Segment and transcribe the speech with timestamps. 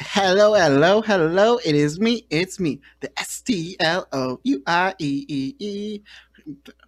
[0.00, 1.56] Hello, hello, hello.
[1.64, 2.26] It is me.
[2.28, 6.02] It's me, the S T L O U I E E E.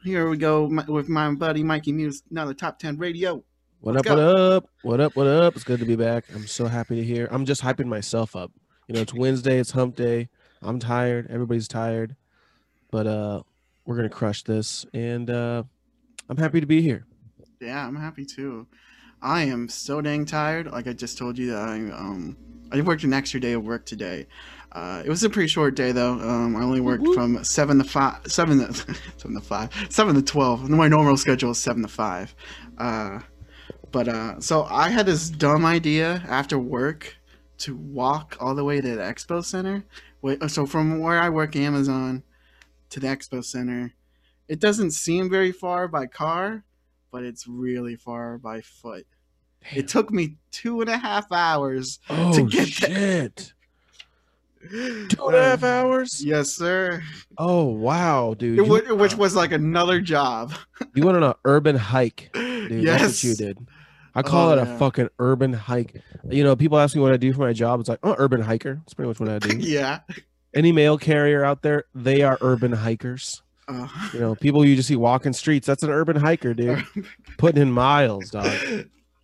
[0.05, 3.43] Here we go with my buddy Mikey Muse, another top 10 radio.
[3.81, 4.19] What Let's up?
[4.19, 4.69] What up?
[4.83, 5.17] What up?
[5.17, 5.57] What up?
[5.57, 6.27] It's good to be back.
[6.35, 7.29] I'm so happy to hear.
[7.31, 8.53] I'm just hyping myself up.
[8.89, 9.59] You know, it's Wednesday.
[9.59, 10.29] It's Hump Day.
[10.61, 11.29] I'm tired.
[11.31, 12.15] Everybody's tired,
[12.91, 13.43] but uh,
[13.87, 15.63] we're gonna crush this, and uh,
[16.29, 17.07] I'm happy to be here.
[17.59, 18.67] Yeah, I'm happy too.
[19.23, 20.71] I am so dang tired.
[20.71, 22.37] Like I just told you that I um
[22.71, 24.27] I worked an extra day of work today.
[24.73, 26.13] Uh, it was a pretty short day though.
[26.13, 28.73] Um, I only worked Whoop, from seven to five, seven to
[29.17, 30.69] seven to five, seven to twelve.
[30.69, 32.35] My normal schedule is seven to five.
[32.77, 33.21] Uh,
[33.91, 37.17] but uh, so I had this dumb idea after work
[37.59, 39.85] to walk all the way to the expo center.
[40.21, 42.23] Wait, so from where I work, Amazon,
[42.91, 43.95] to the expo center,
[44.49, 46.65] it doesn't seem very far by car,
[47.11, 49.07] but it's really far by foot.
[49.65, 49.79] Damn.
[49.81, 51.99] It took me two and a half hours.
[52.11, 53.53] oh get shit!
[54.71, 56.23] Two and a half hours.
[56.25, 57.03] Yes, sir.
[57.39, 58.59] Oh wow, dude!
[58.59, 60.53] It You, which was like another job.
[60.95, 62.83] you went on an urban hike, dude.
[62.83, 63.01] yes.
[63.01, 63.59] That's what you did.
[64.17, 64.79] I call Oh, it a yeah.
[64.79, 66.03] fucking urban hike.
[66.29, 67.79] You know, people ask me what I do for my job.
[67.79, 68.75] It's like, oh, urban hiker.
[68.75, 69.57] That's pretty much what I do.
[69.61, 70.01] yeah.
[70.55, 73.43] any mail carrier out there, they are urban hikers.
[73.69, 75.67] Uh, You know, people you just see walking streets.
[75.69, 76.85] That's an urban hiker, dude.
[77.37, 78.51] Putting in miles, dog.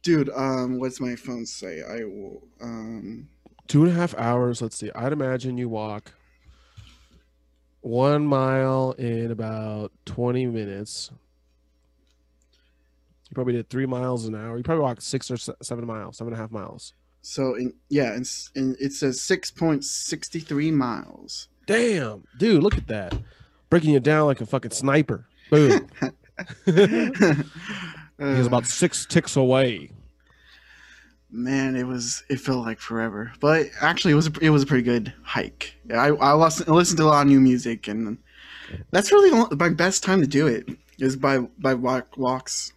[0.05, 1.83] Dude, um, what's my phone say?
[1.83, 3.27] I will, um,
[3.66, 4.60] Two and a half hours.
[4.60, 4.91] Let's see.
[4.94, 6.12] I'd imagine you walk
[7.80, 11.10] one mile in about 20 minutes.
[13.30, 14.58] You probably did three miles an hour.
[14.58, 16.92] You probably walked six or seven miles, seven and a half miles.
[17.22, 21.48] so in, yeah, and, it says 6.63 miles.
[21.66, 23.14] Damn, dude, look at that.
[23.70, 25.27] Breaking you down like a fucking sniper.
[25.48, 25.88] Boom.
[28.19, 29.91] he was about six ticks away.
[31.31, 34.67] man, it was, it felt like forever, but actually it was, a, it was a
[34.67, 35.75] pretty good hike.
[35.91, 38.19] I, I listened, listened to a lot of new music and
[38.91, 40.69] that's really my best time to do it
[40.99, 42.72] is by, by walk, walks.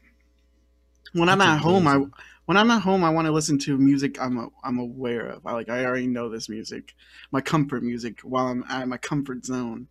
[1.13, 2.03] When I'm That's at home, I,
[2.45, 5.45] when I'm at home, I want to listen to music I'm a, I'm aware of.
[5.45, 6.95] I like I already know this music,
[7.31, 9.87] my comfort music while I'm at my comfort zone.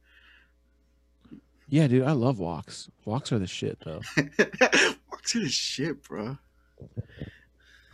[1.68, 2.88] Yeah, dude, I love walks.
[3.04, 4.00] Walks are the shit, though.
[5.24, 6.38] To the shit, bro.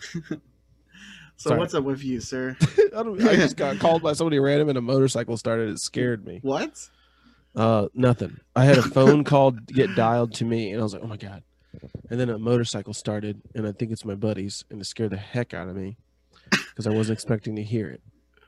[0.12, 0.40] so
[1.36, 1.58] Sorry.
[1.58, 2.56] what's up with you, sir?
[2.96, 5.70] I, don't, I just got called by somebody random and a motorcycle started.
[5.70, 6.40] It scared me.
[6.42, 6.88] What?
[7.56, 8.38] Uh, nothing.
[8.56, 11.16] I had a phone call get dialed to me, and I was like, "Oh my
[11.16, 11.42] god!"
[12.10, 15.16] And then a motorcycle started, and I think it's my buddies, and it scared the
[15.18, 15.96] heck out of me
[16.50, 18.00] because I wasn't expecting to hear it.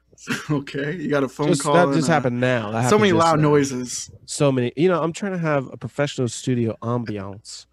[0.51, 1.75] okay, you got a phone Just, call.
[1.75, 2.71] that just uh, happened now.
[2.71, 3.49] That So happened many loud now.
[3.51, 4.11] noises.
[4.27, 4.73] So many.
[4.77, 7.67] You know, I'm trying to have a professional studio ambiance.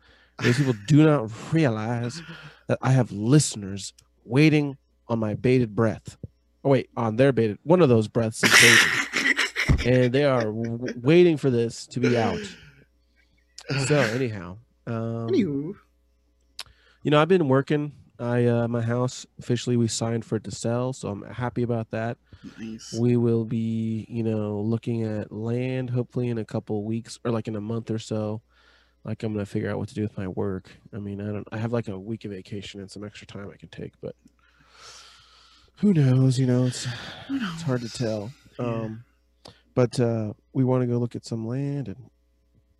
[0.43, 2.21] These people do not realize
[2.67, 3.93] that I have listeners
[4.25, 6.17] waiting on my bated breath.
[6.63, 7.59] Oh wait, on their bated.
[7.63, 9.85] One of those breaths is bated.
[9.85, 12.39] and they are w- waiting for this to be out.
[13.87, 14.57] So anyhow,
[14.87, 15.29] um,
[17.03, 17.93] you know, I've been working.
[18.19, 21.89] I uh, my house officially we signed for it to sell, so I'm happy about
[21.91, 22.17] that.
[22.59, 22.93] nice.
[22.99, 27.47] We will be, you know, looking at land hopefully in a couple weeks or like
[27.47, 28.41] in a month or so.
[29.03, 30.69] Like I'm gonna figure out what to do with my work.
[30.93, 31.47] I mean, I don't.
[31.51, 34.15] I have like a week of vacation and some extra time I can take, but
[35.77, 36.37] who knows?
[36.39, 36.87] You know, it's
[37.29, 38.31] it's hard to tell.
[38.59, 38.65] Yeah.
[38.65, 39.03] Um,
[39.73, 42.09] but uh, we want to go look at some land and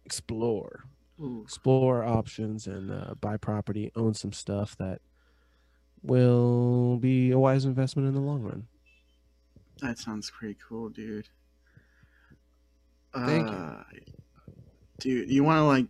[0.05, 0.83] explore,
[1.19, 5.01] Ooh, explore options, and uh, buy property, own some stuff that
[6.03, 8.67] will be a wise investment in the long run.
[9.81, 11.29] that sounds pretty cool, dude.
[13.15, 13.55] Thank you.
[13.55, 13.83] uh,
[14.99, 15.87] Dude, you want to like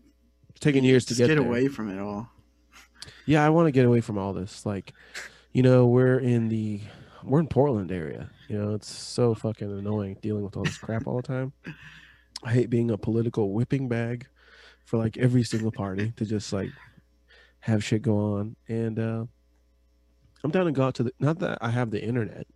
[0.62, 2.30] taken years to get, get away from it all.
[3.26, 4.66] Yeah, I want to get away from all this.
[4.66, 4.94] Like,
[5.52, 6.80] you know, we're in the
[7.24, 8.30] we're in Portland area.
[8.48, 11.52] You know, it's so fucking annoying dealing with all this crap all the time.
[12.44, 14.28] I hate being a political whipping bag
[14.86, 16.70] for like every single party to just like
[17.60, 18.56] have shit go on.
[18.68, 19.26] And uh
[20.44, 22.48] I'm down to go out to the not that I have the internet.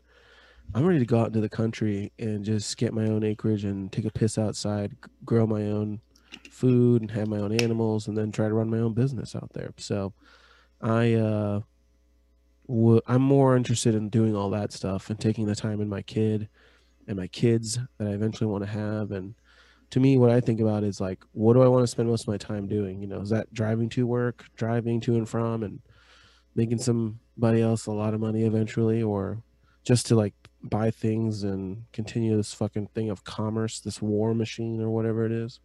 [0.74, 3.92] I'm ready to go out into the country and just get my own acreage and
[3.92, 6.02] take a piss outside, grow my own
[6.50, 9.52] food and have my own animals and then try to run my own business out
[9.54, 9.74] there.
[9.78, 10.14] So
[10.82, 11.62] I uh
[12.68, 16.02] w- I'm more interested in doing all that stuff and taking the time in my
[16.02, 16.50] kid
[17.08, 19.36] and my kids that I eventually want to have and
[19.92, 22.24] to me what I think about is like what do I want to spend most
[22.24, 23.02] of my time doing?
[23.02, 25.82] You know, is that driving to work, driving to and from and
[26.56, 29.44] making somebody else a lot of money eventually or
[29.86, 30.34] just to like
[30.64, 35.32] buy things and continue this fucking thing of commerce, this war machine or whatever it
[35.32, 35.60] is?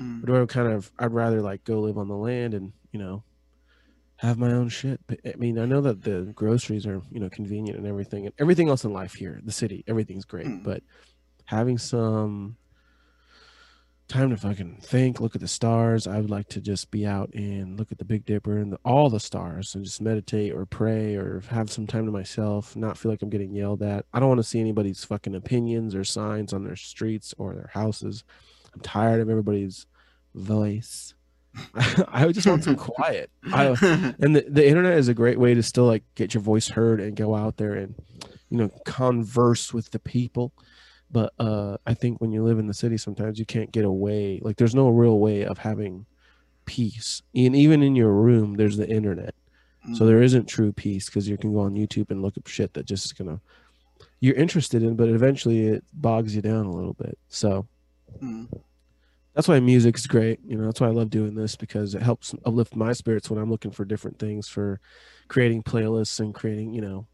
[0.00, 0.22] Mm.
[0.22, 2.98] Or do I kind of I'd rather like go live on the land and, you
[2.98, 3.22] know,
[4.16, 5.00] have my own shit.
[5.06, 8.34] But, I mean, I know that the groceries are, you know, convenient and everything, and
[8.38, 10.46] everything else in life here, the city, everything's great.
[10.46, 10.62] Mm.
[10.62, 10.82] But
[11.44, 12.56] having some
[14.08, 16.06] time to fucking think, look at the stars.
[16.06, 18.78] I would like to just be out and look at the Big Dipper and the,
[18.84, 22.96] all the stars and just meditate or pray or have some time to myself, not
[22.96, 24.06] feel like I'm getting yelled at.
[24.12, 27.70] I don't want to see anybody's fucking opinions or signs on their streets or their
[27.74, 28.22] houses.
[28.76, 29.86] I'm tired of everybody's
[30.34, 31.14] voice.
[32.08, 33.30] I just want some quiet.
[33.50, 33.66] I,
[34.20, 37.00] and the, the internet is a great way to still like get your voice heard
[37.00, 37.94] and go out there and
[38.50, 40.52] you know converse with the people
[41.10, 44.38] but uh i think when you live in the city sometimes you can't get away
[44.40, 46.06] like there's no real way of having
[46.64, 49.34] peace and even in your room there's the internet
[49.94, 52.72] so there isn't true peace because you can go on youtube and look up shit
[52.74, 53.40] that just is gonna
[54.20, 57.66] you're interested in but eventually it bogs you down a little bit so
[58.22, 58.48] Mm.
[59.36, 62.02] That's why music is great you know that's why i love doing this because it
[62.02, 64.80] helps uplift my spirits when i'm looking for different things for
[65.28, 67.06] creating playlists and creating you know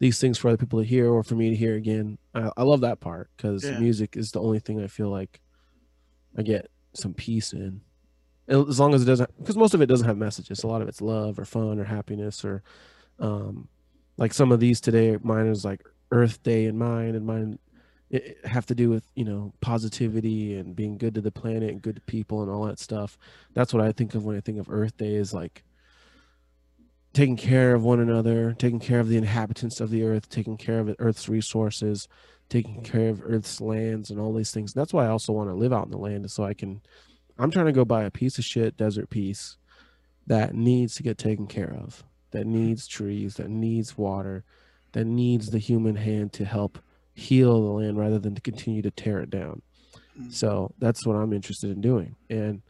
[0.00, 2.18] these things for other people to hear or for me to hear again.
[2.34, 3.78] I, I love that part because Yeah.
[3.78, 5.40] music is the only thing i feel like
[6.38, 7.82] i get some peace in.
[8.48, 10.64] As long as it doesn't because most of it doesn't have messages.
[10.64, 12.62] A lot of it's love or fun or happiness or
[13.20, 13.68] um
[14.18, 15.82] like some of these today mine is like
[16.12, 17.58] earth day and mine and mine
[18.10, 21.82] it, have to do with you know positivity and being good to the planet and
[21.82, 23.18] good to people and all that stuff.
[23.54, 25.64] That's what i think of when i think of earth day is like
[27.12, 30.80] taking care of one another taking care of the inhabitants of the earth taking care
[30.80, 32.08] of earth's resources
[32.48, 32.92] taking mm-hmm.
[32.92, 34.72] care of earth's lands and all these things.
[34.72, 36.82] That's why i also want to live out in the land so i can
[37.38, 39.56] i'm trying to go buy a piece of shit desert piece
[40.26, 42.66] that needs to get taken care of that mm-hmm.
[42.66, 44.44] needs trees that needs water
[44.92, 46.78] that needs the human hand to help
[47.16, 49.62] heal the land rather than to continue to tear it down.
[50.20, 50.32] Mm.
[50.32, 52.14] So that's what I'm interested in doing.
[52.28, 52.62] And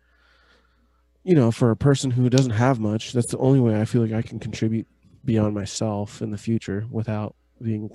[1.25, 4.01] you know, for a person who doesn't have much, that's the only way I feel
[4.01, 4.87] like I can contribute
[5.25, 7.91] beyond myself in the future without being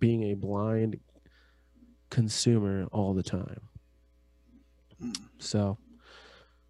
[0.00, 0.98] being a blind
[2.08, 3.60] consumer all the time.
[5.02, 5.16] Mm.
[5.38, 5.76] So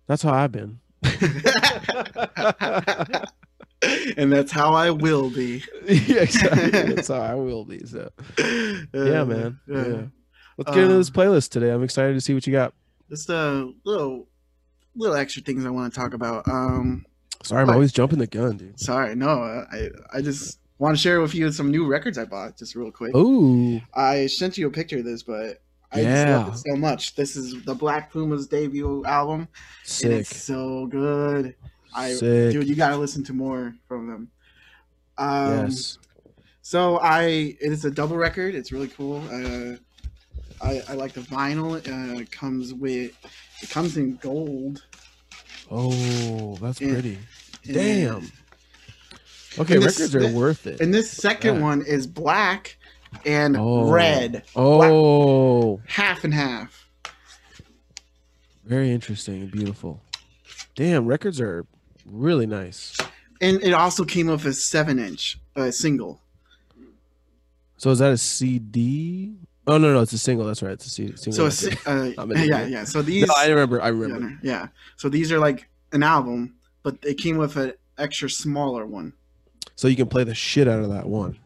[0.08, 0.80] that's how I've been.
[4.16, 5.62] and that's how I will be.
[5.86, 6.70] yeah, exactly.
[6.94, 7.84] That's how I will be.
[7.86, 9.58] So yeah, man.
[9.66, 10.02] Yeah.
[10.58, 11.70] Let's get into this Um, playlist today.
[11.70, 12.74] I'm excited to see what you got.
[13.08, 14.28] Just a little,
[14.94, 16.46] little extra things I want to talk about.
[16.48, 17.04] Um,
[17.42, 17.74] Sorry, I'm What?
[17.74, 18.78] always jumping the gun, dude.
[18.78, 22.56] sorry, no, I, I just want to share with you some new records I bought,
[22.56, 23.16] just real quick.
[23.16, 27.16] Ooh, I sent you a picture of this, but I just love it so much.
[27.16, 29.48] This is the Black Pumas debut album, and
[29.82, 31.56] sick, it's so good.
[31.94, 32.52] I, sick.
[32.52, 34.30] dude, you gotta listen to more from them.
[35.18, 35.98] Um, yes,
[36.62, 38.54] So I, it is a double record.
[38.54, 39.22] It's really cool.
[39.30, 39.76] Uh,
[40.64, 41.74] I, I like the vinyl.
[41.76, 43.12] Uh, it comes with,
[43.62, 44.84] it comes in gold.
[45.70, 46.92] oh, that's Yeah.
[46.92, 47.18] pretty.
[47.64, 48.32] And- Damn.
[49.58, 50.80] Okay, And this- records are worth it.
[50.80, 51.62] And this second Yeah.
[51.62, 52.78] one is black
[53.26, 53.90] and Oh.
[53.90, 56.88] red, oh, half and half.
[58.64, 60.00] very interesting and beautiful.
[60.74, 61.66] Damn, records are
[62.06, 62.96] really nice.
[63.40, 66.20] And it also came with a seven inch uh, single.
[67.76, 69.34] So is that a CD?
[69.66, 70.46] Oh no, no, it's a single.
[70.46, 71.50] That's right, it's a C- single.
[71.50, 72.84] So a, uh, yeah, yeah.
[72.84, 73.80] So these, no, I remember.
[73.82, 74.20] I remember.
[74.30, 74.68] no, yeah.
[74.96, 79.12] So these are like an album, but it came with an extra smaller one.
[79.76, 81.38] So you can play the shit out of that one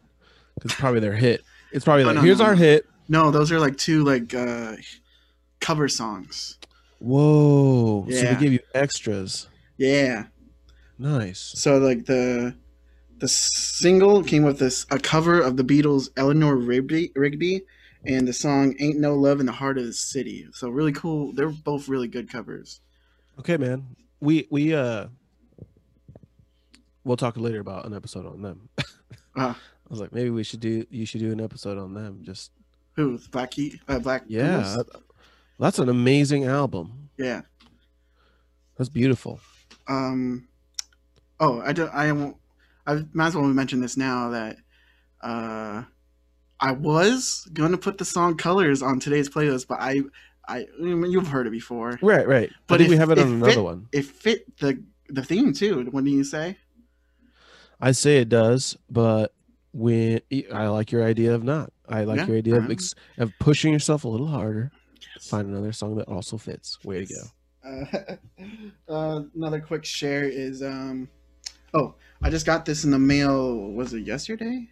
[0.55, 1.43] because it's probably their hit.
[1.71, 2.85] It's probably like, no, here's no, our hit.
[3.07, 4.75] No, those are like two like uh,
[5.59, 6.57] cover songs.
[6.99, 8.05] Whoa!
[8.09, 8.39] So they Yeah.
[8.39, 9.47] give you extras.
[9.77, 10.25] Yeah.
[10.99, 11.53] Nice.
[11.55, 12.55] So like the
[13.19, 17.63] the single came with this a cover of the Beatles' Eleanor Rigby, Rigby
[18.05, 21.33] and the song "Ain't No Love in the Heart of the City." So really cool.
[21.33, 22.81] They're both really good covers.
[23.39, 23.95] Okay, man.
[24.19, 25.07] We we uh
[27.03, 28.69] we'll talk later about an episode on them.
[29.39, 29.55] Ah.
[29.55, 32.21] I was like, maybe we should do you should do an episode on them.
[32.23, 32.51] Just
[32.95, 33.19] Who?
[33.29, 33.79] Black Key?
[33.87, 34.23] Uh, Black.
[34.25, 34.77] yeah,
[35.59, 37.09] that's an amazing album.
[37.17, 37.41] Yeah.
[38.77, 39.39] That's beautiful.
[39.87, 40.47] Um.
[41.39, 41.93] Oh, I don't.
[41.93, 42.37] I won't.
[42.85, 44.57] I might as well mention this now that
[45.21, 45.83] uh,
[46.59, 50.01] I was gonna put the song "Colors" on today's playlist, but I,
[50.47, 51.99] I, I mean, you've heard it before.
[52.01, 52.49] Right, right.
[52.67, 53.87] But I think we have it on if another it- one.
[53.91, 55.85] It fit the the theme too.
[55.91, 56.57] What do you say?
[57.79, 59.33] I say it does, but
[59.71, 61.71] when I like your idea of not.
[61.87, 64.71] I like Yeah, your idea of um, ex, of pushing yourself a little harder.
[65.21, 66.83] Find another song that also fits.
[66.83, 67.21] Way to go.
[67.63, 68.15] Uh,
[68.91, 71.07] uh, another quick share is um,
[71.73, 73.71] oh, I just got this in the mail.
[73.71, 74.69] Was it yesterday?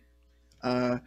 [0.63, 0.97] Uh,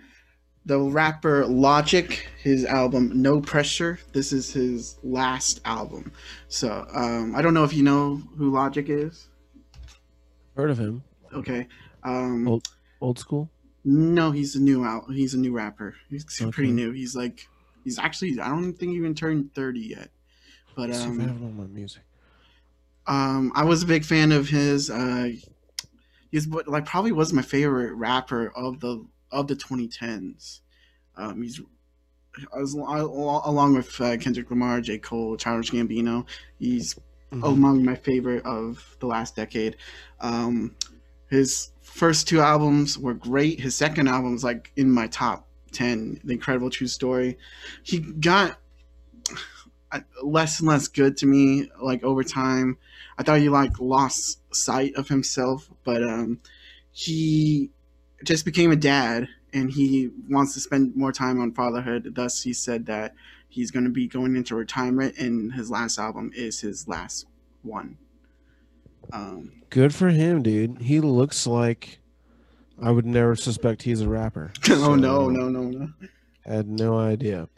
[0.67, 3.99] the rapper Logic, his album No Pressure.
[4.13, 6.13] This is his last album.
[6.49, 9.29] So um, I don't know if you know who Logic is.
[10.57, 11.03] Heard of him?
[11.33, 11.67] Okay.
[12.03, 12.69] Um, Old-
[13.01, 13.49] Old school.
[13.85, 15.05] no, he's a new out.
[15.11, 15.95] He's a new rapper.
[16.11, 16.93] He's pretty new.
[16.93, 17.49] He's like,
[17.85, 18.39] he's actually.
[18.41, 20.11] I don't think he even turned thirty yet.
[20.77, 22.03] But if I um, have my music.
[23.07, 24.91] um, I was a big fan of his.
[24.91, 25.31] Uh,
[26.31, 30.61] he's what like probably was my favorite rapper of the of the 2010s.
[31.17, 31.61] Um, he's
[32.57, 34.99] as, along with uh, Kendrick Lamar, J.
[34.99, 36.27] Cole, Childish Gambino.
[36.59, 36.95] He's
[37.33, 37.47] Mhm.
[37.47, 39.77] among my favorite of the last decade.
[40.19, 40.75] Um,
[41.29, 43.61] his first two albums were great.
[43.61, 46.19] His second album is like in my top ten.
[46.25, 47.37] The Incredible True Story.
[47.83, 48.59] He got
[50.23, 52.79] less and less good to me like over time.
[53.19, 56.41] I thought he like lost sight of himself, but um,
[56.91, 57.71] he
[58.25, 62.13] just became a dad and he wants to spend more time on fatherhood.
[62.15, 63.15] Thus, he said that
[63.49, 67.27] he's going to be going into retirement, and his last album is his last
[67.63, 67.97] one.
[69.13, 70.83] Um, Good for him, dude.
[70.83, 71.99] He looks like
[72.81, 74.53] I would never suspect he's a rapper.
[74.71, 75.89] oh no, no, no, no!
[76.45, 77.49] Had no idea.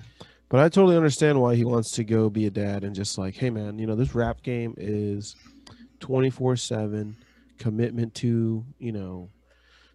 [0.48, 3.36] But I totally understand why he wants to go be a dad and just like,
[3.36, 5.36] hey man, you know, this rap game is
[6.00, 7.16] 24/7
[7.58, 9.30] commitment to, you know,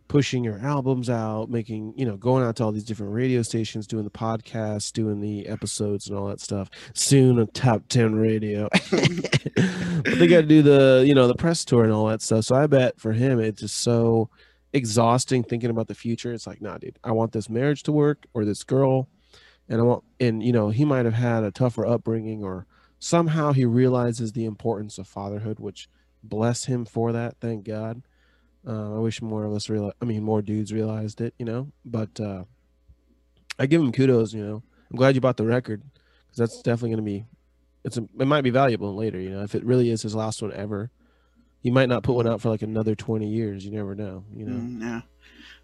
[0.07, 3.87] pushing your albums out, making, you know, going out to all these different radio stations,
[3.87, 6.69] doing the podcasts, doing the episodes and all that stuff.
[6.93, 8.69] Soon a top 10 radio.
[8.91, 12.45] but they got to do the, you know, the press tour and all that stuff.
[12.45, 14.29] So I bet for him it's just so
[14.73, 16.33] exhausting thinking about the future.
[16.33, 19.07] It's like, nah, dude, I want this marriage to work or this girl
[19.69, 22.67] and I want and you know, he might have had a tougher upbringing or
[22.99, 25.89] somehow he realizes the importance of fatherhood, which
[26.29, 28.01] bless him for that, thank God.
[28.67, 29.91] Uh, I wish more of us real.
[30.01, 31.71] I mean, more dudes realized it, you know.
[31.85, 32.45] But uh,
[33.59, 34.33] I give him kudos.
[34.33, 35.83] You know, I'm glad you bought the record
[36.25, 37.25] because that's definitely going to be.
[37.83, 39.19] It's a, it might be valuable later.
[39.19, 40.89] You know, if it really is his last one ever,
[41.61, 43.63] he might not put one out for like another 20 years.
[43.63, 44.23] You never know.
[44.35, 44.55] You know.
[44.55, 45.01] Mm, yeah.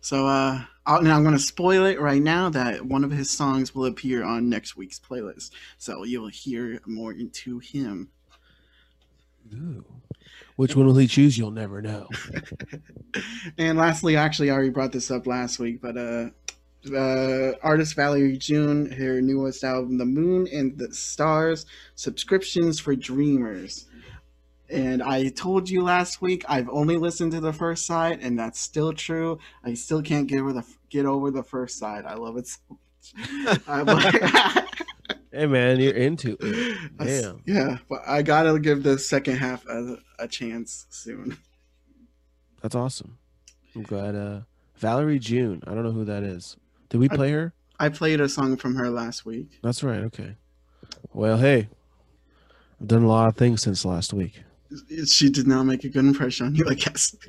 [0.02, 3.30] So uh, I'll, now I'm going to spoil it right now that one of his
[3.30, 5.52] songs will appear on next week's playlist.
[5.78, 8.10] So you'll hear more into him.
[9.54, 9.86] Ooh.
[10.62, 11.40] Which one will he choose?
[11.40, 12.08] You'll never know.
[13.58, 16.30] and lastly, actually, I already brought this up last week, but uh,
[16.96, 21.66] uh, artist Valerie June, her newest album, The Moon and the Stars,
[21.96, 23.88] subscriptions for dreamers.
[24.70, 28.60] And I told you last week I've only listened to the first side, and that's
[28.60, 29.40] still true.
[29.64, 32.06] I still can't get over the get over the first side.
[32.06, 32.60] I love it so
[33.66, 34.16] much.
[35.34, 36.78] I- hey man, you're into it.
[36.98, 37.42] Damn.
[37.46, 41.38] Yeah, but I gotta give the second half a, a chance soon.
[42.62, 43.18] That's awesome.
[43.76, 44.16] I'm glad.
[44.16, 44.42] Uh,
[44.78, 45.62] Valerie June.
[45.66, 46.58] I don't know who that is.
[46.90, 47.54] Did we I- play her?
[47.80, 49.58] I played a song from her last week.
[49.64, 50.02] That's right.
[50.04, 50.36] Okay.
[51.14, 51.68] Well, hey,
[52.80, 54.44] I've done a lot of things since last week.
[55.08, 57.16] She did not make a good impression on you, I guess.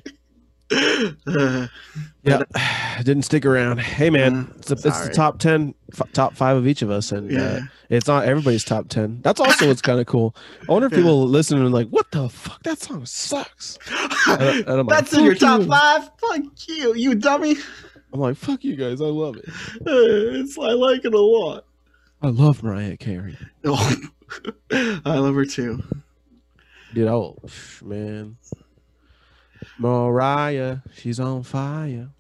[1.27, 1.67] Uh,
[2.25, 2.43] Yeah,
[3.03, 3.81] didn't stick around.
[3.81, 6.89] Hey, man, Uh, it's, a, it's the top ten, f- top five of each of
[6.91, 7.61] us, and uh,
[7.91, 9.21] it's not everybody's top ten.
[9.23, 10.35] That's also what's kind of cool.
[10.69, 10.99] I wonder if Yeah.
[10.99, 12.63] people listen and like, what the fuck?
[12.63, 13.77] That song sucks.
[14.27, 16.11] I'm like, That's in your top you." five?
[16.19, 17.57] Fuck you, you dummy.
[18.13, 19.01] I'm like, fuck you guys.
[19.01, 19.49] I love it.
[19.49, 19.83] Uh,
[20.41, 21.65] It's I like it a lot.
[22.23, 23.97] I love Mariah Carey, Oh,
[24.71, 25.83] I love her too.
[26.95, 27.09] dude.
[27.09, 27.37] Oh
[27.83, 28.37] man,
[29.79, 32.11] Mariah, she's on fire.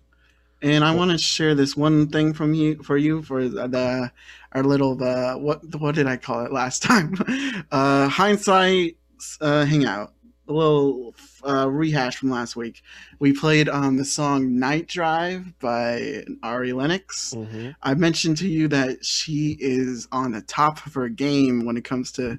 [0.63, 4.13] And I want to share this one thing from you for you for the
[4.53, 7.15] our little the what what did I call it last time?
[7.71, 8.97] Uh, hindsight
[9.41, 10.13] uh, hangout,
[10.49, 11.15] a little
[11.47, 12.83] uh, rehash from last week.
[13.19, 17.35] We played um, the song "Night Drive" by Ari Lennox.
[17.35, 17.71] Mm-hmm.
[17.83, 21.85] I mentioned to you that she is on the top of her game when it
[21.85, 22.39] comes to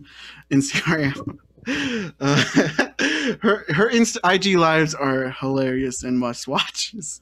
[0.52, 1.40] Instagram.
[1.68, 2.44] Uh,
[3.42, 7.22] her her Insta IG lives are hilarious and must watches.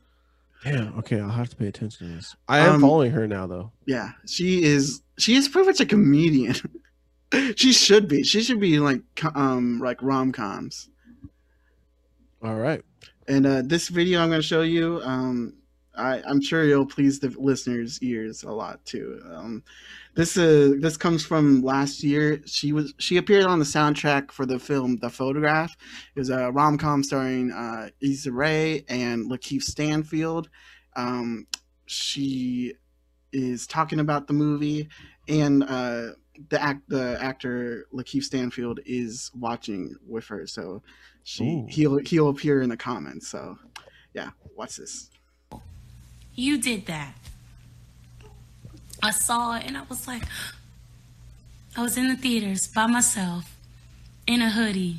[0.66, 0.92] Yeah.
[1.00, 2.36] Okay, I'll have to pay attention to this.
[2.48, 3.72] I am Um, following her now, though.
[3.86, 5.02] Yeah, she is.
[5.18, 6.56] She is pretty much a comedian.
[7.56, 8.24] she should be.
[8.24, 9.02] She should be like
[9.36, 10.90] um like rom coms.
[12.44, 12.84] All right.
[13.28, 15.54] And uh, this video I'm going to show you, um,
[15.96, 19.22] I, I'm sure it'll please the listeners' ears a lot too.
[19.30, 19.64] Um,
[20.16, 22.42] this uh, this comes from last year.
[22.46, 25.76] She was she appeared on the soundtrack for the film The Photograph.
[26.16, 30.50] It was a rom com starring uh, Issa Rae and Lakeith Stanfield.
[30.96, 31.48] Um,
[31.86, 32.74] she
[33.34, 34.90] is talking about the movie,
[35.28, 36.12] and uh,
[36.50, 40.48] the act the actor Lakeith Stanfield is watching with her.
[40.48, 40.84] So
[41.24, 41.68] she Ooh.
[41.70, 43.28] he'll he'll appear in the comments.
[43.28, 43.58] So
[44.14, 45.10] yeah, watch this.
[46.36, 47.14] You did that.
[49.04, 50.24] I saw it and I was like,
[51.76, 53.56] I was in the theaters by myself
[54.28, 54.98] in a hoodie,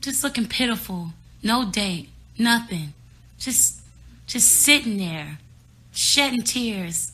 [0.00, 1.10] just looking pitiful.
[1.42, 2.92] No date, nothing.
[3.38, 3.80] just
[4.26, 5.38] just sitting there,
[5.92, 7.12] shedding tears,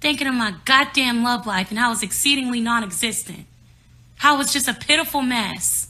[0.00, 3.46] thinking of my goddamn love life and how it was exceedingly non-existent.
[4.16, 5.88] How it was just a pitiful mess.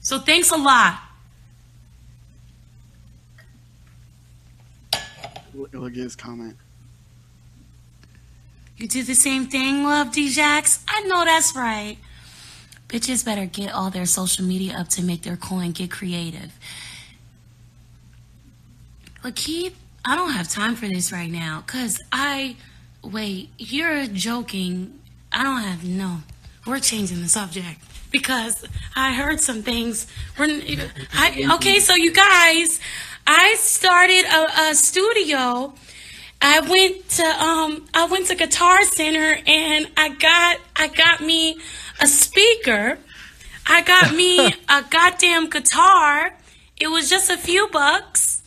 [0.00, 0.98] So thanks a lot.
[5.56, 6.56] Look look at his comment.
[8.76, 10.84] You do the same thing, Love Djax?
[10.86, 11.96] I know that's right.
[12.88, 16.52] Bitches better get all their social media up to make their coin get creative.
[19.24, 19.72] Lakeith,
[20.04, 22.56] I don't have time for this right now, cause I
[23.02, 25.00] wait, you're joking.
[25.32, 26.18] I don't have no.
[26.66, 30.06] We're changing the subject because I heard some things.
[30.38, 30.62] We're,
[31.14, 32.80] I, okay, so you guys,
[33.26, 35.74] I started a, a studio.
[36.40, 41.58] I went to um I went to Guitar Center and I got I got me
[42.00, 42.98] a speaker.
[43.66, 46.36] I got me a goddamn guitar.
[46.78, 48.42] It was just a few bucks.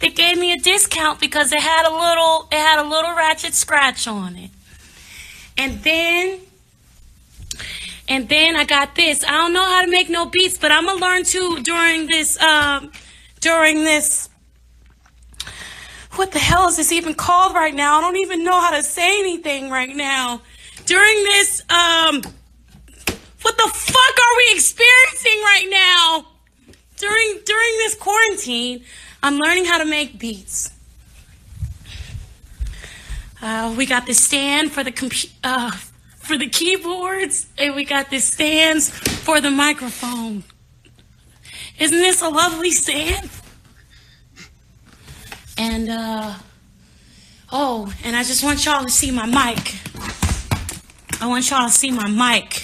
[0.00, 3.54] They gave me a discount because it had a little it had a little ratchet
[3.54, 4.50] scratch on it.
[5.56, 6.40] And then
[8.08, 9.22] and then I got this.
[9.22, 12.40] I don't know how to make no beats, but I'm gonna learn to during this
[12.42, 12.90] um
[13.40, 14.28] during this
[16.18, 17.98] what the hell is this even called right now?
[17.98, 20.40] I don't even know how to say anything right now.
[20.84, 22.22] During this, um,
[23.42, 26.26] what the fuck are we experiencing right now?
[26.96, 28.84] During during this quarantine,
[29.22, 30.70] I'm learning how to make beats.
[33.40, 35.70] Uh, we got the stand for the compu- uh,
[36.16, 40.42] for the keyboards, and we got the stands for the microphone.
[41.78, 43.30] Isn't this a lovely stand?
[45.56, 46.34] And uh
[47.52, 49.74] oh, and I just want y'all to see my mic.
[51.20, 52.62] I want y'all to see my mic.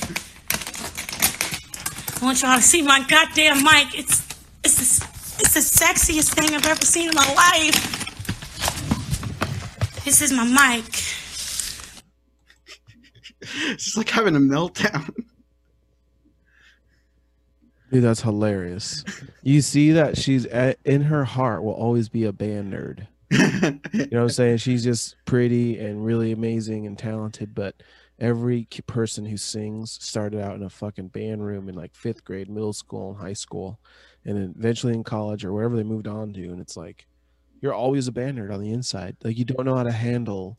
[2.20, 3.96] I want y'all to see my goddamn mic.
[3.96, 4.26] It's
[4.64, 8.04] it's the, it's the sexiest thing I've ever seen in my life.
[10.04, 10.84] This is my mic.
[13.56, 15.10] It's just like having a meltdown.
[17.94, 19.04] Dude, that's hilarious.
[19.44, 23.06] You see that she's at, in her heart will always be a band nerd.
[23.30, 24.56] You know what I'm saying?
[24.56, 27.76] She's just pretty and really amazing and talented, but
[28.18, 32.50] every person who sings started out in a fucking band room in like fifth grade,
[32.50, 33.78] middle school, and high school,
[34.24, 36.42] and then eventually in college or wherever they moved on to.
[36.50, 37.06] And it's like
[37.60, 39.18] you're always a band nerd on the inside.
[39.22, 40.58] Like you don't know how to handle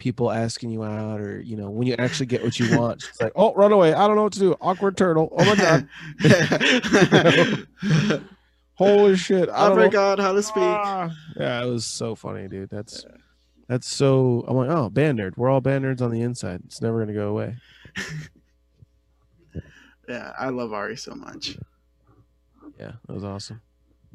[0.00, 3.20] people asking you out or you know when you actually get what you want it's
[3.20, 5.86] like oh run away i don't know what to do awkward turtle oh my god
[8.74, 10.62] holy shit i I don't know forgot how to speak.
[10.62, 11.10] Ah.
[11.36, 12.70] Yeah, it was so funny, dude.
[12.70, 13.04] That's
[13.68, 14.44] that's so.
[14.48, 15.36] I'm like, oh, band nerd.
[15.36, 16.62] We're all band nerds on the inside.
[16.64, 17.56] It's never gonna go away.
[20.10, 21.56] Yeah, I love Ari so much.
[22.80, 23.60] Yeah, that was awesome.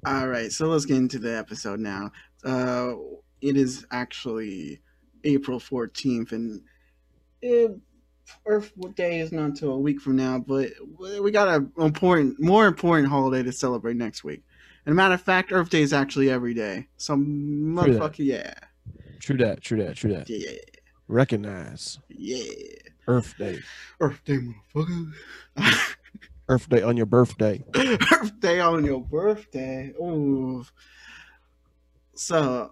[0.05, 2.11] All right, so let's get into the episode now.
[2.43, 2.95] Uh,
[3.39, 4.81] it is actually
[5.25, 6.61] April 14th, and
[7.41, 7.77] it,
[8.45, 12.67] Earth Day is not until a week from now, but we got a important, more
[12.67, 14.43] important holiday to celebrate next week.
[14.85, 16.87] And a matter of fact, Earth Day is actually every day.
[16.97, 18.53] So, motherfucker, yeah.
[19.19, 19.61] True that.
[19.61, 19.95] True that.
[19.95, 20.29] True that.
[20.29, 20.51] Yeah,
[21.07, 22.43] Recognize yeah.
[23.07, 23.59] Earth Day.
[23.99, 24.39] Earth Day,
[24.75, 25.11] motherfucker.
[26.47, 27.63] Earth Day on your birthday.
[27.75, 29.93] Earth Day on your birthday.
[29.99, 30.63] Ooh.
[32.15, 32.71] So,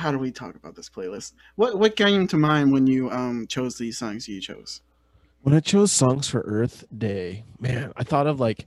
[0.00, 1.34] how do we talk about this playlist?
[1.56, 4.80] What what came to mind when you um chose these songs you chose?
[5.42, 8.66] When I chose songs for Earth Day, man, I thought of like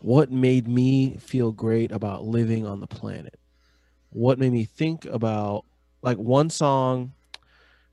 [0.00, 3.38] what made me feel great about living on the planet.
[4.10, 5.64] What made me think about
[6.02, 7.12] like one song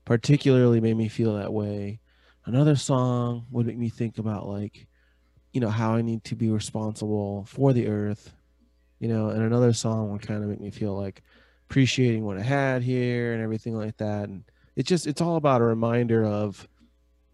[0.04, 2.00] particularly made me feel that way.
[2.46, 4.86] Another song would make me think about like
[5.52, 8.32] you know how I need to be responsible for the earth,
[9.00, 11.22] you know, and another song would kind of make me feel like
[11.68, 14.28] appreciating what I had here and everything like that.
[14.28, 16.66] And it's just it's all about a reminder of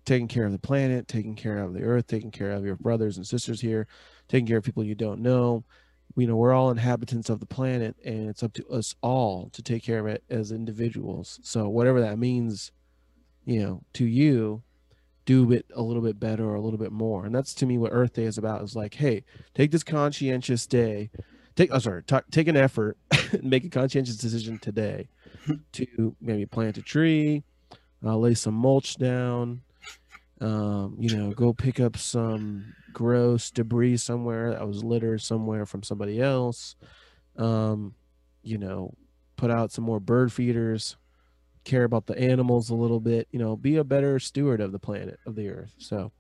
[0.05, 3.17] taking care of the planet, taking care of the earth, taking care of your brothers
[3.17, 3.87] and sisters here,
[4.29, 5.65] taking care of people you don't know.
[6.17, 9.63] You know, we're all inhabitants of the planet and it's up to us all to
[9.63, 11.39] take care of it as individuals.
[11.43, 12.73] So whatever that means,
[13.45, 14.63] you know, to you,
[15.27, 17.25] do it a little bit better or a little bit more.
[17.25, 20.67] And that's to me what Earth Day is about is like, hey, take this conscientious
[20.67, 21.11] day,
[21.57, 22.97] take oh sorry, ta- take an effort
[23.33, 25.09] and make a conscientious decision today
[25.73, 27.43] to maybe plant a tree,
[28.05, 29.63] uh, lay some mulch down,
[30.41, 35.83] um, you know, go pick up some gross debris somewhere that was litter somewhere from
[35.83, 36.77] somebody else.
[37.37, 37.95] Um,
[38.43, 38.95] you know,
[39.37, 40.97] put out some more bird feeders,
[41.65, 44.79] care about the animals a little bit, you know, be a better steward of the
[44.79, 45.75] planet, of the earth.
[45.79, 46.13] So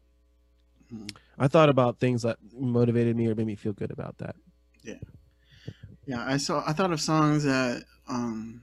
[0.92, 1.16] Mhm.
[1.38, 4.36] I thought about things that motivated me or made me feel good about that.
[4.82, 4.98] Yeah,
[6.12, 6.62] I saw.
[6.66, 8.62] I thought of songs that, um,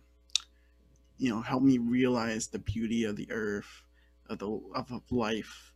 [1.17, 3.83] you know, help me realize the beauty of the earth,
[4.29, 5.73] of the of, of life.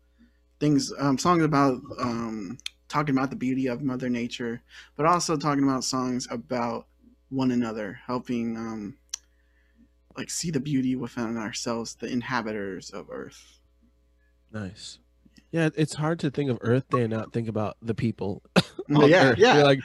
[0.59, 4.61] Things, um, songs about um, talking about the beauty of Mother Nature,
[4.95, 6.87] but also talking about songs about
[7.29, 8.97] one another, helping um,
[10.17, 13.59] like see the beauty within ourselves, the inhabitants of Earth.
[14.51, 14.99] Nice.
[15.51, 18.41] Yeah, it's hard to think of Earth Day and not think about the people.
[18.87, 19.37] Yeah, Earth.
[19.39, 19.55] yeah.
[19.55, 19.79] You're like,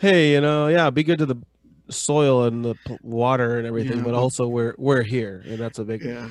[0.00, 1.36] hey, you know, yeah, be good to the
[1.88, 5.78] soil and the p- water and everything, Yeah, but also we're we're here, and that's
[5.78, 6.02] a big.
[6.04, 6.30] Yeah,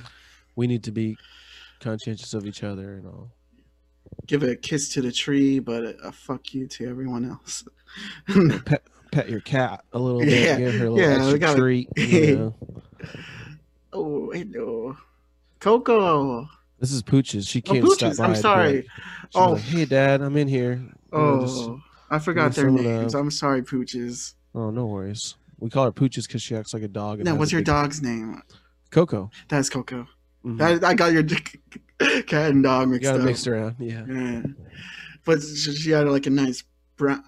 [0.57, 1.15] We need to be
[1.79, 3.31] conscientious of each other and all.
[4.27, 7.63] give a kiss to the tree, but a, a fuck you to everyone else.
[8.65, 11.59] Pet pet your cat a little bit, Yeah, give her a little yeah, extra gotta-
[11.61, 11.87] treat.
[11.95, 12.55] You know?
[13.93, 14.97] oh, hello,
[15.61, 16.49] Coco.
[16.79, 17.47] This is Pooches.
[17.47, 18.25] She Oh, came to stop Pooches, by.
[18.25, 18.87] I'm sorry.
[19.35, 19.51] Oh.
[19.53, 20.73] like, hey, Dad, I'm in here.
[20.73, 21.69] You Oh, just-
[22.09, 23.13] I forgot their names.
[23.13, 24.33] I'm sorry, Pooches.
[24.55, 25.35] oh, no worries.
[25.59, 27.19] We call her Pooches because she acts like a dog.
[27.23, 28.41] Now, what's your dog's name?
[28.91, 29.29] Coco.
[29.49, 30.07] That's Coco.
[30.45, 30.57] Mhm.
[30.57, 31.23] That, I got your
[32.23, 33.25] cat and dog You mixed got up.
[33.25, 33.75] mixed around.
[33.77, 34.05] Yeah.
[34.07, 34.41] Yeah.
[35.25, 36.63] But she she had like a nice
[36.95, 37.21] brown,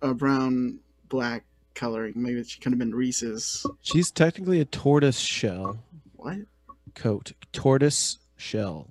[0.00, 0.78] uh, brown
[1.10, 2.14] black coloring.
[2.16, 3.66] Maybe she could have been Reese's.
[3.82, 5.78] She's technically a tortoise shell
[6.14, 6.38] What?
[6.94, 7.32] coat.
[7.52, 8.90] Tortoise shell.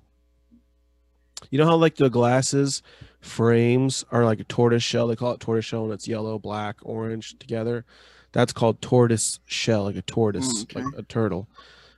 [1.50, 2.82] You know how like the glasses
[3.20, 5.06] frames are like a tortoise shell?
[5.06, 7.84] They call it tortoise shell when it's yellow, black, orange together.
[8.32, 10.82] That's called tortoise shell, like a tortoise, okay.
[10.82, 11.48] like a turtle.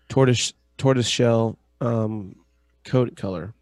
[0.09, 2.37] Tortoise tortoise shell um
[2.85, 3.55] coat color.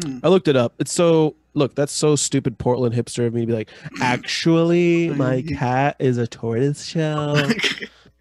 [0.00, 0.18] Hmm.
[0.22, 0.74] I looked it up.
[0.78, 5.42] It's so look, that's so stupid Portland hipster of me to be like, actually, my
[5.42, 7.36] cat is a tortoise shell.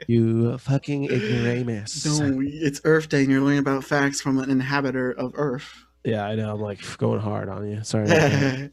[0.07, 2.05] You fucking ignoramus.
[2.05, 5.85] no, it's Earth Day and you're learning about facts from an inhabitor of Earth.
[6.09, 6.53] Yeah, I know.
[6.53, 7.83] I'm like going hard on you.
[7.83, 8.09] Sorry.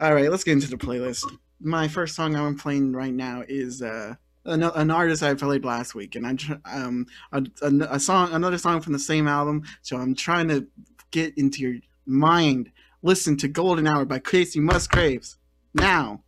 [0.00, 1.24] All right, let's get into the playlist.
[1.60, 5.94] My first song I'm playing right now is uh, an, an artist I played last
[5.94, 9.62] week, and I um a, a, a song, another song from the same album.
[9.82, 10.66] So I'm trying to
[11.10, 11.74] get into your
[12.06, 12.70] mind.
[13.02, 15.38] Listen to "Golden Hour" by Kacey Musgraves
[15.74, 16.22] now.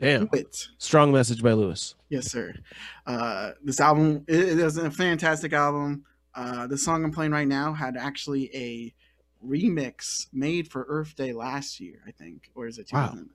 [0.00, 0.28] Damn.
[0.78, 1.94] Strong message by Lewis.
[2.10, 2.54] Yes, sir.
[3.06, 6.04] Uh, this album it, it is a fantastic album.
[6.34, 8.94] Uh, the song I'm playing right now had actually a
[9.46, 13.18] remix made for Earth Day last year, I think, or is it Wow.
[13.18, 13.30] 2000?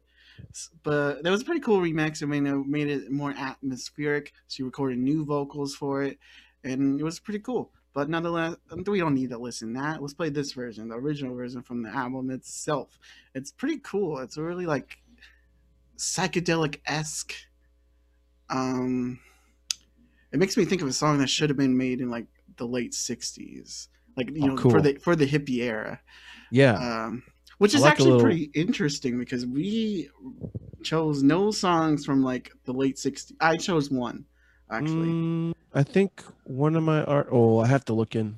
[0.54, 2.22] S- But that was a pretty cool remix.
[2.24, 4.34] I mean, it made it more atmospheric.
[4.48, 6.20] She recorded new vocals for it,
[6.64, 7.74] and it was pretty cool.
[7.94, 8.56] But nonetheless,
[8.88, 10.02] we don't need to listen to that.
[10.02, 12.98] Let's play this version, the original version from the album itself.
[13.36, 14.20] It's pretty cool.
[14.20, 15.00] It's really like
[15.98, 17.34] psychedelic esque
[18.50, 19.20] um
[20.32, 22.68] it makes me think of a song that should have been made in like the
[22.68, 24.72] late 60s like you Oh, know cool.
[24.72, 26.00] for the for the hippie era
[26.52, 26.74] Yeah.
[27.08, 27.24] um
[27.58, 30.10] which I is like actually little- pretty interesting because we
[30.84, 34.26] chose no songs from like the late 60s i chose one
[34.70, 37.28] actually Mm, I think one of my art.
[37.32, 38.38] Oh, I have to look in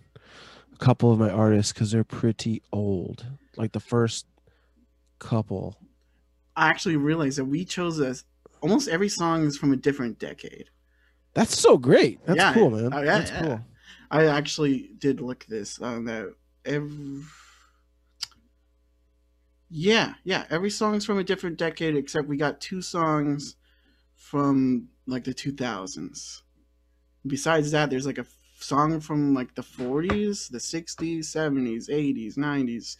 [0.73, 3.25] a couple of my artists because they're pretty old.
[3.57, 4.27] Like the first
[5.19, 5.77] couple.
[6.55, 8.23] i actually realized that we chose this
[8.61, 10.69] almost every song is from a different decade
[11.33, 12.19] That's so great.
[12.25, 12.93] That's Yeah, cool, man.
[12.93, 13.41] oh, yeah, That's yeah.
[13.41, 13.61] cool.
[14.13, 17.23] I actually did look this uh, on that every
[19.71, 20.45] Yeah, yeah.
[20.51, 23.55] Every song's from a different decade except we got two songs
[24.15, 26.41] from like the 2000s.
[27.25, 32.37] Besides that, there's like a f- song from like the 40s, the 60s, 70s, 80s,
[32.37, 32.97] 90s.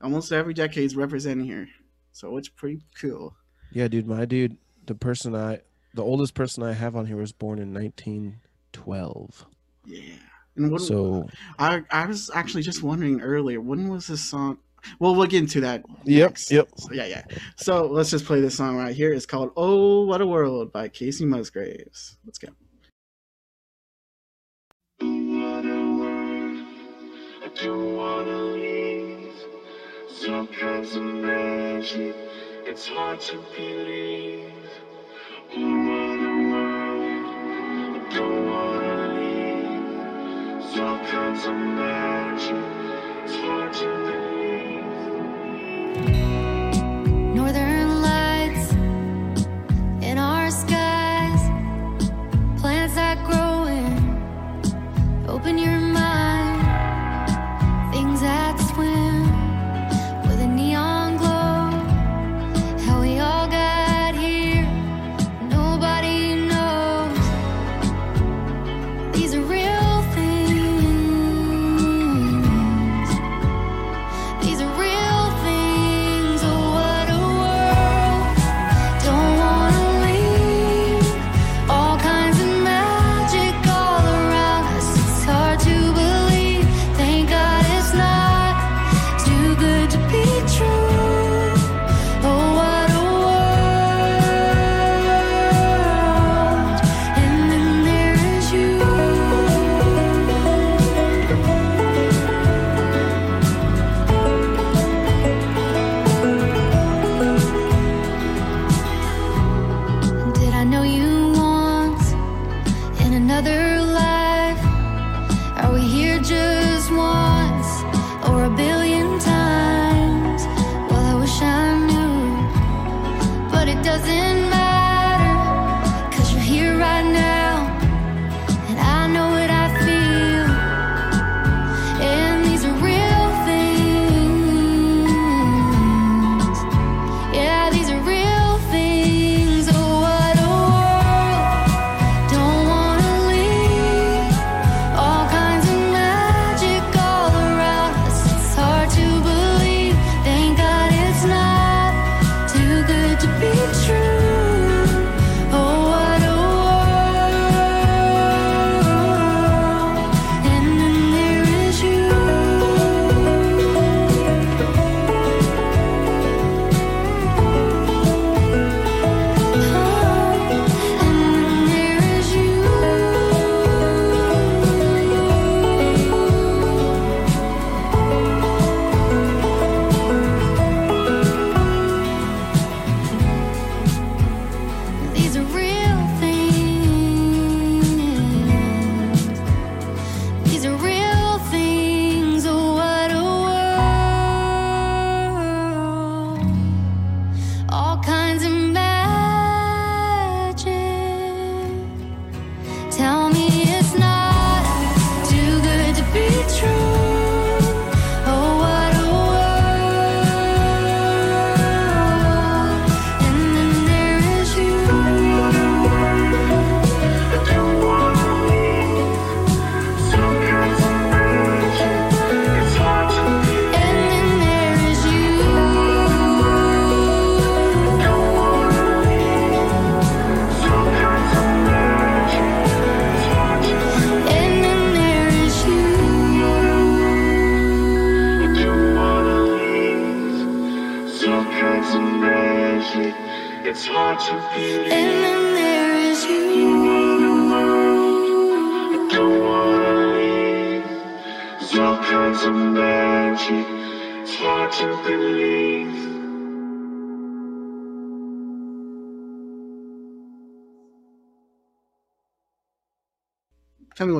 [0.00, 1.68] Almost every decade's represented here.
[2.12, 3.36] So it's pretty cool.
[3.70, 4.06] Yeah, dude.
[4.06, 5.60] My dude, the person I,
[5.92, 9.46] the oldest person I have on here was born in 1912.
[9.84, 10.14] Yeah.
[10.56, 14.58] And what So, I I was actually just wondering earlier, when was this song?
[14.98, 15.82] Well, we'll get into that.
[16.04, 16.50] Yep, next.
[16.50, 16.68] yep.
[16.76, 17.22] So, yeah, yeah.
[17.56, 19.12] So let's just play this song right here.
[19.12, 22.18] It's called "Oh What a World" by Kacey Musgraves.
[22.24, 22.48] Let's go.
[25.00, 26.66] What a world,
[27.44, 29.32] I don't wanna leave.
[30.08, 32.14] Some kinds of magic,
[32.66, 34.52] it's hard to believe.
[35.56, 37.26] Oh, what a world,
[37.96, 38.53] I don't wanna
[40.76, 40.84] leave.
[40.84, 42.56] Some kinds of magic,
[43.24, 44.23] it's hard to believe.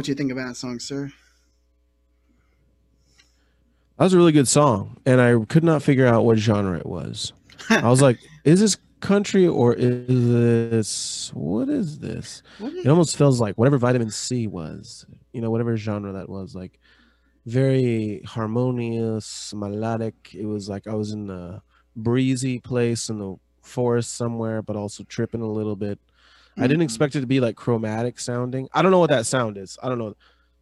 [0.04, 1.10] What do you think about that song, sir.
[3.96, 6.84] That was a really good song, and I could not figure out what genre it
[6.84, 7.32] was.
[7.70, 12.88] I was like, "Is this country or is this what is this?" What is It
[12.90, 16.78] almost feels like whatever vitamin C was, you know, whatever genre that was, like
[17.46, 20.34] very harmonious, melodic.
[20.34, 21.62] It was like I was in a
[21.96, 25.98] breezy place in the forest somewhere, but also tripping a little bit.
[26.56, 26.84] I didn't Mhm.
[26.84, 28.68] expect it to be like chromatic sounding.
[28.72, 29.76] I don't know what that sound is.
[29.82, 30.14] I don't know.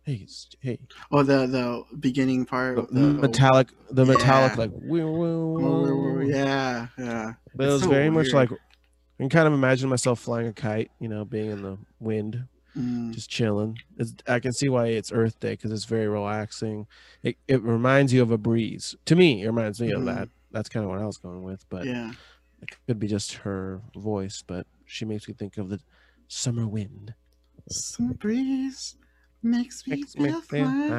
[0.04, 0.26] Hey,
[0.60, 0.78] hey,
[1.12, 2.76] Oh, the the beginning part.
[2.76, 6.20] the the, metallic, the metallic, like woo, woo, woo.
[6.28, 7.34] yeah, yeah.
[7.54, 8.56] But it was so very much like I
[9.18, 12.44] can kind of imagine myself flying a kite, you know, being in the wind,
[12.76, 13.12] Mm.
[13.12, 13.78] just chilling.
[13.98, 16.86] It's, I can see why it's Earth Day because it's very relaxing.
[17.22, 18.96] It, it reminds you of a breeze.
[19.04, 19.98] To me, it reminds me Mhm.
[19.98, 20.28] of that.
[20.50, 22.10] That's kind of what I was going with, but yeah.
[22.62, 24.42] it could be just her voice.
[24.44, 25.80] But she makes me think of the
[26.28, 27.14] summer wind.
[27.70, 28.96] Summer breeze
[29.42, 30.92] makes me Makes feel fine.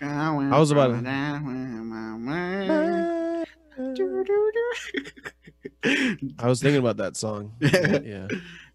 [0.00, 1.02] I was about to-
[6.38, 7.52] I was thinking about that song.
[7.60, 8.28] yeah.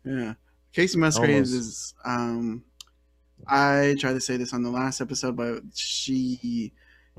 [0.06, 0.34] yeah.
[0.76, 1.67] Kacey Musgraves Almost.
[1.67, 2.63] is um
[3.47, 6.71] I tried to say this on the last episode, but she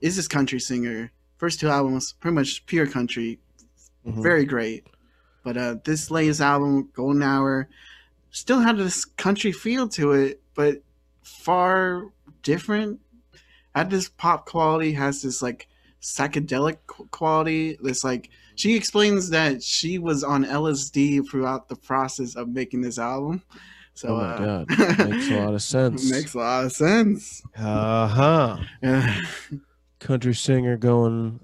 [0.03, 1.13] is this country singer.
[1.37, 3.39] First two albums, pretty much pure country,
[4.07, 4.23] Mhm.
[4.23, 4.87] very great.
[5.45, 7.69] But uh this latest album, Golden Hour,
[8.31, 10.83] still had this country feel to it, but
[11.23, 12.07] far
[12.43, 13.01] different.
[13.75, 15.69] Had this pop quality, has this like
[16.01, 16.79] psychedelic
[17.11, 17.79] quality.
[17.83, 22.99] This like she explains that she was on LSD throughout the process of making this
[22.99, 23.43] album.
[23.95, 26.11] So oh my uh, god, makes a lot of sense.
[26.11, 27.43] makes a lot of sense.
[27.57, 28.59] Uh huh.
[30.01, 31.41] Country singer going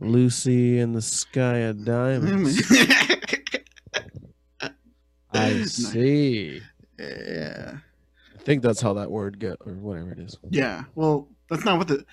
[0.00, 2.62] Lucy in the sky of diamonds.
[5.32, 6.60] I see.
[6.98, 7.78] yeah.
[8.34, 10.36] I think that's how that word go or whatever it is.
[10.48, 10.84] Yeah.
[10.94, 12.04] Well, that's not what the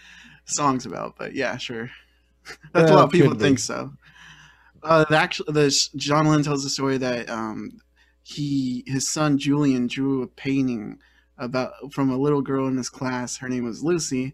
[0.45, 1.89] song's about, but yeah, sure.
[2.73, 3.39] That's a lot of people be.
[3.43, 3.91] think so.
[4.81, 7.81] Uh, the actual, the John Lennon tells the story that um,
[8.23, 10.99] he his son Julian drew a painting
[11.37, 13.37] about from a little girl in his class.
[13.37, 14.33] Her name was Lucy,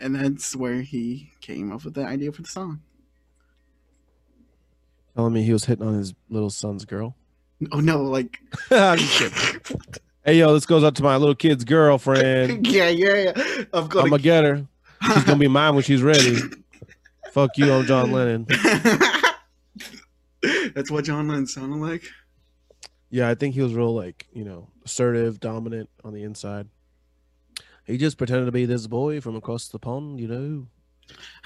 [0.00, 2.80] and that's where he came up with the idea for the song.
[5.16, 7.16] Telling me he was hitting on his little son's girl.
[7.72, 8.38] Oh no, like
[8.70, 9.80] I'm just kidding.
[10.24, 12.66] Hey yo, this goes out to my little kid's girlfriend.
[12.70, 13.32] yeah, yeah, yeah.
[13.72, 14.10] I'm I'm gonna.
[14.10, 14.66] gonna get her.
[15.02, 16.36] She's gonna be mine when she's ready.
[17.32, 18.46] Fuck you, I'm John Lennon.
[20.74, 22.04] That's what John Lennon sounded like.
[23.10, 26.68] Yeah, I think he was real like, you know, assertive, dominant on the inside.
[27.88, 30.66] He just pretended to be this boy from across the pond, you know.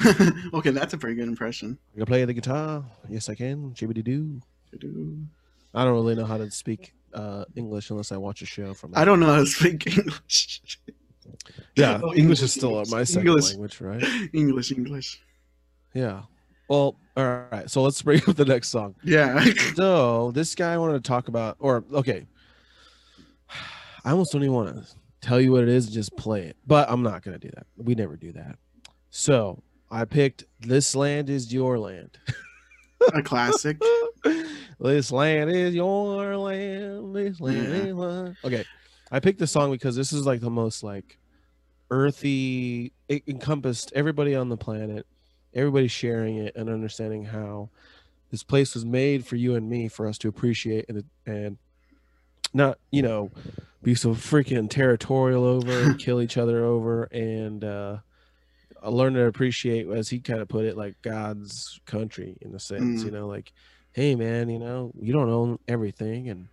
[0.55, 1.78] okay, that's a pretty good impression.
[1.94, 2.85] I can play the guitar.
[3.09, 3.70] Yes, I can.
[3.74, 4.40] Chibbity doo.
[5.72, 8.92] I don't really know how to speak uh, English unless I watch a show from.
[8.96, 10.78] I don't know how to speak English.
[11.76, 13.50] Yeah, Oh, English is still my second English.
[13.50, 14.05] language, right?
[14.33, 15.22] English, English.
[15.94, 16.22] Yeah.
[16.68, 17.70] Well, all right.
[17.70, 18.96] So let's bring up the next song.
[19.05, 19.42] Yeah.
[19.76, 22.26] So this guy I wanted to talk about, or okay,
[24.05, 24.85] I almost don't even want to
[25.22, 25.88] tell you what it is.
[25.88, 27.66] Just play it, but I'm not gonna do that.
[27.76, 28.56] We never do that.
[29.11, 32.18] So I picked "This Land Is Your Land."
[33.14, 33.80] a classic.
[34.80, 37.14] this land is your land.
[37.16, 37.85] This land Yeah.
[37.87, 38.37] is mine.
[38.44, 38.64] Okay,
[39.11, 41.18] I picked this song because this is like the most like
[41.90, 42.92] earthy.
[43.08, 45.06] It encompassed everybody on the planet,
[45.54, 47.70] everybody sharing it and understanding how
[48.30, 51.58] this place was made for you and me for us to appreciate and and
[52.54, 53.30] not you know
[53.83, 57.05] be so freaking territorial over and kill each other over.
[57.05, 57.99] And uh
[58.85, 63.03] learn to appreciate as he kind of put it like god's country in a sense
[63.03, 63.05] Mm.
[63.05, 63.53] you know like
[63.92, 66.49] hey man you know you don't own everything and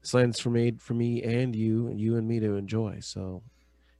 [0.00, 3.00] this land's for made for me and you and you and me to enjoy.
[3.00, 3.42] So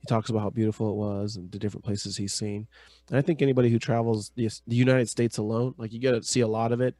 [0.01, 2.69] he talks about how beautiful it was and the different places he's seen.
[3.09, 6.23] And i think anybody who travels the, the united states alone like you get to
[6.23, 6.95] see a lot of it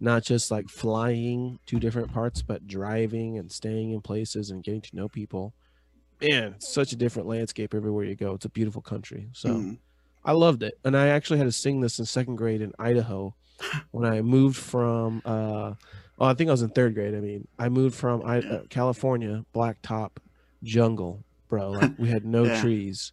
[0.00, 4.80] not just like flying to different parts but driving and staying in places and getting
[4.80, 5.54] to know people
[6.20, 9.78] man it's such a different landscape everywhere you go it's a beautiful country so Mm.
[10.26, 13.34] I loved it, and I actually had to sing this in second grade in Idaho
[13.90, 15.20] when I moved from.
[15.22, 15.74] Uh,
[16.18, 17.14] oh, I think I was in third grade.
[17.14, 20.12] I mean, I moved from I, uh, California, blacktop
[20.62, 21.72] jungle, bro.
[21.72, 22.58] Like we had no Yeah.
[22.58, 23.12] trees,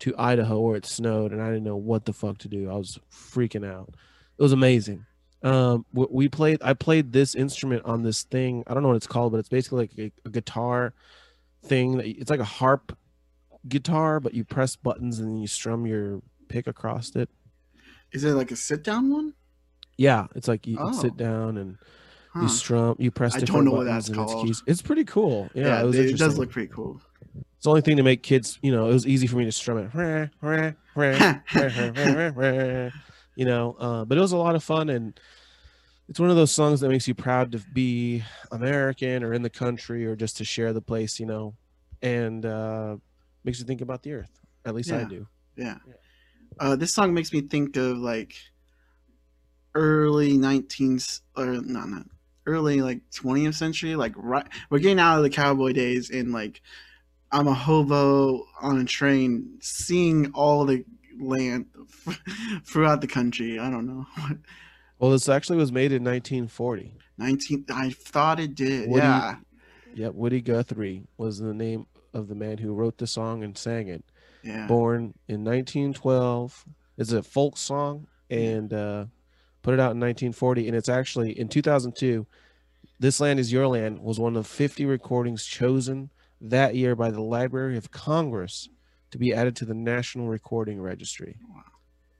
[0.00, 2.68] to Idaho where it snowed, and I didn't know what the fuck to do.
[2.68, 3.94] I was freaking out.
[4.36, 5.06] It was amazing.
[5.42, 6.58] Um, we played.
[6.62, 8.64] I played this instrument on this thing.
[8.66, 10.94] I don't know what it's called, but it's basically like a, a guitar
[11.64, 11.98] thing.
[11.98, 12.96] That it's like a harp
[13.68, 17.28] guitar, but you press buttons and then you strum your pick across it.
[18.12, 19.34] Is it like a sit down one?
[19.96, 20.92] Yeah, it's like you Oh.
[20.92, 21.76] sit down and
[22.32, 22.40] Huh.
[22.42, 24.46] you strum, you press I don't know what that's it's called.
[24.46, 24.62] keys.
[24.66, 25.50] It's pretty cool.
[25.54, 27.00] Yeah, Yeah, it was it, does look pretty cool.
[27.56, 29.52] It's the only thing to make kids, you know, it was easy for me to
[29.52, 29.90] strum it.
[33.38, 35.18] You know, uh, but it was a lot of fun and
[36.08, 39.48] it's one of those songs that makes you proud to be American or in the
[39.48, 41.54] country or just to share the place, you know,
[42.02, 42.96] and uh,
[43.44, 44.40] makes you think about the earth.
[44.64, 45.28] At least I do.
[45.56, 45.76] Yeah.
[46.58, 48.34] Uh, this song makes me think of like
[49.76, 52.06] early 19th or no, not
[52.44, 53.94] early like 20th century.
[53.94, 56.60] Like right, we're getting out of the cowboy days and like
[57.30, 60.84] I'm a hobo on a train, seeing all the
[61.20, 61.66] land
[62.64, 63.58] throughout the country.
[63.58, 64.06] I don't know.
[65.00, 66.92] Well, this actually was made in 1940.
[67.18, 67.66] 19.
[67.72, 68.88] I thought it did.
[68.90, 69.36] Woody- yeah.
[69.94, 73.86] Yep, Woody Guthrie was the name of the man who wrote the song and sang
[73.86, 74.04] it.
[74.42, 74.66] Yeah.
[74.66, 76.64] born in 1912.
[76.96, 79.04] It's a folk song and uh,
[79.62, 80.66] put it out in 1940.
[80.66, 82.26] And it's actually in 2002.
[82.98, 87.22] This Land Is Your Land was one of 50 recordings chosen that year by the
[87.22, 88.68] Library of Congress
[89.10, 91.36] to be added to the National Recording Registry.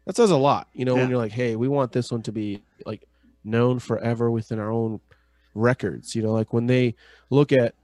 [0.07, 1.03] That says a lot, you know, Yeah.
[1.03, 3.07] when you're like, hey, we want this one to be like
[3.45, 5.01] known forever within our own
[5.55, 6.15] records.
[6.15, 6.95] You know, like when they
[7.31, 7.75] look at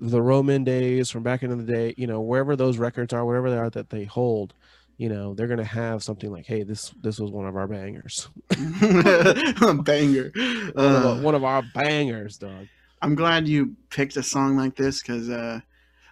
[0.00, 3.50] the Roman days from back in the day, you know, wherever those records are, whatever
[3.50, 4.52] they are that they hold,
[4.96, 8.28] you know, they're gonna have something like, hey, this this was one of our bangers,
[8.80, 10.32] Banger.
[10.74, 12.66] one, of, Uh, one of our bangers, dog.
[13.02, 15.60] I'm glad you picked a song like this because uh,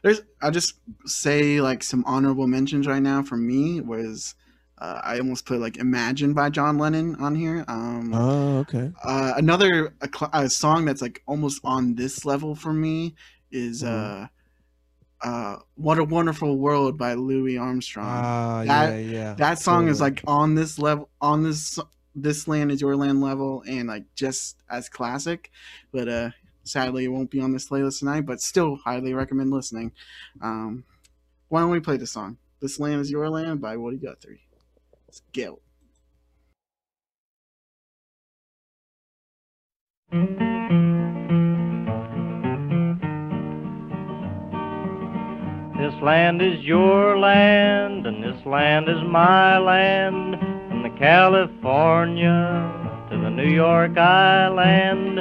[0.03, 0.21] there's.
[0.41, 0.75] I'll just
[1.07, 4.35] say like some honorable mentions right now for me was
[4.79, 7.65] uh, I almost put like "Imagine" by John Lennon on here.
[7.69, 8.93] Um, Oh, okay.
[9.05, 13.15] uh, another a, cl- a song that's like almost on this level for me
[13.51, 13.89] is Mhm.
[13.89, 14.27] uh,
[15.27, 18.07] uh, "What a Wonderful World" by Louis Armstrong.
[18.09, 19.35] Ah, that- yeah, yeah.
[19.35, 21.79] that song is like on this level on this
[22.15, 25.51] this land is your land level and like just as classic
[25.93, 26.29] but uh
[26.65, 29.93] sadly it won't be on this playlist tonight but still highly recommend listening.
[30.41, 30.85] Um
[31.49, 32.39] why don't we play the song?
[32.61, 34.41] This land is your land by woody guthrie
[35.07, 35.61] let's go.
[45.83, 50.37] This land is your land, and this land is my land.
[50.69, 52.71] From the California
[53.11, 55.19] to the New York Island,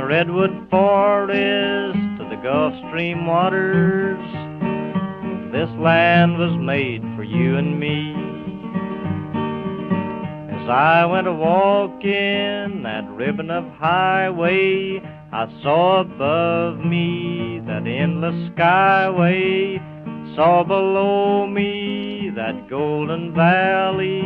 [0.00, 4.16] the Redwood Forest to the Gulf Stream waters.
[5.52, 8.14] This land was made for you and me.
[10.56, 18.50] As I went a walking that ribbon of highway, I saw above me that endless
[18.54, 19.76] skyway,
[20.34, 24.22] saw below me that golden valley.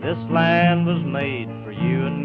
[0.00, 2.21] This land was made for you and me.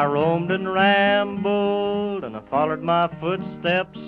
[0.00, 3.98] I roamed and rambled, and I followed my footsteps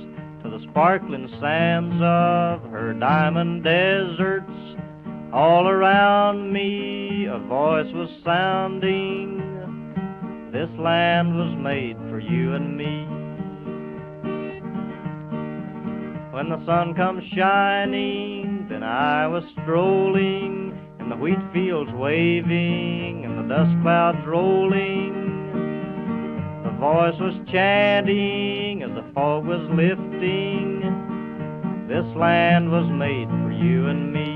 [0.43, 4.51] to the sparkling sands of her diamond deserts.
[5.35, 9.37] All around me a voice was sounding.
[10.51, 13.05] This land was made for you and me.
[16.33, 23.37] When the sun comes shining, then I was strolling, and the wheat fields waving, and
[23.37, 25.22] the dust clouds rolling.
[26.83, 30.81] Voice was chanting as the fog was lifting.
[31.87, 34.27] This land was made for you and me.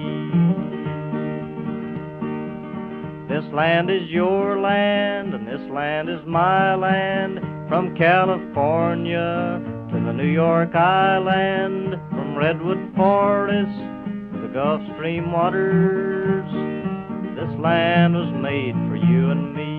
[3.29, 7.41] This land is your land, and this land is my land.
[7.69, 13.77] From California to the New York Island, from Redwood Forest
[14.35, 16.49] to the Gulf Stream waters.
[17.35, 19.76] This land was made for you and me.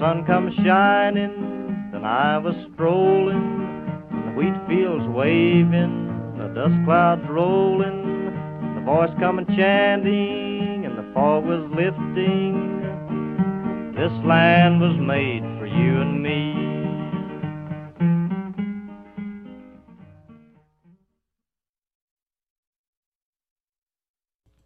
[0.00, 3.36] When the sun comes shining, then I was strolling,
[4.10, 8.24] and the wheat fields waving, the dust clouds rolling,
[8.76, 12.80] the voice coming chanting, and the fog was lifting.
[13.94, 16.54] This land was made for you and me.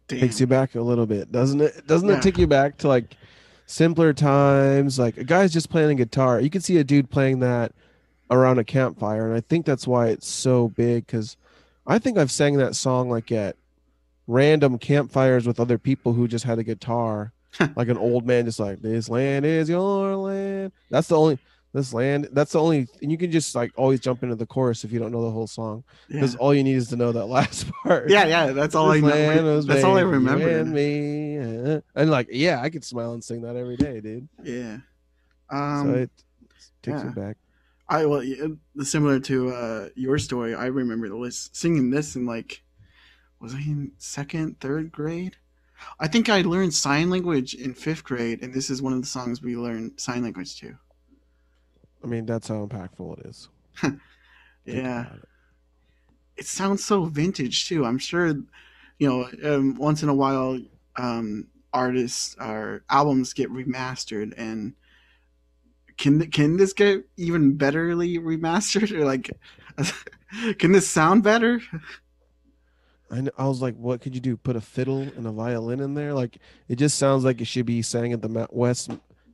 [0.07, 0.19] Damn.
[0.19, 1.85] takes you back a little bit, doesn't it?
[1.87, 2.17] Doesn't Yeah.
[2.17, 3.17] it take you back to like
[3.65, 4.99] simpler times?
[4.99, 6.39] Like a guy's just playing a guitar.
[6.39, 7.71] You can see a dude playing that
[8.29, 11.05] around a campfire, and I think that's why it's so big.
[11.05, 11.37] Because
[11.85, 13.55] I think I've sang that song like at
[14.27, 17.31] random campfires with other people who just had a guitar,
[17.75, 20.71] like an old man, just like this land is your land.
[20.89, 21.39] That's the only
[21.75, 22.29] this land.
[22.31, 22.87] That's the only.
[23.01, 25.31] And you can just like always jump into the chorus if you don't know the
[25.31, 26.21] whole song, Yeah.
[26.21, 28.09] because all you need is to know that last part.
[28.09, 29.61] yeah, yeah, that's all I This land know.
[29.61, 30.49] That's all I made for you remember.
[30.49, 34.27] And me, uh, and like, yeah, I could smile and sing that every day, dude.
[34.41, 34.77] Yeah.
[35.49, 36.09] Um, so it
[36.81, 37.09] takes yeah.
[37.09, 37.37] it back.
[37.87, 38.23] I well,
[38.79, 40.55] similar to uh, your story.
[40.55, 42.63] I remember the list singing this in like,
[43.39, 45.35] was I in second, third grade?
[45.99, 49.07] I think I learned sign language in fifth grade, and this is one of the
[49.07, 50.77] songs we learned sign language to.
[52.05, 53.49] I mean, that's how impactful it is.
[54.65, 55.23] Yeah, it.
[56.37, 57.85] it sounds so vintage too.
[57.85, 60.59] I'm sure, you know, um, once in a while,
[60.95, 64.73] um, artists or albums get remastered, and
[65.97, 69.31] can can this get even betterly remastered or like,
[70.57, 71.61] can this sound better?
[73.11, 74.35] I, I was like, what could you do?
[74.35, 76.13] Put a fiddle and a violin in there?
[76.13, 78.91] Like, it just sounds like it should be sang at the West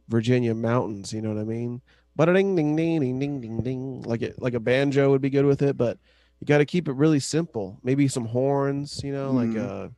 [0.09, 1.13] Virginia mountains.
[1.13, 1.81] You know what I mean?
[2.15, 4.01] But ding ding ding ding ding ding ding.
[4.03, 5.97] Like it, like a banjo would be good with it, but
[6.39, 7.79] you got to keep it really simple.
[7.83, 9.01] Maybe some horns.
[9.03, 9.57] You know, like Mhm.
[9.57, 9.89] uh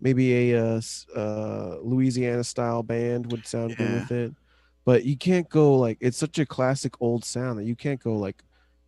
[0.00, 0.80] maybe a uh,
[1.16, 4.34] uh, Louisiana style band would sound good with it.
[4.84, 8.16] But you can't go like it's such a classic old sound that you can't go
[8.16, 8.42] like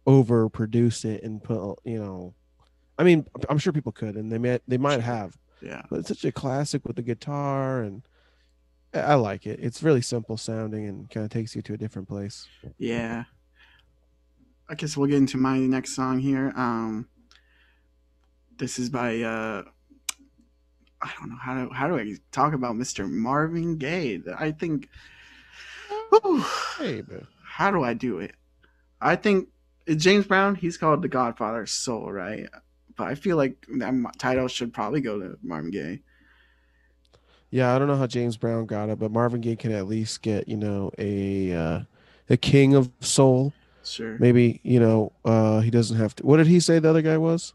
[0.06, 2.34] overproduce it and put you know.
[2.98, 6.08] I mean, I'm sure people could, and they might they might have, Yeah, but it's
[6.08, 8.02] such a classic with the guitar, and
[8.94, 9.60] I like it.
[9.62, 12.46] It's really simple sounding and kind of takes you to a different place.
[12.78, 13.24] yeah.
[14.70, 16.52] I guess we'll get into my next song here.
[16.54, 17.08] Um,
[18.58, 19.62] this is by uh,
[21.00, 23.10] I don't know how do how do I talk about Mr.
[23.10, 24.20] Marvin Gaye?
[24.38, 24.88] I think.
[26.10, 26.44] Whew.
[26.78, 27.26] Hey, man.
[27.42, 28.32] how do I do it?
[29.00, 29.48] I think
[29.96, 32.46] James Brown, he's called the Godfather of Soul, right?
[32.96, 36.00] But I feel like that title should probably go to Marvin Gaye.
[37.50, 40.22] Yeah, I don't know how James Brown got it, but Marvin Gaye can at least
[40.22, 41.80] get you know a uh,
[42.28, 43.52] a king of soul.
[43.84, 44.18] Sure.
[44.18, 46.26] Maybe you know uh, he doesn't have to.
[46.26, 47.54] What did he say the other guy was?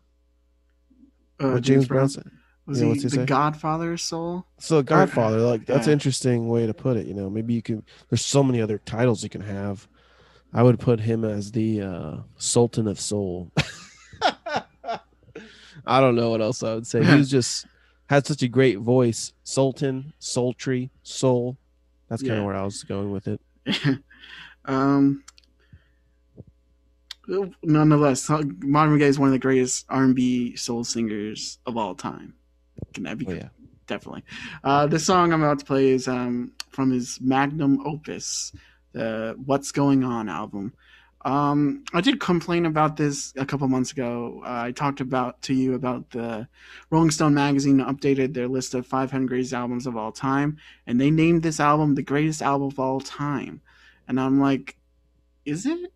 [1.40, 2.30] Uh, what James Brown said?
[2.66, 3.26] was yeah, he he the say?
[3.26, 4.46] Godfather of Soul?
[4.60, 5.92] So Godfather, like that's yeah.
[5.92, 7.06] an interesting way to put it.
[7.06, 7.84] You know, maybe you can.
[8.10, 9.88] There's so many other titles you can have.
[10.54, 13.52] I would put him as the uh, Sultan of Soul.
[15.86, 17.04] I don't know what else I would say.
[17.04, 17.66] He's just
[18.10, 19.34] had such a great voice.
[19.44, 21.58] Sultan, sultry, soul.
[22.10, 22.46] That's kind of Yeah.
[22.46, 23.42] where I was going with it.
[24.66, 25.24] um,
[27.64, 32.34] nonetheless, Marvin Gaye is one of the greatest R&B soul singers of all time.
[32.94, 33.50] Can that be Oh, yeah.
[33.88, 34.24] definitely.
[34.64, 38.52] Uh, the song I'm about to play is um, from his magnum opus,
[38.92, 40.74] the "What's Going On" album.
[41.26, 44.42] Um, I did complain about this a couple months ago.
[44.46, 46.48] Uh, I talked about to you about the
[46.90, 51.12] Rolling Stone magazine updated their list of 500 greatest albums of all time, and they
[51.12, 53.62] named this album the greatest album of all time.
[54.08, 54.76] And I'm like,
[55.46, 55.94] is it?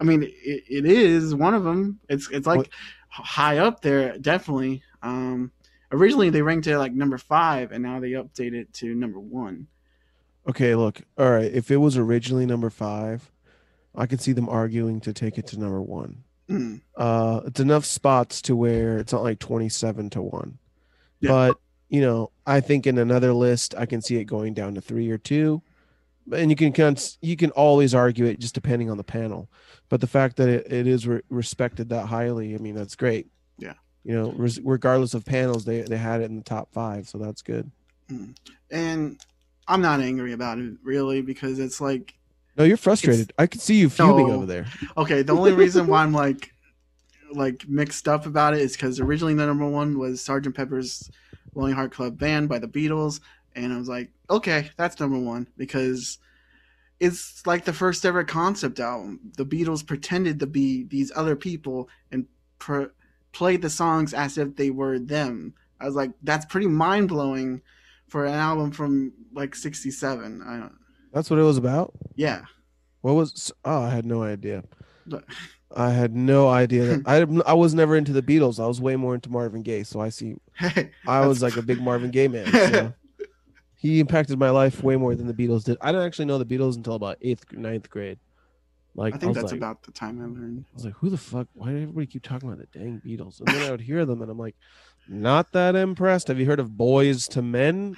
[0.00, 2.00] I mean, it, it is one of them.
[2.08, 2.68] It's it's like What-
[3.08, 4.82] high up there, definitely.
[5.02, 5.52] Um,
[5.92, 9.68] originally they ranked it like number five, and now they updated it to number one.
[10.48, 11.00] Okay, look.
[11.16, 11.50] All right.
[11.50, 13.30] If it was originally number five,
[13.94, 16.24] I could see them arguing to take it to number one.
[16.50, 20.58] Mm, uh it's enough spots to where it's not like 27 to 1
[21.20, 21.30] Yeah.
[21.30, 21.56] but
[21.88, 25.10] you know i think in another list i can see it going down to three
[25.10, 25.62] or two.
[26.30, 29.48] And you can of, you can always argue it just depending on the panel.
[29.88, 33.28] But the fact that it, it is re- respected that highly i mean that's great.
[33.58, 33.72] Yeah.
[34.04, 37.16] you know res- regardless of panels they they had it in the top five so
[37.16, 37.70] that's good.
[38.70, 39.18] And
[39.66, 42.14] I'm not angry about it really because it's like
[42.56, 44.34] no you're frustrated i can see you fuming No.
[44.34, 45.22] over there okay.
[45.22, 46.52] The only reason why I'm like
[47.32, 51.10] like mixed up about it is because originally the number one was Sergeant Pepper's
[51.54, 53.20] Lonely Heart Club Band by the Beatles,
[53.56, 56.18] and I was like, okay, that's number one because
[57.00, 59.18] it's like the first ever concept album.
[59.36, 62.26] The Beatles pretended to be these other people and
[62.60, 62.92] pr-
[63.32, 65.54] played the songs as if they were them.
[65.80, 67.62] I was like, that's pretty mind blowing
[68.08, 70.42] for an album from like '67.
[70.46, 70.74] I don't,
[71.14, 72.42] that's what it was about yeah,
[73.00, 74.62] what was oh i had no idea
[75.76, 77.02] I had no idea that
[77.46, 78.62] I I was never into the Beatles.
[78.62, 79.82] I was way more into Marvin Gaye.
[79.82, 80.36] So I see
[81.06, 82.46] I was like a big Marvin Gaye man.
[82.50, 82.92] So
[83.76, 85.76] he impacted my life way more than the Beatles did.
[85.80, 88.18] I didn't actually know the Beatles until about eighth, ninth grade.
[88.94, 90.64] Like I I, think was that's like, about the time I learned.
[90.70, 91.48] I was like, who the fuck?
[91.54, 93.40] Why did everybody keep talking about the dang Beatles?
[93.40, 94.54] And then I would hear them, and I'm like,
[95.08, 96.28] not that impressed.
[96.28, 97.96] Have you heard of Boyz II Men?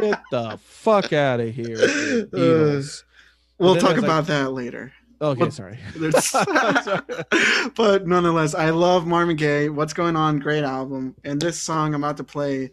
[0.00, 3.04] Get the fuck out of here, Beatles.
[3.58, 4.92] we'll talk was like- about that later.
[5.20, 5.78] Okay, sorry.
[5.96, 6.32] There's-
[7.76, 9.68] but nonetheless, I love Marvin Gaye.
[9.68, 10.40] What's going on?
[10.40, 11.14] Great album.
[11.22, 12.72] And this song I'm about to play,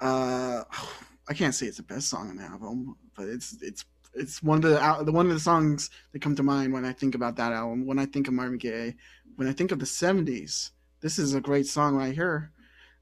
[0.00, 0.64] uh,
[1.28, 3.84] I can't say it's the best song on the album, but it's it's
[4.14, 6.92] it's one of the the one of the songs that come to mind when I
[6.92, 7.86] think about that album.
[7.86, 8.94] When I think of Marvin Gaye,
[9.36, 12.50] when I think of the '70s, this is a great song right here.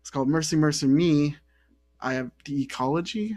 [0.00, 1.36] It's called "Mercy, Mercy Me."
[2.04, 3.36] I have the ecology.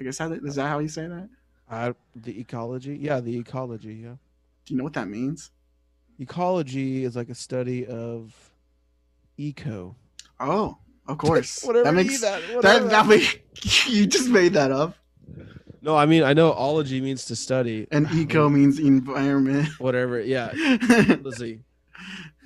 [0.00, 1.28] I guess how is that how you say that?
[1.70, 4.14] Uh, the ecology, yeah, the ecology, yeah.
[4.64, 5.50] Do you know what that means?
[6.18, 8.34] Ecology is like a study of
[9.36, 9.94] eco.
[10.40, 11.62] Oh, of course.
[11.64, 13.44] Whatever that makes that, that that make
[13.86, 14.96] you just made that up.
[15.82, 17.86] No, I mean I know ology means to study.
[17.92, 19.68] And eco means environment.
[19.78, 20.50] Whatever, yeah.
[21.20, 21.60] Let's see.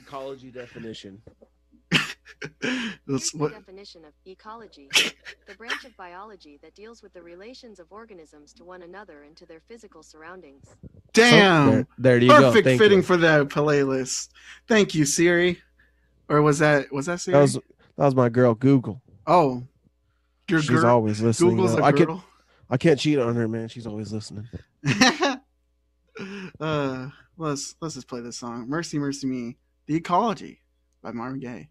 [0.00, 1.22] Ecology definition.
[2.60, 4.88] That's Here's the what definition of ecology
[5.46, 9.36] the branch of biology that deals with the relations of organisms to one another and
[9.36, 10.64] to their physical surroundings.
[11.12, 12.52] damn There, there you go.
[12.52, 13.02] perfect fitting you.
[13.02, 14.30] for that playlist.
[14.68, 15.60] Thank you, Siri.
[16.28, 17.34] Or was that was that Siri?
[17.36, 17.62] That was that
[17.96, 19.02] was my girl Google.
[19.26, 19.64] oh,
[20.48, 20.86] your She's girl.
[20.86, 21.50] always listening.
[21.50, 21.82] Google's though.
[21.82, 22.24] a I can girl.
[22.68, 23.68] I can't cheat on her, man.
[23.68, 24.48] She's always listening.
[26.60, 28.68] uh, let's let's just play this song.
[28.68, 29.56] Mercy, mercy me.
[29.86, 30.60] The ecology
[31.02, 31.68] by Marvin Gaye.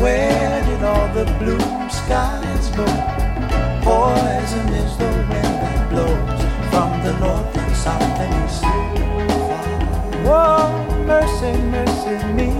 [0.00, 1.58] Where did all the blue
[1.90, 2.86] skies go?
[3.82, 6.40] Poison is the wind that blows
[6.70, 8.62] from the north and south and east.
[10.24, 10.70] Oh,
[11.04, 12.50] mercy, mercy me.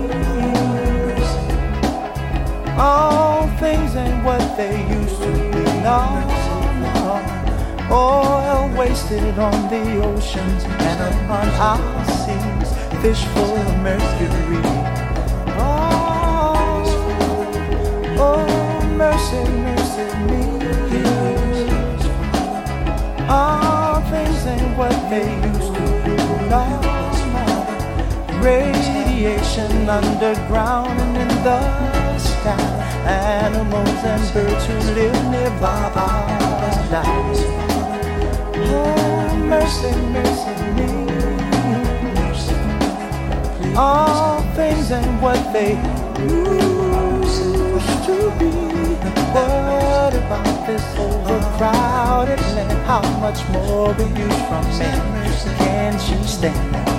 [2.76, 5.64] All things ain't what they used to be.
[5.86, 6.00] No,
[6.82, 7.22] no.
[7.90, 12.70] Oil wasted on the oceans and upon our seas.
[13.00, 14.97] Fish full of mercury.
[18.18, 20.42] Oh, mercy, mercy me.
[23.28, 26.18] All things ain't what they used to be.
[28.42, 32.78] Radiation underground and in the sky.
[33.04, 35.92] Animals and birds who live nearby
[36.90, 37.04] die.
[38.54, 40.90] Oh, mercy, mercy me.
[43.76, 45.76] All things ain't what they
[46.22, 46.77] used
[48.08, 48.50] to be.
[49.34, 52.86] What about this overcrowded land?
[52.86, 54.98] How much more abuse from men
[55.58, 56.97] can she stand?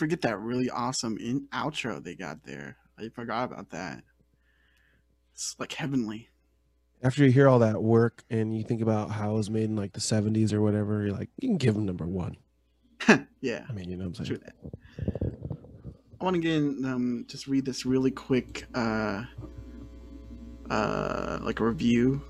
[0.00, 2.78] Forget that really awesome in outro they got there.
[2.98, 4.02] I forgot about that.
[5.34, 6.30] It's like heavenly.
[7.02, 9.76] After you hear all that work and you think about how it was made in
[9.76, 12.38] like the 70s or whatever, you're like, you can give them number one.
[13.42, 13.66] yeah.
[13.68, 14.52] I mean, you know what I'm True saying?
[14.62, 15.60] that.
[16.18, 19.24] I want to get in, um, just read this really quick, uh,
[20.70, 22.22] uh, like a review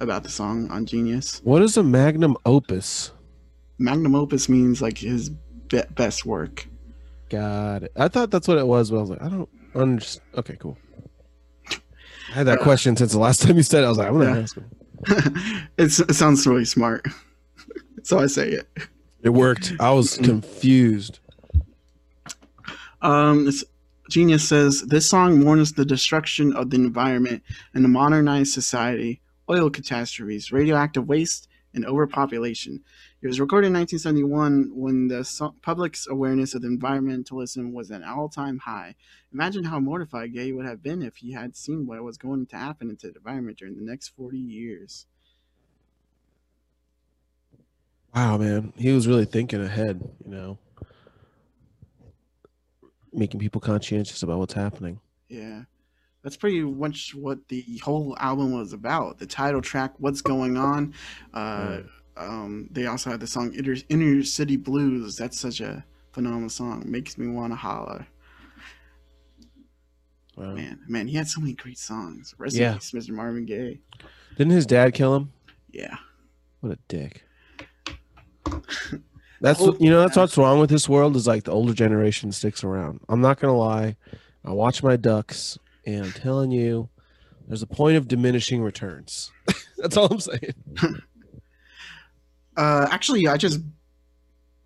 [0.00, 1.40] about the song on Genius.
[1.44, 3.12] What is a magnum opus?
[3.78, 6.66] Magnum opus means like his be- best work.
[7.28, 7.92] Got it.
[7.96, 10.24] I thought that's what it was, but I was like, I don't understand.
[10.36, 10.78] Okay, cool.
[11.70, 13.86] I had that question since the last time you said it.
[13.86, 14.40] I was like, I'm gonna Yeah.
[14.42, 15.68] ask him.
[15.78, 17.06] it sounds really smart,
[18.02, 18.68] so I say it.
[19.22, 19.72] It worked.
[19.80, 21.20] I was confused.
[23.02, 23.50] Um,
[24.10, 27.42] Genius says this song mourns the destruction of the environment
[27.74, 29.20] and the modernized society,
[29.50, 32.82] oil catastrophes, radioactive waste, and overpopulation.
[33.20, 38.58] It was recorded in 1971 when the public's awareness of environmentalism was at an all-time
[38.58, 38.94] high.
[39.32, 42.56] Imagine how mortified Gaye would have been if he had seen what was going to
[42.56, 45.06] happen to the environment during the next 40 years.
[48.14, 50.00] Wow, man, he was really thinking ahead.
[50.24, 50.58] You know,
[53.12, 55.00] making people conscientious about what's happening.
[55.28, 55.62] Yeah.
[56.22, 59.18] That's pretty much what the whole album was about.
[59.18, 60.94] The title track, What's Going On.
[61.32, 61.80] Uh,
[62.18, 65.16] um, they also had the song Inner, Inner City Blues.
[65.16, 66.82] That's such a phenomenal song.
[66.86, 68.06] Makes me want to holler.
[70.36, 70.54] Wow.
[70.54, 72.34] Man, man, he had so many great songs.
[72.38, 72.72] Rest Yeah.
[72.72, 73.10] in peace, Mr.
[73.10, 73.80] Marvin Gaye.
[74.36, 75.32] Didn't his dad kill him?
[75.72, 75.96] Yeah.
[76.60, 77.24] What a dick.
[79.40, 80.00] That's Oh, you know.
[80.00, 83.00] That's what's wrong with this world is like the older generation sticks around.
[83.08, 83.96] I'm not gonna lie.
[84.44, 86.88] I watch my ducks, and I'm telling you,
[87.46, 89.30] there's a point of diminishing returns.
[89.76, 90.54] that's all I'm saying.
[92.58, 93.60] Uh, actually, I just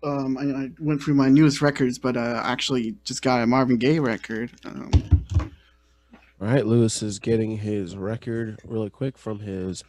[0.03, 3.77] um, I, I went through my newest records, but uh, actually just got a Marvin
[3.77, 4.51] Gaye record.
[4.65, 4.91] Um,
[5.39, 9.83] All right, Lewis is getting his record really quick from his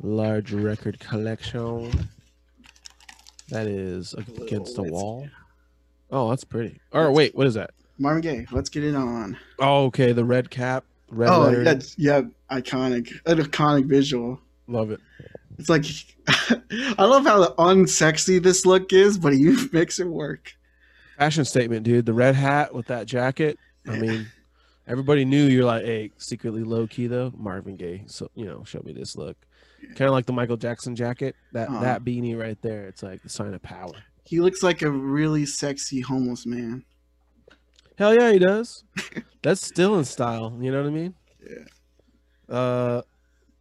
[0.00, 2.08] large record collection.
[3.48, 5.28] That is against the wall.
[6.12, 6.80] Oh, that's pretty.
[6.92, 7.72] Or wait, what is that?
[7.98, 9.36] Marvin Gaye, let's get it on.
[9.58, 11.64] Oh, okay, the red cap, red oh, letter.
[11.64, 14.40] that's yeah, iconic, an iconic visual.
[14.68, 15.00] Love it.
[15.58, 15.84] It's like
[16.98, 20.52] I love how unsexy this look is, but he makes it work.
[21.18, 22.06] Fashion statement, dude.
[22.06, 23.58] The red hat with that jacket.
[23.86, 24.26] I mean,
[24.86, 27.32] everybody knew you're like, hey, secretly low key though.
[27.36, 28.04] Marvin Gaye.
[28.06, 29.36] So you know, show me this look.
[29.96, 31.34] Kind of like the Michael Jackson jacket.
[31.52, 31.80] That Uh-huh.
[31.80, 32.86] that beanie right there.
[32.86, 33.92] It's like a sign of power.
[34.24, 36.84] He looks like a really sexy homeless man.
[37.96, 38.84] Hell yeah, he does.
[39.42, 40.56] That's still in style.
[40.60, 41.14] You know what I mean?
[41.42, 42.54] Yeah.
[42.56, 43.02] Uh,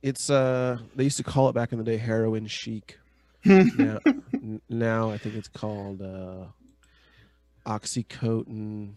[0.01, 2.99] it's uh, they used to call it back in the day heroin chic.
[3.45, 3.99] Now,
[4.33, 6.45] n- now I think it's called uh,
[7.65, 8.93] oxycontin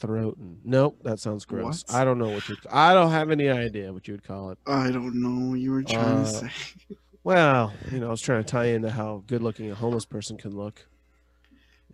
[0.00, 0.56] throatin.
[0.64, 1.84] Nope, that sounds gross.
[1.88, 1.94] What?
[1.96, 2.56] I don't know what you.
[2.70, 4.58] I don't have any idea what you would call it.
[4.66, 6.50] I don't know what you were trying Uh, to say.
[7.24, 10.36] Well, you know, I was trying to tie into how good looking a homeless person
[10.36, 10.86] can look.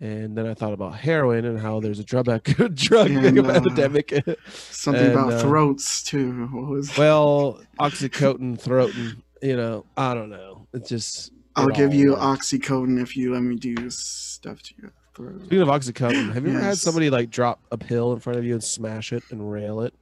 [0.01, 2.25] And then I thought about heroin and how there's a drug
[2.73, 4.11] drug And, uh, epidemic.
[4.51, 6.47] Something and, about uh, throats too.
[6.47, 6.97] What was?
[6.97, 10.67] well, oxycontin, throatin, you know, I don't know.
[10.73, 11.31] It's just.
[11.55, 12.51] I'll it give you works.
[12.51, 15.41] oxycodone if you let me do stuff to your throat.
[15.41, 18.45] Speaking of oxycontin, have you ever had somebody like drop a pill in front of
[18.45, 19.93] you and smash it and rail it?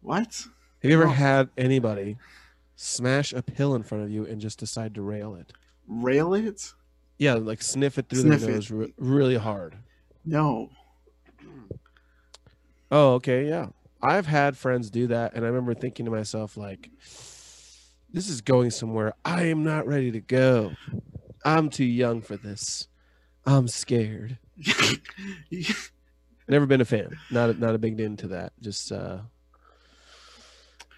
[0.00, 0.46] What?
[0.82, 1.12] Have you ever No.
[1.12, 2.18] had anybody
[2.76, 5.52] smash a pill in front of you and just decide to rail it?
[5.88, 6.72] Rail it?
[7.18, 9.76] Yeah, like sniff it through Sniff their nose re- really hard.
[10.24, 10.70] No.
[12.90, 13.68] Oh, okay, yeah.
[14.02, 16.90] I've had friends do that, and I remember thinking to myself, like,
[18.12, 20.72] this is going somewhere I am not ready to go.
[21.44, 22.88] I'm too young for this.
[23.46, 24.38] I'm scared.
[26.48, 27.16] Never been a fan.
[27.30, 28.52] Not a, not a big into that.
[28.60, 29.20] Just uh.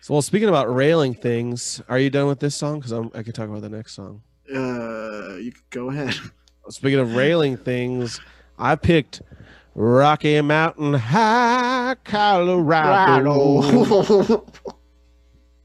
[0.00, 2.80] So, well, speaking about railing things, are you done with this song?
[2.80, 4.22] Because I could talk about the next song.
[4.52, 6.14] Uh, you could go ahead.
[6.68, 8.20] Speaking of railing things,
[8.58, 9.22] I picked
[9.74, 13.56] Rocky Mountain High, Colorado.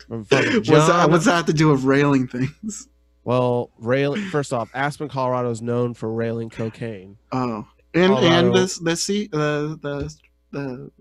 [0.07, 2.89] What's, that, what's that have to do with railing things?
[3.23, 4.23] Well, railing.
[4.29, 7.17] First off, Aspen, Colorado is known for railing cocaine.
[7.31, 8.27] Oh, and Colorado.
[8.27, 10.15] and the the sea the the
[10.51, 10.91] the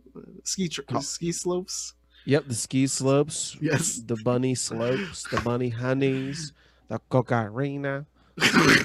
[0.44, 1.94] ski tr- Col- ski slopes.
[2.26, 3.56] Yep, the ski slopes.
[3.60, 4.02] Yes.
[4.04, 6.52] The bunny slopes, the bunny honeys,
[6.88, 8.06] the cocarina.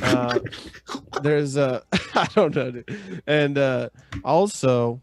[0.02, 0.40] Uh,
[1.22, 1.84] there's a,
[2.16, 3.22] I don't know, dude.
[3.28, 3.90] and uh,
[4.24, 5.02] also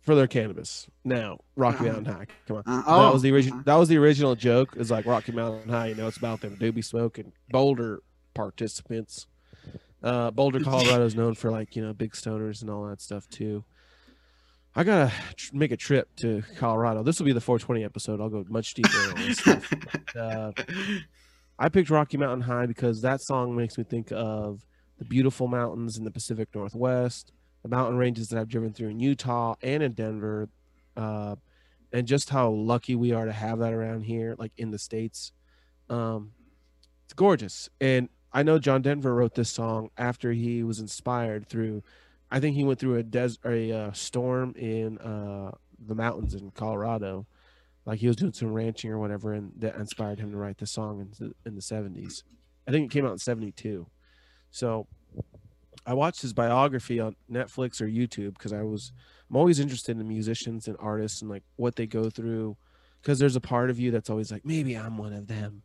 [0.00, 0.88] for their cannabis.
[1.04, 1.92] Now, Rocky Uh-huh.
[2.00, 2.26] Mountain High.
[2.46, 2.62] Come on.
[2.66, 3.60] Uh, that oh, was the original.
[3.64, 4.74] That was the original joke.
[4.76, 5.88] Is like Rocky Mountain High.
[5.88, 8.02] You know, it's about them doobie smoking Boulder
[8.34, 9.26] participants.
[10.02, 13.28] Uh, Boulder, Colorado is known for like you know big stoners and all that stuff
[13.28, 13.64] too.
[14.78, 17.02] I gotta tr- make a trip to Colorado.
[17.02, 18.20] This will be the 420 episode.
[18.20, 19.74] I'll go much deeper on this stuff.
[20.14, 20.52] Uh,
[21.58, 24.64] I picked Rocky Mountain High because that song makes me think of
[24.98, 27.32] the beautiful mountains in the Pacific Northwest,
[27.64, 30.48] the mountain ranges that I've driven through in Utah and in Denver,
[30.96, 31.34] uh,
[31.92, 35.32] and just how lucky we are to have that around here, like in the states.
[35.90, 36.30] Um,
[37.04, 41.82] it's gorgeous, and I know John Denver wrote this song after he was inspired through.
[42.30, 46.50] I think he went through a des a uh, storm in uh, the mountains in
[46.50, 47.26] Colorado,
[47.86, 50.66] like he was doing some ranching or whatever, and that inspired him to write the
[50.66, 52.22] song in the, in the 70s.
[52.66, 53.86] I think it came out in 72.
[54.50, 54.86] So
[55.86, 58.92] I watched his biography on Netflix or YouTube because I was
[59.30, 62.56] I'm always interested in musicians and artists and like what they go through
[63.00, 65.62] because there's a part of you that's always like maybe I'm one of them.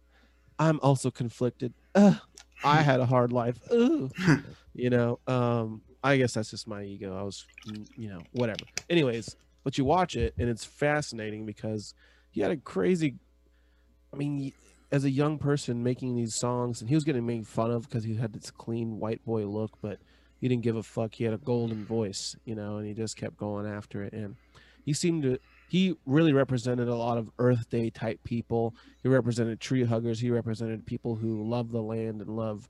[0.59, 1.73] I'm also conflicted.
[1.95, 2.15] Ugh,
[2.63, 3.59] I had a hard life.
[3.71, 4.13] Ugh.
[4.73, 7.17] you know, um, I guess that's just my ego.
[7.17, 8.65] I was, mm, you know, whatever.
[8.89, 11.93] Anyways, but you watch it and it's fascinating because
[12.31, 13.15] he had a crazy.
[14.11, 14.51] I mean,
[14.91, 18.03] as a young person making these songs, and he was getting made fun of because
[18.03, 19.99] he had this clean white boy look, but
[20.39, 21.15] he didn't give a fuck.
[21.15, 24.13] He had a golden voice, you know, and he just kept going after it.
[24.13, 24.35] And
[24.83, 25.39] he seemed to.
[25.69, 28.75] He really represented a lot of Earth Day type people.
[29.01, 30.19] He represented tree huggers.
[30.19, 32.69] He represented people who love the land and love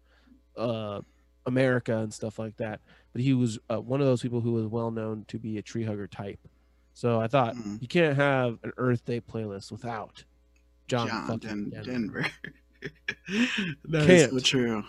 [0.56, 1.02] uh,
[1.46, 2.80] America and stuff like that.
[3.12, 5.62] But he was uh, one of those people who was well known to be a
[5.62, 6.40] tree hugger type.
[6.94, 7.82] So I thought Mhm.
[7.82, 10.24] you can't have an Earth Day playlist without
[10.88, 11.84] John, John, Den- Denver.
[11.92, 12.26] Denver.
[13.86, 14.84] That is so true.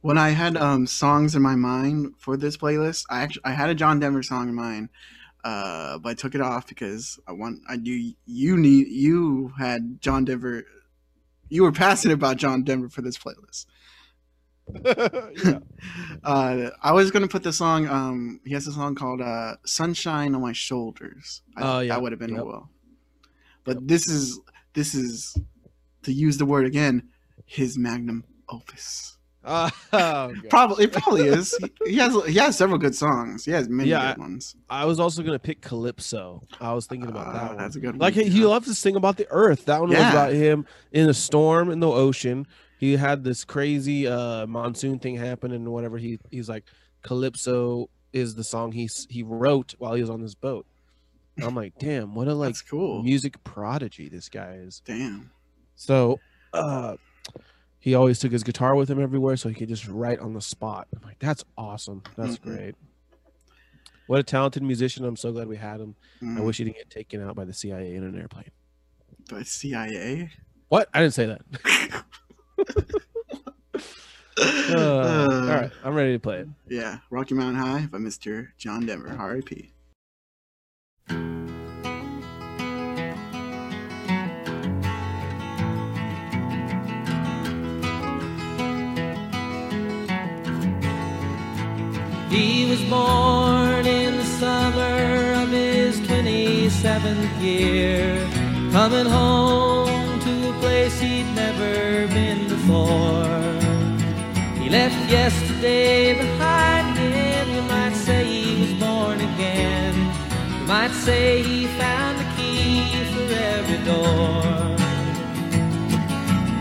[0.00, 3.68] When I had um songs in my mind for this playlist, I actually I had
[3.70, 4.88] a John Denver song in mind,
[5.44, 10.00] uh, but I took it off because I want I knew you need you had
[10.00, 10.64] John Denver,
[11.48, 13.66] you were passionate about John Denver for this playlist.
[15.44, 15.58] yeah.
[16.22, 17.88] Uh, I was gonna put the song.
[17.88, 21.94] Um, he has a song called uh, "Sunshine on My Shoulders." I Oh, yeah.
[21.94, 22.44] that would have been Yep.
[22.44, 22.70] well.
[23.64, 24.38] But this is
[24.74, 25.34] this is
[26.02, 27.08] to use the word again,
[27.46, 29.16] his magnum opus.
[29.92, 31.56] Oh, Probably it probably is.
[31.56, 33.46] He, he has he has several good songs.
[33.46, 34.54] He has many Yeah, good ones.
[34.68, 36.42] I was also gonna pick Calypso.
[36.60, 37.56] I was thinking about Uh, that one.
[37.56, 37.98] that's a good one.
[38.00, 39.64] Like he, he loves to sing about the earth.
[39.64, 42.46] That one was about him in a storm in the ocean.
[42.80, 45.98] He had this crazy uh monsoon thing happen and whatever.
[45.98, 46.64] He he's like
[47.02, 50.66] Calypso is the song he he wrote while he was on this boat.
[51.36, 53.02] And I'm like, damn, what a like That's cool.
[53.02, 54.80] music prodigy this guy is.
[54.86, 55.30] Damn.
[55.76, 56.22] So
[56.54, 56.96] uh
[57.78, 60.40] he always took his guitar with him everywhere so he could just write on the
[60.40, 60.88] spot.
[60.96, 62.02] I'm like, that's awesome.
[62.16, 62.42] That's Mhm.
[62.42, 62.74] great.
[64.06, 65.04] What a talented musician.
[65.04, 65.96] I'm so glad we had him.
[66.22, 68.50] I Mm, wish he didn't get taken out by the CIA in an airplane.
[69.28, 70.30] But CIA.
[70.68, 70.88] What?
[70.94, 71.42] I didn't say that.
[74.40, 76.48] Uh, all right, I'm ready to play it.
[76.68, 78.48] Yeah, Rocky Mountain High by Mr.
[78.56, 79.70] John Denver, R.I.P.
[92.30, 98.16] He was born in the summer of his 27th year,
[98.70, 102.49] coming home to a place he'd never been
[104.60, 109.94] He left yesterday behind him, you might say he was born again.
[110.58, 113.26] You might say he found the key for
[113.56, 114.42] every door.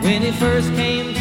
[0.04, 1.19] When he first came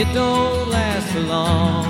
[0.00, 1.89] it don't last long.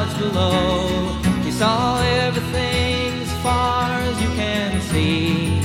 [0.00, 1.14] Clouds below.
[1.44, 5.60] He saw everything as far as you can see.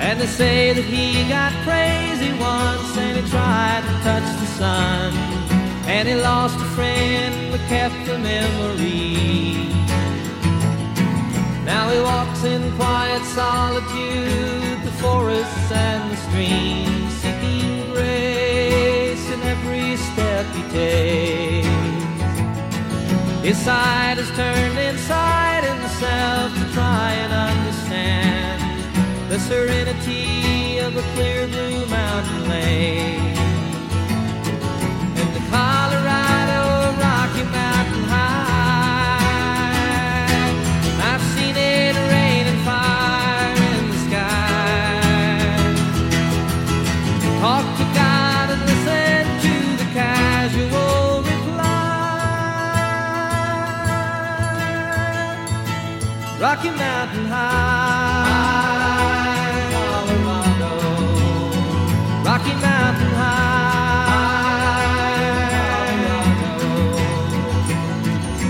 [0.00, 5.12] And they say that he got crazy once and he tried to touch the sun.
[5.86, 9.72] And he lost a friend but kept the memory.
[11.64, 19.96] Now he walks in quiet solitude, the forests and the streams, seeking grace in every
[19.96, 21.47] step he takes.
[23.48, 28.60] His side is turned inside himself to try and understand
[29.30, 33.27] the serenity of a clear blue mountain lake.
[56.40, 58.30] Rocky Mountain High,
[59.72, 60.70] Colorado.
[62.24, 64.38] Rocky Mountain High,
[66.06, 66.98] Colorado.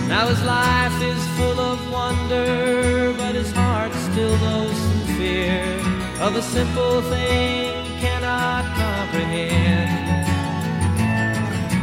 [0.06, 5.80] Now his life is full of wonder, but his heart still knows some fear
[6.20, 10.28] of a simple thing cannot comprehend.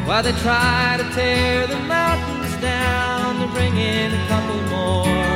[0.06, 5.35] Why they try to tear the mountains down to bring in a couple more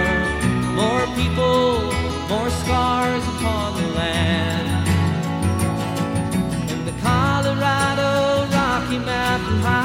[1.39, 1.91] people,
[2.29, 4.87] more scars upon the land.
[6.71, 8.11] In the Colorado
[8.55, 9.81] Rocky Mountain High,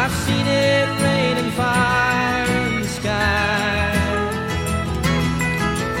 [0.00, 3.92] I've seen it rain and fire in the sky.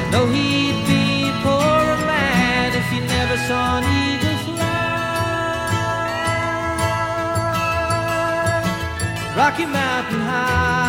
[0.00, 4.80] I know he'd be a poorer man if he never saw an eagle fly.
[9.36, 10.81] Rocky Mountain High,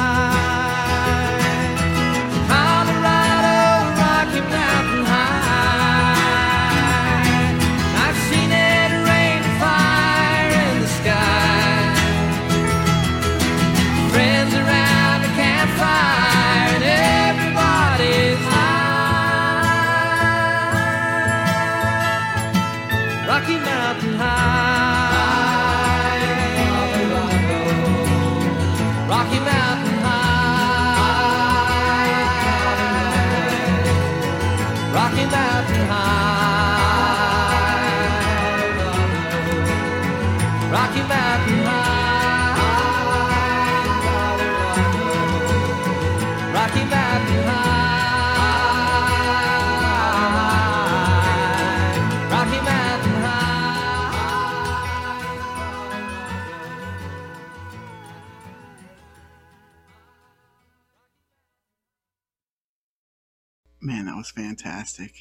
[64.35, 65.13] fantastic.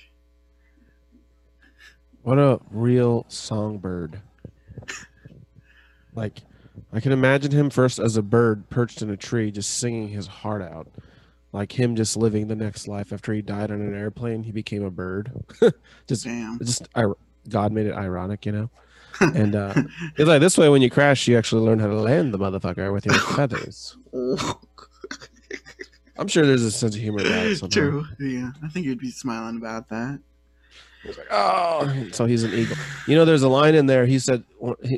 [2.23, 4.21] What a real songbird.
[6.15, 6.41] Like,
[6.93, 10.27] I can imagine him first as a bird perched in a tree, just singing his
[10.27, 10.89] heart out.
[11.53, 14.83] Like him just living the next life after he died on an airplane, he became
[14.85, 15.31] a bird.
[16.07, 16.59] just, Damn.
[16.59, 16.89] just
[17.49, 18.71] God made it ironic, you know.
[19.21, 19.75] And uh,
[20.17, 22.91] it's like this way: when you crash, you actually learn how to land the motherfucker
[22.93, 23.97] with your feathers.
[26.19, 27.57] I'm sure there's a sense of humor about it.
[27.59, 27.73] Somehow.
[27.73, 28.07] True.
[28.21, 30.21] Yeah, I think you'd be smiling about that.
[31.31, 32.77] Oh, so he's an eagle.
[33.07, 34.07] You know, there's a line in there.
[34.07, 34.45] He said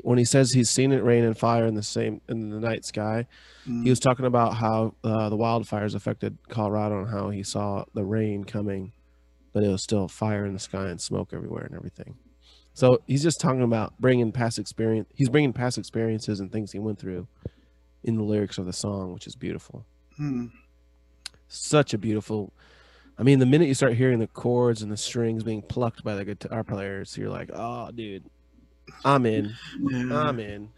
[0.03, 2.85] when he says he's seen it rain and fire in the same in the night
[2.85, 3.27] sky.
[3.67, 8.05] He was talking about how uh, the wildfires affected Colorado and how he saw the
[8.05, 8.93] rain coming,
[9.55, 12.19] but it was still fire in the sky and smoke everywhere and everything.
[12.75, 15.09] So he's just talking about bringing past experience.
[15.15, 17.27] He's bringing past experiences and things he went through
[18.03, 19.87] in the lyrics of the song, which is beautiful.
[20.19, 20.49] Hmm.
[21.55, 22.53] Such a beautiful.
[23.19, 26.15] I mean, the minute you start hearing the chords and the strings being plucked by
[26.17, 28.25] the guitar players, you're like, "Oh, dude,
[29.05, 29.55] I'm in.
[29.81, 30.21] Yeah.
[30.21, 30.71] I'm in."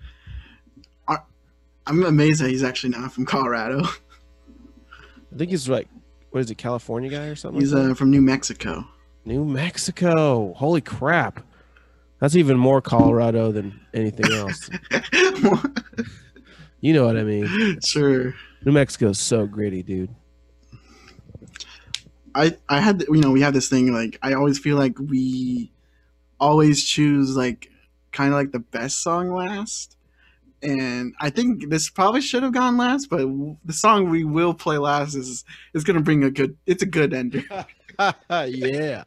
[1.86, 3.82] I'm amazed that he's actually not from Colorado.
[3.84, 5.88] I think he's like,
[6.30, 7.60] what is he, California guy or something?
[7.60, 8.84] He's like uh, from New Mexico.
[9.24, 10.52] New Mexico.
[10.54, 11.44] Holy crap.
[12.20, 14.68] That's even more Colorado than anything else.
[16.80, 17.78] you know what I mean?
[17.84, 18.34] sure.
[18.64, 20.14] New Mexico's so gritty, dude.
[22.36, 25.70] I I had you know we have this thing like I always feel like we
[26.38, 27.70] always choose like
[28.12, 29.96] kind of like the best song last,
[30.62, 34.54] and I think this probably should have gone last, but w- the song we will
[34.54, 36.56] play last is is gonna bring a good.
[36.66, 37.42] It's a good ender.
[37.98, 39.04] yeah.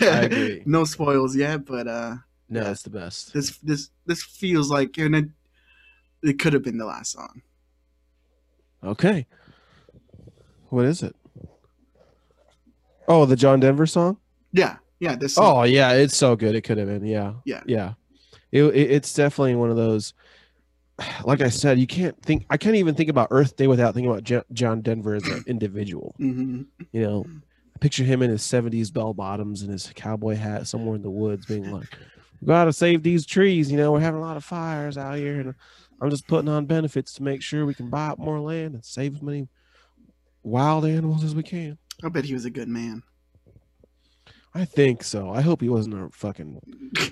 [0.00, 0.62] I agree.
[0.64, 2.16] no spoils yet, but uh,
[2.48, 2.70] No, Yeah.
[2.70, 3.32] it's the best.
[3.34, 5.28] this this this feels like and it
[6.22, 7.42] it could have been the last song.
[8.84, 9.26] Okay.
[10.70, 11.16] What is it?
[13.08, 14.18] Oh, the John Denver song?
[14.52, 15.16] Yeah, yeah.
[15.16, 15.34] This.
[15.34, 15.44] Song.
[15.60, 16.54] Oh, yeah, it's so good.
[16.54, 17.04] It could have been.
[17.04, 17.34] Yeah.
[17.44, 17.62] Yeah.
[17.66, 17.92] Yeah.
[18.52, 20.14] It, it- it's definitely one of those
[21.24, 24.10] like I said, you can't think I can't even think about Earth Day without thinking
[24.10, 26.14] about Jo- John Denver as an individual.
[26.18, 30.66] hmm You know, I picture him in his 70s bell bottoms and his cowboy hat
[30.66, 31.88] somewhere in the woods being like,
[32.40, 35.40] We gotta save these trees, you know, we're having a lot of fires out here
[35.40, 35.54] and
[36.00, 38.84] I'm just putting on benefits to make sure we can buy up more land and
[38.84, 39.48] save as many
[40.42, 41.76] wild animals as we can.
[42.04, 43.02] I bet he was a good man.
[44.54, 45.30] I think so.
[45.30, 46.60] I hope he wasn't a fucking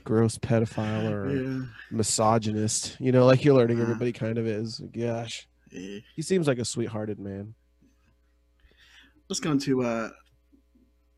[0.04, 1.62] gross pedophile or Yeah.
[1.90, 2.96] misogynist.
[2.98, 3.82] You know, like you're learning Uh.
[3.82, 4.80] everybody kind of is.
[4.96, 5.98] Gosh, yeah.
[6.14, 7.54] he seems like a sweethearted man.
[9.28, 9.82] Let's go into.
[9.82, 10.10] Uh,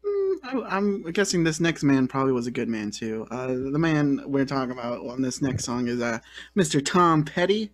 [0.05, 3.27] mm, I'm guessing this next man probably was a good man too.
[3.31, 6.19] Uh, the man we're talking about on this next song is uh,
[6.57, 6.85] Mr.
[6.85, 7.71] Tom Petty.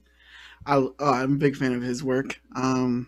[0.66, 2.40] I, oh, I'm a big fan of his work.
[2.57, 3.07] Um,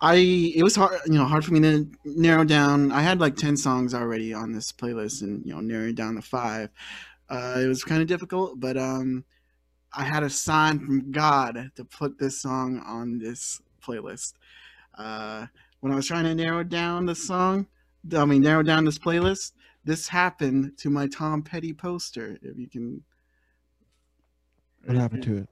[0.00, 2.92] I it was hard, you know, hard for me to narrow down.
[2.92, 6.22] I had like ten songs already on this playlist, and you know, narrowing down to
[6.22, 6.70] five.
[7.28, 9.24] Uh, it was kind of difficult, but um,
[9.92, 14.34] I had a sign from God to put this song on this playlist.
[14.96, 15.46] Uh,
[15.80, 17.66] when I was trying to narrow down the song,
[18.16, 19.52] I mean, narrow down this playlist,
[19.84, 22.38] this happened to my Tom Petty poster.
[22.42, 23.02] If you can,
[24.84, 25.48] What happened to it?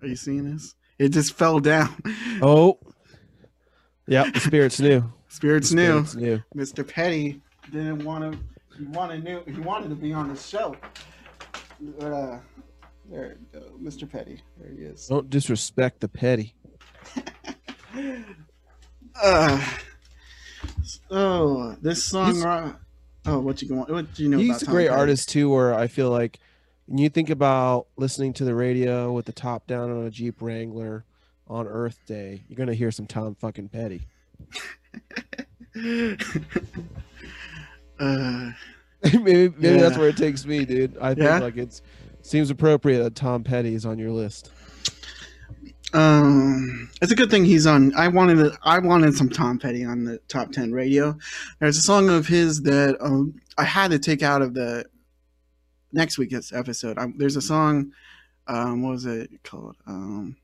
[0.00, 0.74] Are you seeing this?
[0.98, 1.94] It just fell down.
[2.42, 2.78] Oh,
[4.06, 5.12] yeah, the spirits new.
[5.28, 6.42] Spirits The spirits knew.
[6.54, 6.86] Mr.
[6.86, 7.40] Petty
[7.70, 8.38] didn't want to.
[8.78, 9.42] He wanted knew.
[9.46, 10.76] He wanted to be on the show.
[11.98, 12.38] But, uh,
[13.10, 14.10] there you go, Mr.
[14.10, 14.40] Petty.
[14.58, 15.06] There he is.
[15.06, 16.54] Don't disrespect the petty.
[19.22, 19.62] Uh,
[21.10, 22.34] oh, this song.
[22.34, 22.74] He's-
[23.26, 23.84] oh, what you going?
[23.92, 24.38] What do you know?
[24.38, 25.00] He's about a great Petty?
[25.00, 25.50] artist too.
[25.50, 26.38] Where I feel like
[26.86, 30.40] when you think about listening to the radio with the top down on a Jeep
[30.40, 31.04] Wrangler
[31.52, 34.02] on Earth Day, you're gonna hear some Tom fucking Petty.
[38.00, 38.50] Uh,
[39.04, 40.96] maybe maybe that's where it takes me, dude.
[40.98, 41.38] I think Yeah?
[41.38, 41.82] like it's
[42.22, 44.50] seems appropriate that Tom Petty is on your list.
[45.92, 47.94] Um, it's a good thing he's on.
[47.94, 51.16] I wanted to, I wanted some Tom Petty on the top ten radio.
[51.60, 54.84] There's a song of his that um, I had to take out of the
[55.92, 56.98] next week's episode.
[56.98, 57.92] Um there's a song.
[58.48, 59.76] Um, what was it called?
[59.86, 60.36] Um,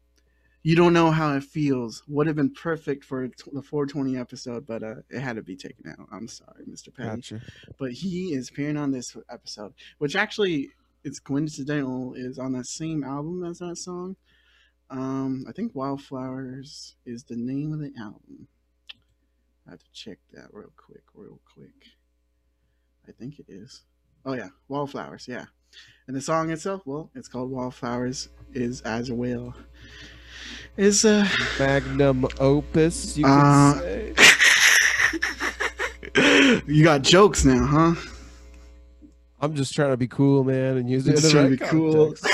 [0.63, 2.03] you don't know how it feels.
[2.09, 5.89] Would have been perfect for the 420 episode, but uh, it had to be taken
[5.89, 6.09] out.
[6.13, 6.95] I'm sorry, Mr.
[6.95, 7.41] Petty Gotcha.
[7.79, 10.71] but he is appearing on this episode, which actually
[11.05, 14.17] it's coincidental is on that same album as that song.
[14.91, 18.49] Um, I think Wildflowers is the name of the album.
[19.67, 21.93] I have to check that real quick, real quick.
[23.07, 23.83] I think it is.
[24.25, 25.45] Oh yeah, Wildflowers, yeah.
[26.07, 29.55] And the song itself, well, it's called Wildflowers is as well.
[30.79, 34.15] Is a Magnum opus, you could Uh, say.
[36.69, 37.95] you got jokes now, huh?
[39.41, 41.17] I'm just trying to be cool, man, and use it.
[41.17, 42.15] The trying to right be cool.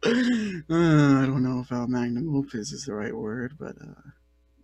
[0.06, 4.00] uh, I don't know if uh, magnum opus is the right word, but uh,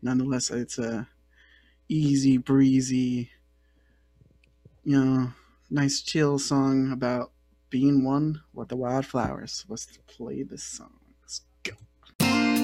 [0.00, 1.06] nonetheless, it's a
[1.90, 3.28] easy breezy,
[4.82, 5.30] you know,
[5.68, 7.32] nice chill song about
[7.68, 9.66] being one with the wildflowers.
[9.68, 10.94] Let's play this song.
[11.22, 12.63] Let's go.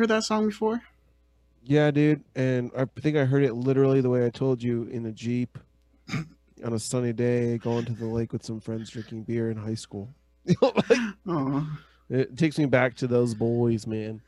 [0.00, 0.82] Heard that song before?
[1.62, 5.04] Yeah, dude, and I think I heard it literally the way I told you in
[5.06, 5.58] a jeep
[6.64, 9.74] on a sunny day, going to the lake with some friends, drinking beer in high
[9.74, 10.08] school.
[12.08, 14.20] It takes me back to those boys, man.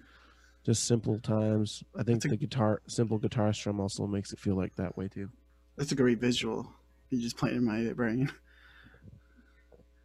[0.65, 1.83] Just simple times.
[1.99, 5.09] I think a- the guitar, simple guitar strum, also makes it feel like that way
[5.09, 5.31] too.
[5.77, 6.73] that's a great visual.
[7.11, 8.31] You just played in my brain.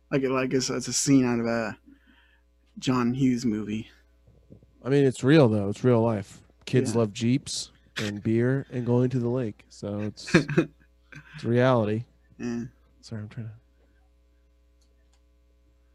[0.09, 1.77] Like, like it's, it's a scene out of a
[2.79, 3.89] John Hughes movie.
[4.87, 5.67] I mean, it's real though.
[5.67, 6.39] It's real life.
[6.65, 6.99] Kids Yeah.
[6.99, 12.05] love jeeps and beer and going to the lake, so it's it's reality.
[12.39, 12.61] Yeah,
[13.01, 13.51] Sorry, I'm trying to.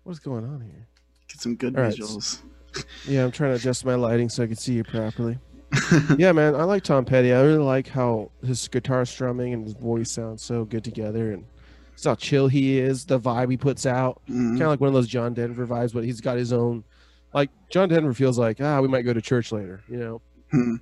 [0.02, 0.86] What's going on here?
[1.28, 2.40] get some good All right, visuals.
[3.08, 5.38] Yeah, I'm trying to adjust my lighting so I can see you properly.
[6.18, 7.32] yeah, man, I like Tom Petty.
[7.32, 11.46] I really like how his guitar strumming and his voice sound so good together, and
[11.94, 13.06] just how chill he is.
[13.06, 14.50] The vibe he puts out, Mhm.
[14.50, 16.84] kind of like one of those John Denver vibes, but he's got his own.
[17.32, 20.20] Like John Denver feels like, ah, we might go to church later, you know.
[20.50, 20.76] Hmm.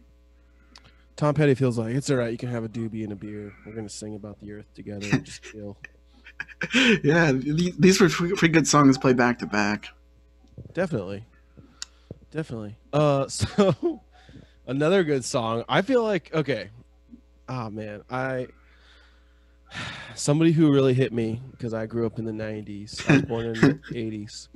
[1.16, 2.32] Tom Petty feels like it's all right.
[2.32, 3.52] You can have a doobie and a beer.
[3.66, 5.76] We're gonna sing about the earth together and just chill.
[7.04, 9.88] yeah, these, these were pretty good songs played back to back.
[10.72, 11.26] Definitely.
[12.30, 12.76] Definitely.
[12.92, 14.00] Uh so
[14.66, 15.64] another good song.
[15.68, 16.70] I feel like okay.
[17.48, 18.46] Ah man, I
[20.14, 23.08] somebody who really hit me because I grew up in the 90s.
[23.08, 24.48] I was born in the 80s.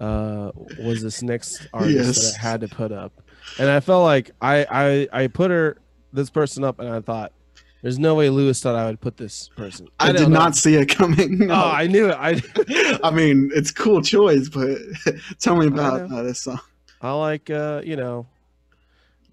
[0.00, 0.52] Uh, Uh
[0.84, 2.32] was this next artist Yes.
[2.32, 3.12] that I had to put up.
[3.58, 4.66] And I felt like I
[5.12, 5.78] I I put her
[6.12, 7.32] this person up and I thought
[7.82, 9.86] there's no way Lewis thought I would put this person.
[10.00, 10.38] I, don't did know.
[10.40, 11.38] not see it coming.
[11.46, 11.54] no.
[11.54, 12.16] Oh, I knew it.
[12.18, 12.42] I
[13.04, 14.78] I mean, it's cool choice, but
[15.38, 16.58] tell me about uh, this song.
[17.00, 18.26] I like uh, you know,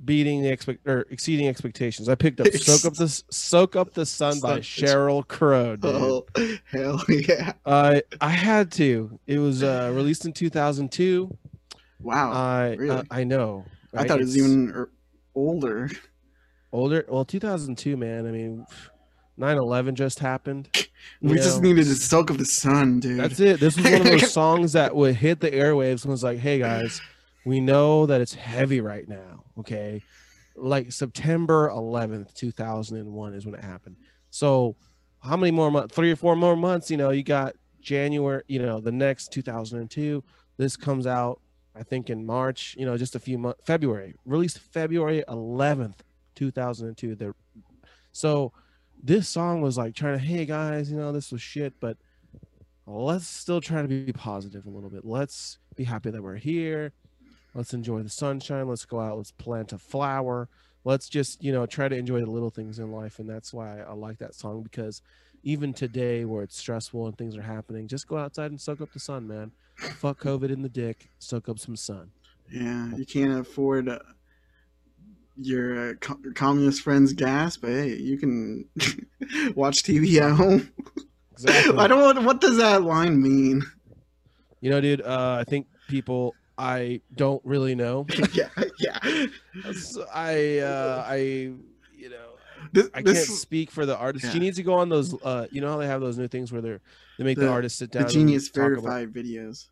[0.04, 2.10] beating the expect or exceeding expectations.
[2.10, 5.76] I picked up "Soak Up the Soak Up the Sun" by Sheryl Crow.
[5.76, 5.96] Dude.
[5.96, 6.26] Oh,
[6.72, 7.54] hell yeah!
[7.66, 9.20] I I had to.
[9.28, 11.36] It was uh, released in 2002.
[12.02, 12.90] Wow, I really?
[12.98, 13.66] uh, I know.
[13.94, 14.92] I thought it was It's even er-
[15.34, 15.90] older.
[16.74, 17.06] older.
[17.08, 18.28] Well, 2002, man.
[18.28, 18.66] I mean,
[19.40, 20.70] 9/11 just happened.
[21.22, 21.70] you We just know.
[21.70, 23.20] needed to soak up the sun, dude.
[23.20, 23.60] That's it.
[23.62, 26.60] This was one of those songs that would hit the airwaves and was like, "Hey
[26.60, 27.02] guys,
[27.46, 29.45] we know that it's heavy right now.
[29.60, 30.02] Okay,
[30.56, 33.98] like September 11th, 2001 is when it happened.
[34.30, 34.76] So,
[35.22, 35.96] how many more months?
[35.96, 36.92] Three or four more months.
[36.92, 38.44] You know, you got January.
[38.48, 40.24] You know, the next 2002.
[40.58, 41.42] This comes out,
[41.76, 42.76] I think, in March.
[42.78, 43.62] You know, just a few months.
[43.66, 46.00] February released February 11th,
[46.36, 47.16] 2002.
[47.16, 47.34] The
[48.12, 48.54] so
[49.04, 51.98] this song was like trying to, hey guys, you know, this was shit, but
[52.88, 55.06] let's still try to be positive a little bit.
[55.06, 56.94] Let's be happy that we're here.
[57.56, 58.68] Let's enjoy the sunshine.
[58.68, 59.18] Let's go out.
[59.18, 60.50] Let's plant a flower.
[60.84, 63.18] Let's just, you know, try to enjoy the little things in life.
[63.18, 65.02] And that's why I like that song because
[65.42, 68.92] even today where it's stressful and things are happening, just go outside and soak up
[68.92, 69.52] the sun, man.
[69.78, 71.10] Fuck COVID in the dick.
[71.18, 72.12] Soak up some sun.
[72.52, 74.00] Yeah, you can't afford uh,
[75.38, 78.66] your uh, co- communist friend's gas, but hey, you can
[79.56, 80.72] watch TV at home.
[81.38, 81.78] Exactly.
[81.78, 82.24] I don't.
[82.24, 83.62] What does that line mean?
[84.62, 88.06] You know, dude, uh, I think people I don't really know.
[88.34, 88.50] yeah,
[88.80, 89.26] yeah.
[89.74, 92.30] So I uh I you know
[92.72, 94.32] This, I can't this speak for the artist.
[94.32, 96.52] She needs to go on those uh you know how they have those new things
[96.52, 96.82] where they're
[97.18, 98.04] they make the, The- artist sit down.
[98.04, 99.68] and Genius about- verified videos.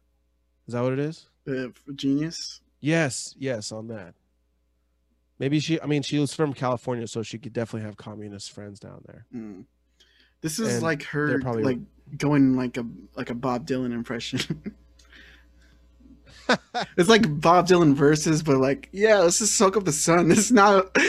[0.68, 1.28] Is that what it is?
[1.46, 2.62] The Genius.
[2.80, 4.14] Yes, yes, on that.
[5.40, 8.80] Maybe she I mean she was from California, so she could definitely have communist friends
[8.80, 9.26] down there.
[9.36, 9.66] Mm.
[10.42, 11.80] This is And like her probably- like
[12.18, 12.86] going like a
[13.16, 14.74] like a Bob Dylan impression.
[16.98, 20.32] it's like Bob Dylan verses, but like, yeah, let's just soak up the sun.
[20.34, 20.96] It's not.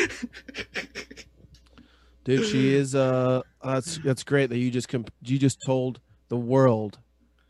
[2.25, 6.37] Dude, she is uh that's that's great that you just comp- you just told the
[6.37, 6.99] world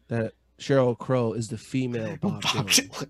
[0.08, 3.08] that Sheryl Crow is the female Bob, Bob Dylan.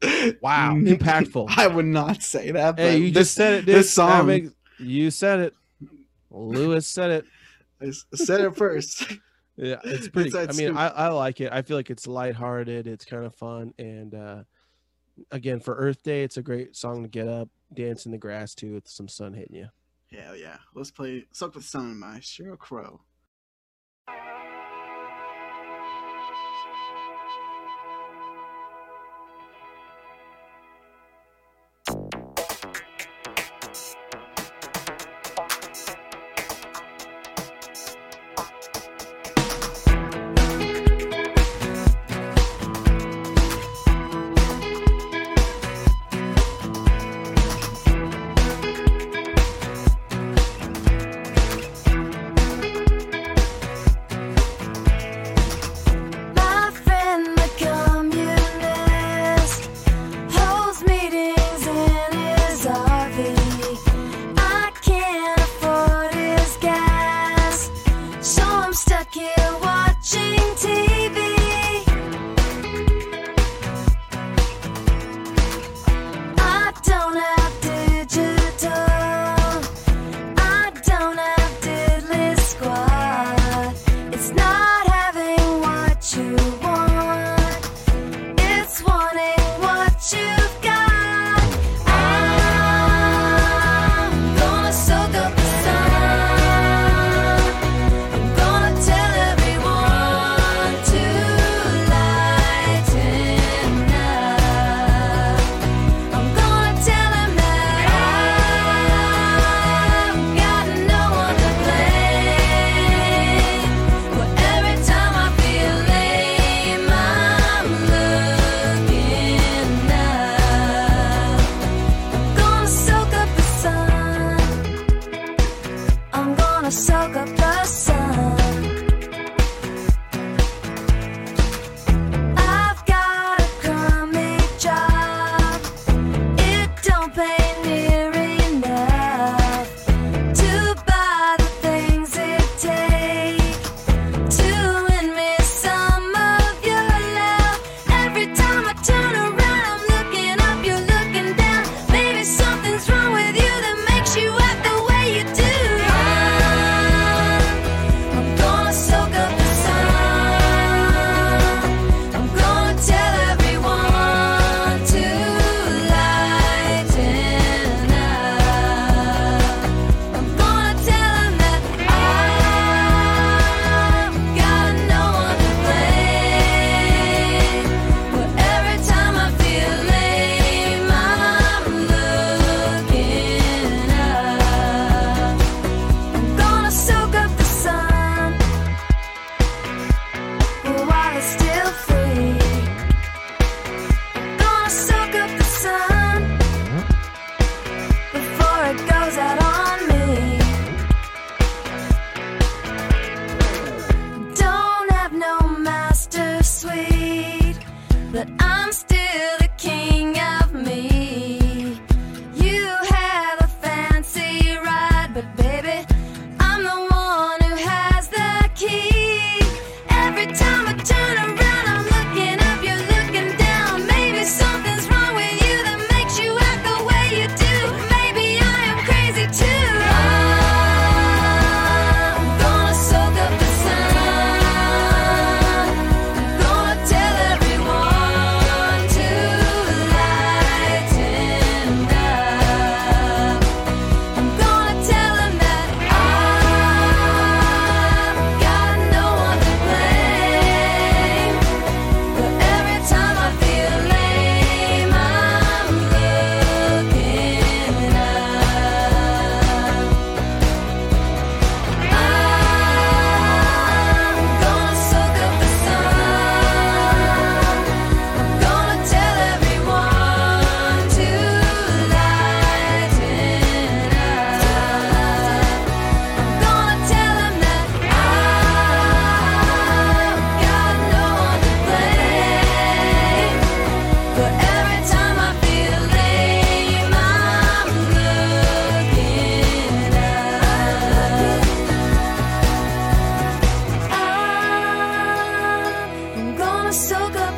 [0.00, 0.40] Dylan.
[0.40, 1.46] Wow, impactful.
[1.56, 2.78] I would not say that.
[2.78, 3.74] Hey, but you this, just said it, dude.
[3.74, 5.54] This song, makes- you said it.
[6.30, 7.24] Lewis said it.
[7.80, 9.06] I said it first.
[9.56, 10.30] Yeah, it's pretty.
[10.30, 10.78] that I mean, stupid.
[10.78, 11.52] I, I like it.
[11.52, 12.86] I feel like it's lighthearted.
[12.86, 14.42] It's kind of fun, and uh
[15.30, 18.54] again, for Earth Day, it's a great song to get up, dance in the grass
[18.54, 19.68] too, with some sun hitting you.
[20.12, 20.58] Hell yeah.
[20.74, 23.00] Let's play Soak the Sun by Sheryl Crow.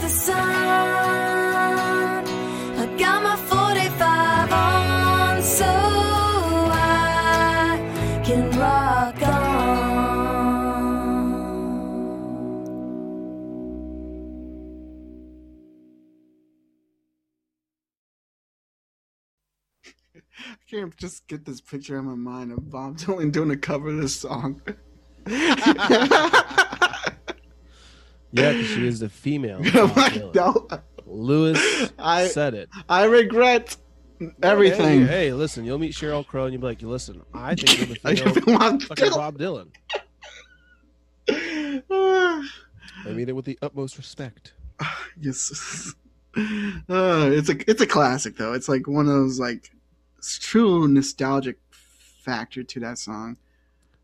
[0.09, 0.12] I
[2.97, 5.65] got my 45 on, so
[6.70, 9.37] I can rock on.
[20.39, 23.89] I can't just get this picture in my mind of Bob Dylan doing a cover
[23.89, 24.62] of this song.
[28.32, 29.62] Yeah, because she is the female.
[30.35, 30.69] No,
[31.07, 32.69] Lewis I said it.
[32.89, 33.77] I regret
[34.43, 35.07] everything.
[35.07, 37.86] Hey, hey, listen, you'll meet Sheryl Crow and you'll be like, listen, I think you're
[37.86, 39.11] the female fucking.
[39.11, 39.69] Bob Dylan.
[43.09, 44.55] I mean it with the utmost respect.
[45.20, 45.94] yes.
[46.39, 48.53] Uh, it's a it's a classic though.
[48.53, 49.70] It's like one of those like
[50.39, 53.39] true nostalgic factor to that song.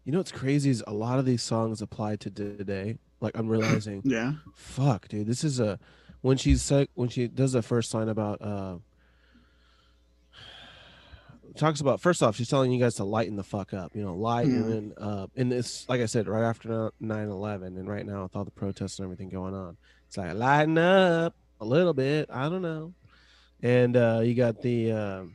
[0.04, 2.96] You know what's crazy is a lot of these songs apply to today.
[3.22, 4.32] Like I'm realizing, Yeah.
[4.54, 5.78] fuck, dude, this is a
[6.20, 8.76] when she's like when she does the first line about uh
[11.56, 14.14] talks about first off she's telling you guys to lighten the fuck up you know
[14.14, 18.44] lighten uh and this like i said right after 9-11 and right now with all
[18.44, 19.76] the protests and everything going on
[20.06, 22.94] it's like lighten up a little bit i don't know.
[23.62, 25.34] And uh you got the um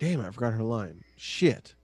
[0.00, 1.04] damn i forgot her line.
[1.16, 1.74] Shit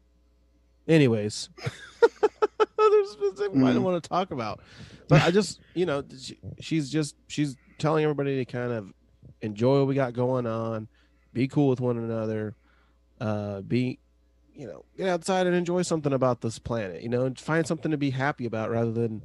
[0.89, 1.49] anyways.
[1.61, 3.83] There's I don't Mm.
[3.83, 4.61] want to talk about.
[5.09, 8.93] But i just you know she, she's just she's telling everybody to kind of
[9.41, 10.89] enjoy what we got going on
[11.33, 12.57] be cool with one another
[13.21, 13.99] uh be
[14.55, 17.91] you know get outside and enjoy something about this planet you know and find something
[17.91, 19.23] to be happy about rather than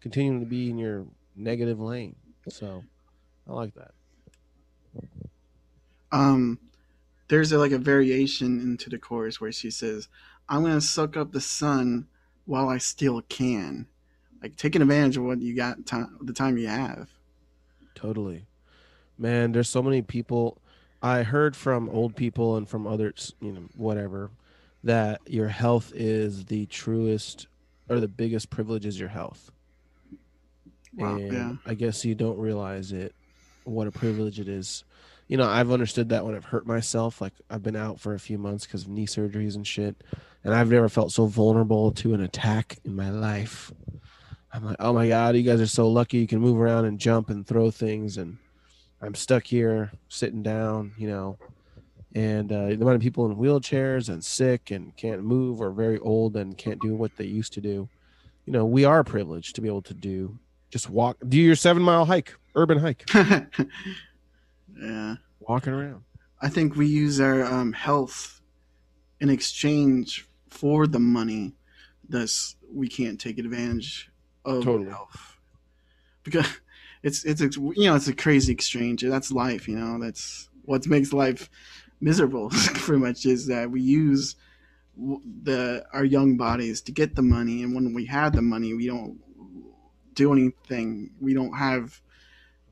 [0.00, 2.14] continuing to be in your negative lane.
[2.48, 2.84] So
[3.48, 3.92] i like that.
[6.12, 6.58] Um,
[7.28, 10.08] there's a, like a variation into the chorus where she says,
[10.48, 12.06] "I'm gonna suck up the sun
[12.44, 13.86] while I still can,"
[14.42, 17.10] like taking advantage of what you got time the time you have.
[17.94, 18.46] Totally.
[19.18, 20.58] Man, there's so many people
[21.02, 24.30] I heard from old people and from others, you know, whatever,
[24.84, 27.46] that your health is the truest
[27.88, 29.50] or the biggest privilege is your health.
[30.94, 31.16] Wow.
[31.16, 31.52] and Yeah.
[31.64, 33.14] I guess you don't realize it
[33.64, 34.84] what a privilege it is.
[35.28, 38.18] You know, I've understood that when I've hurt myself, like I've been out for a
[38.18, 40.04] few months because of knee surgeries and shit,
[40.44, 43.72] and I've never felt so vulnerable to an attack in my life.
[44.52, 46.18] I'm like, oh my god, you guys are so lucky.
[46.18, 48.38] You can move around and jump and throw things, and
[49.02, 51.38] I'm stuck here sitting down, you know.
[52.14, 55.98] And uh, the amount of people in wheelchairs and sick and can't move or very
[55.98, 57.88] old and can't do what they used to do.
[58.46, 60.38] You know, we are privileged to be able to do
[60.70, 63.08] just walk, do your seven mile hike, urban hike,
[64.80, 65.16] yeah.
[65.40, 66.02] walking around.
[66.40, 68.40] I think we use our um, health
[69.20, 71.54] in exchange for the money.
[72.08, 74.10] Thus, we can't take advantage
[74.44, 74.90] of Totally.
[74.90, 75.38] health
[76.22, 76.46] because
[77.02, 79.02] it's it's a, you know it's a crazy exchange.
[79.02, 79.68] That's life.
[79.68, 81.50] You know that's what makes life
[82.00, 82.50] miserable.
[82.74, 84.36] pretty much is that we use
[84.96, 88.86] the our young bodies to get the money, and when we have the money, we
[88.86, 89.18] don't
[90.14, 91.10] do anything.
[91.20, 92.00] We don't have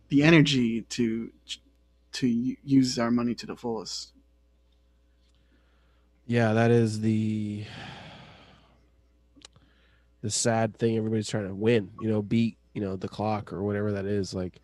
[0.08, 1.32] the energy to
[2.14, 4.12] to use our money to the fullest.
[6.26, 7.64] Yeah, that is the
[10.22, 10.96] the sad thing.
[10.96, 14.32] Everybody's trying to win, you know, beat you know the clock or whatever that is.
[14.32, 14.60] Like,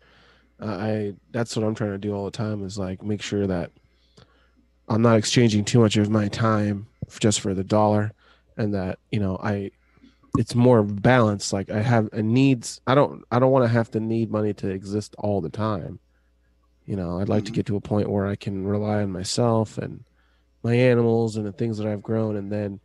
[0.59, 3.45] uh, I that's what I'm trying to do all the time is like make sure
[3.47, 3.71] that
[4.87, 6.87] I'm not exchanging too much of my time
[7.19, 8.11] just for the dollar,
[8.57, 9.71] and that you know I
[10.37, 11.53] it's more balanced.
[11.53, 12.81] Like I have a needs.
[12.87, 15.99] I don't I don't want to have to need money to exist all the time.
[16.91, 17.55] You know, I'd like to Mhm.
[17.55, 20.03] get to a point where I can rely on myself and
[20.61, 22.35] my animals and the things that I've grown.
[22.35, 22.81] And then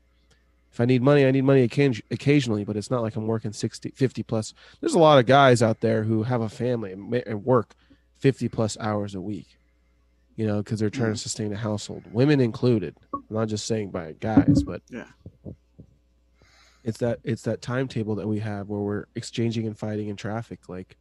[0.71, 3.91] if I need money, I need money occasionally, but it's not like I'm working 60,
[3.97, 4.55] 50 plus.
[4.81, 7.75] There's a lot of guys out there who have a family and, work
[8.19, 9.59] 50 plus hours a week,
[10.37, 12.95] you know, because they're trying to sustain a household, women included.
[13.13, 15.09] I'm not just saying by guys, but Yeah.
[16.85, 20.69] it's that it's that timetable that we have where we're exchanging and fighting in traffic,
[20.69, 20.97] like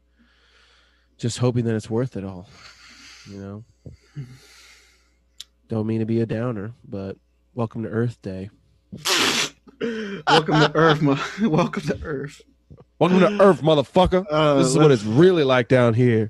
[1.18, 2.50] just hoping that it's worth it all,
[3.30, 3.64] you know.
[5.68, 7.18] Don't mean to be a downer, but
[7.54, 8.50] welcome to Earth Day.
[10.28, 11.02] welcome to Earth.
[11.02, 11.20] mo-
[11.50, 12.42] welcome to Earth.
[13.00, 14.26] Welcome to Earth, motherfucker.
[14.30, 16.30] Uh, this is what it's really like down here.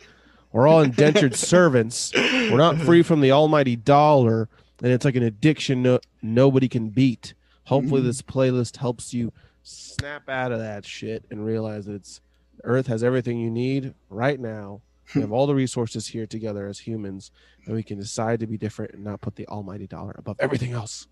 [0.52, 2.12] We're all indentured servants.
[2.16, 4.48] We're not free from the almighty dollar,
[4.82, 7.34] and it's like an addiction no, nobody can beat.
[7.66, 8.06] Hopefully, Mhm.
[8.06, 12.22] this playlist helps you snap out of that shit and realize that it's
[12.64, 14.82] Earth has everything you need right now.
[15.14, 17.32] We have all the resources here together as humans,
[17.66, 20.74] and we can decide to be different and not put the almighty dollar above everything
[20.74, 21.08] else.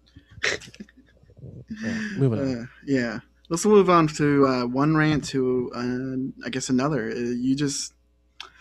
[1.84, 2.58] Yeah, moving on.
[2.58, 3.20] Uh, yeah.
[3.50, 7.12] Let's move on to uh, one rant to uh, I guess another.
[7.12, 7.94] Uh, you just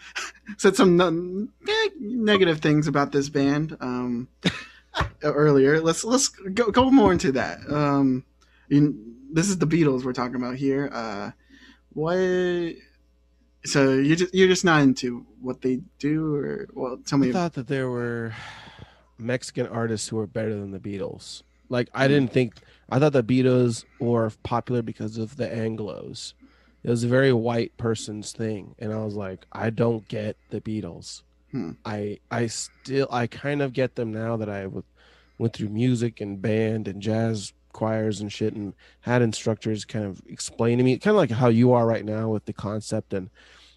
[0.58, 4.28] said some eh, negative things about this band um,
[5.22, 5.80] earlier.
[5.80, 7.58] Let's let's go, go more into that.
[7.70, 8.24] Um,
[8.68, 8.94] you,
[9.32, 10.90] this is the Beatles we're talking about here.
[10.92, 11.30] Uh,
[11.90, 12.16] what?
[13.64, 17.28] So you're just you're just not into what they do, or well, tell me.
[17.28, 18.34] I thought that there were
[19.18, 21.42] Mexican artists who were better than the Beatles.
[21.68, 22.54] Like I didn't think
[22.90, 26.34] I thought the Beatles were popular because of the Anglos.
[26.82, 30.60] It was a very white person's thing, and I was like, I don't get the
[30.60, 31.22] Beatles.
[31.52, 31.72] Hmm.
[31.84, 34.82] I I still I kind of get them now that I w-
[35.38, 40.20] went through music and band and jazz choirs and shit and had instructors kind of
[40.26, 43.30] explain to me kind of like how you are right now with the concept and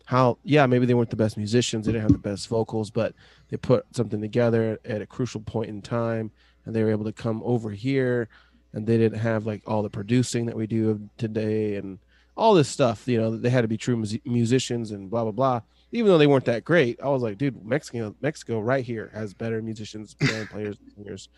[0.06, 3.14] how yeah maybe they weren't the best musicians they didn't have the best vocals but
[3.50, 6.32] they put something together at a crucial point in time
[6.66, 8.30] and they were able to come over here
[8.74, 11.98] and they didn't have like all the producing that we do today and
[12.38, 15.32] all this stuff you know they had to be true mus- musicians and blah blah
[15.32, 15.62] blah.
[15.92, 19.34] Even though they weren't that great i was like dude mexico mexico right here has
[19.34, 21.30] better musicians band players singers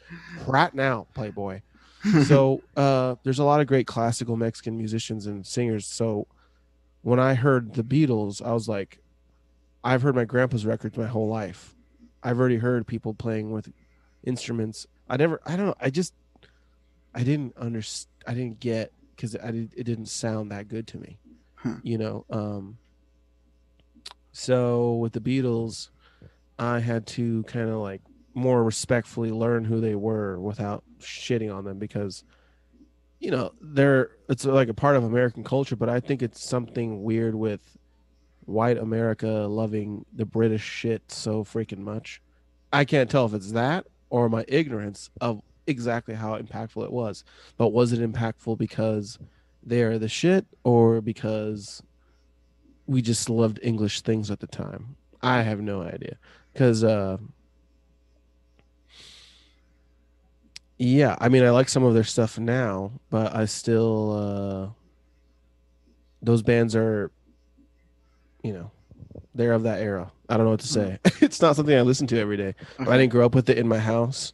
[0.48, 1.62] right now playboy
[2.26, 5.86] so uh there's a lot of great classical mexican musicians and singers.
[5.86, 6.28] So
[7.02, 9.00] when i heard the beatles i was like
[9.84, 11.76] i've heard my grandpa's records my whole life.
[12.24, 13.72] I've already heard people playing with
[14.26, 14.86] instruments.
[15.10, 16.14] I never i don't know i just
[17.16, 20.98] i didn't understand i didn't get because i did, it didn't sound that good to
[20.98, 21.18] me
[21.56, 21.76] Huh.
[21.82, 22.78] you know um
[24.32, 25.90] so with the beatles
[26.60, 28.02] i had to kind of like
[28.38, 32.24] more respectfully learn who they were without shitting on them because
[33.20, 37.02] you know they're it's like a part of american culture but i think it's something
[37.02, 37.76] weird with
[38.46, 42.22] white america loving the british shit so freaking much.
[42.72, 47.24] I can't tell if it's that or my ignorance of exactly how impactful it was
[47.58, 49.18] but was it impactful because
[49.64, 51.82] they're the shit or because
[52.86, 54.96] we just loved english things at the time?
[55.24, 56.18] I have no idea.
[56.54, 57.18] Because uh
[60.78, 64.70] yeah i mean i like some of their stuff now but i still uh
[66.22, 67.12] those bands are
[68.44, 68.72] you know
[69.34, 70.12] they're of that era.
[70.30, 70.98] I don't know what to say.
[71.22, 73.58] It's not something i listen to every day but i didn't grow up with it
[73.58, 74.34] in my house.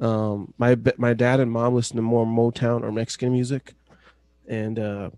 [0.00, 3.74] Um my my dad and mom listen to more motown or mexican music
[4.48, 5.10] and uh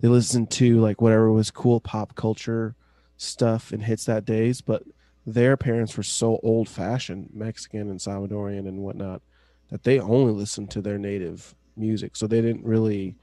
[0.00, 2.74] they listened to like whatever was cool pop culture
[3.16, 4.82] stuff and hits that days but
[5.24, 9.22] their parents were so old fashioned mexican and salvadorian and whatnot
[9.70, 12.16] that they only listened to their native music.
[12.16, 13.14] So they didn't really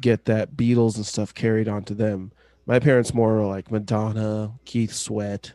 [0.00, 2.32] get that beatles and stuff carried on to them.
[2.66, 5.52] My parents more were like madonna keith sweat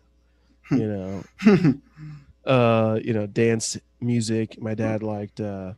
[0.71, 1.23] you know.
[2.43, 4.59] Uh you know dance music.
[4.59, 5.73] My dad liked uh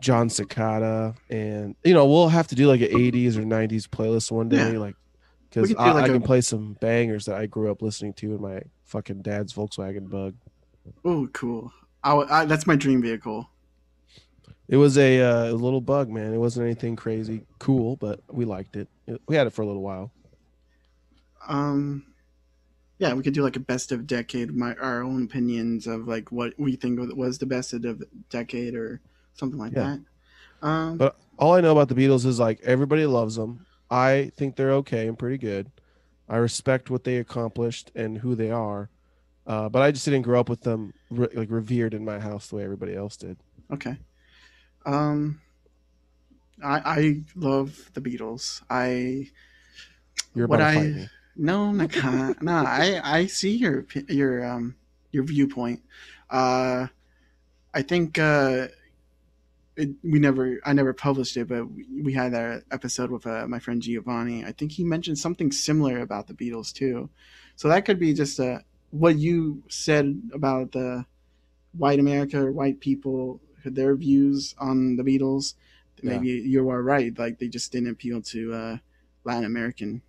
[0.00, 4.30] Jon Secada and you know we'll have to do like an 80s or 90s playlist
[4.32, 4.78] one day Yeah.
[4.78, 4.96] like
[5.50, 8.34] because I, like I a- can play some bangers that i grew up listening to
[8.34, 10.34] in my fucking dad's volkswagen bug.
[11.04, 11.72] Oh, cool.
[12.04, 13.48] I, I- that's my dream vehicle.
[14.68, 18.76] it was a uh, little bug man it wasn't anything crazy cool but we liked
[18.76, 20.10] it It- we had it for a little while
[21.48, 22.04] Um,
[22.98, 26.30] yeah, we could do like a best of decade, my our own opinions of like
[26.30, 29.00] what we think was the best of the decade or
[29.34, 29.96] something like Yeah.
[30.60, 30.66] that.
[30.68, 33.66] Um, But all I know about the Beatles is like everybody loves them.
[33.90, 35.72] I think they're okay and pretty good.
[36.28, 38.88] I respect what they accomplished and who they are.
[39.46, 42.48] Uh, but I just didn't grow up with them re- like revered in my house
[42.48, 43.36] the way everybody else did.
[43.72, 43.96] Okay.
[44.86, 45.40] Um,
[46.62, 48.62] I I love the Beatles.
[48.70, 49.28] I
[50.34, 51.08] You're What about to I- me.
[51.36, 52.52] no, I'm not no.
[52.66, 54.76] I I see your your um
[55.10, 55.82] your viewpoint.
[56.30, 56.86] Uh,
[57.74, 58.68] I think uh,
[59.76, 63.46] it, we never I never published it, but we, we had that episode with uh,
[63.48, 64.44] my friend Giovanni.
[64.44, 67.10] I think he mentioned something similar about the Beatles too.
[67.56, 68.60] So that could be just uh,
[68.92, 71.04] what you said about the
[71.76, 75.54] white America or white people, their views on the Beatles.
[76.02, 76.10] Yeah.
[76.18, 77.16] Maybe you are right.
[77.18, 78.76] Like they just didn't appeal to uh,
[79.24, 80.02] Latin Americans.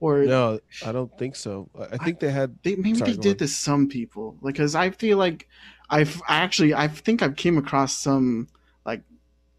[0.00, 1.68] Or No, I don't think so.
[1.78, 2.56] I I think they had.
[2.62, 3.38] they maybe Sorry, they did on.
[3.38, 5.48] to some people like because i feel like
[5.90, 8.46] i've I actually i think i've came across some
[8.86, 9.02] like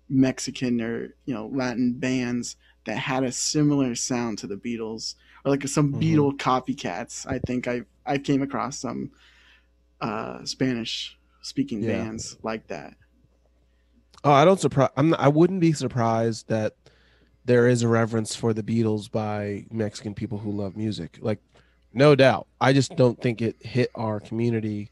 [0.08, 2.56] mexican or you know latin bands
[2.86, 6.02] that had a similar sound to the beatles or like some Mhm.
[6.02, 9.10] beatle copycats i think i i came across some
[10.02, 12.04] uh spanish speaking Yeah.
[12.04, 12.96] bands like that
[14.24, 14.90] Oh, I don't surprise.
[14.98, 15.12] I'm.
[15.12, 16.74] Not, I wouldn't be surprised that
[17.46, 21.18] there is a reverence for the Beatles by Mexican people who love music.
[21.22, 21.40] Like,
[21.94, 22.46] no doubt.
[22.60, 24.92] I just don't think it hit our community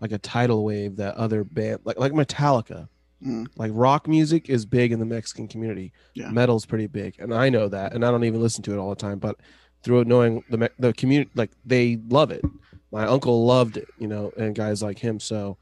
[0.00, 2.88] like a tidal wave that other band like like Metallica.
[3.22, 3.46] Mm.
[3.56, 5.92] Like rock music is big in the Mexican community.
[6.14, 6.30] Yeah.
[6.30, 8.88] Metal's pretty big, and I know that, and I don't even listen to it all
[8.88, 9.18] the time.
[9.18, 9.36] But
[9.82, 12.44] through knowing the the community, like they love it.
[12.90, 15.18] My uncle loved it, you know, and guys like him.
[15.18, 15.56] So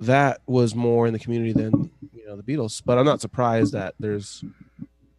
[0.00, 2.82] that was more in the community than you know the Beatles.
[2.84, 4.44] But I'm not surprised that there's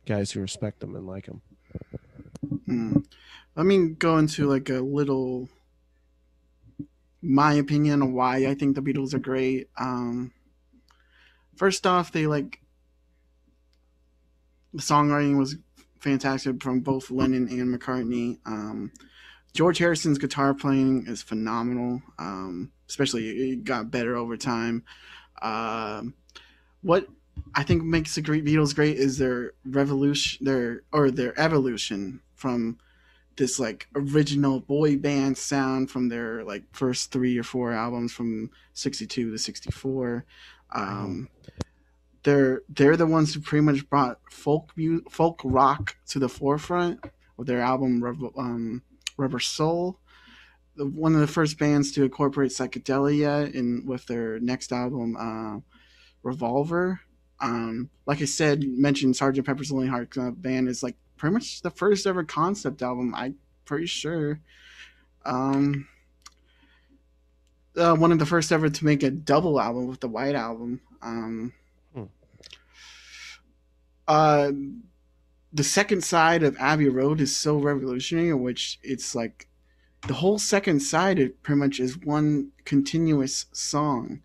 [0.05, 1.41] guys who respect them and like them.
[2.67, 3.05] Mm.
[3.55, 5.49] Let me go into like a little
[7.21, 9.69] my opinion on why I think the Beatles are great.
[9.77, 10.31] Um,
[11.55, 12.59] first off, they like
[14.73, 15.57] the songwriting was
[16.01, 18.39] fantastic from both Lennon and McCartney.
[18.45, 18.91] Um,
[19.53, 22.01] George Harrison's guitar playing is phenomenal.
[22.17, 24.83] Um, especially it got better over time.
[25.41, 26.13] Um,
[26.81, 27.07] what
[27.55, 32.77] I think makes the great Beatles great is their revolution, their or their evolution from
[33.37, 38.49] this like original boy band sound from their like first three or four albums from
[38.73, 40.25] 62 to 64
[40.73, 41.29] um
[42.23, 47.03] they're they're the ones who pretty much brought folk mu- folk rock to the forefront
[47.37, 48.83] with their album Rev- um,
[49.17, 49.99] rubber soul
[50.77, 55.59] one of the first bands to incorporate psychedelia in with their next album uh,
[56.23, 57.01] revolver
[57.39, 61.69] um, like i said mentioned sergeant pepper's lonely Hearts band is like pretty much the
[61.69, 63.13] first ever concept album.
[63.13, 64.39] I'm pretty sure.
[65.23, 65.87] Um,
[67.77, 70.81] uh, one of the first ever to make a double album with the White Album.
[71.03, 71.53] Um,
[74.07, 74.13] Hmm.
[74.13, 74.51] uh,
[75.53, 79.47] the second side of Abbey Road is so revolutionary, in which it's like
[80.07, 81.19] the whole second side.
[81.19, 84.21] It pretty much is one continuous song.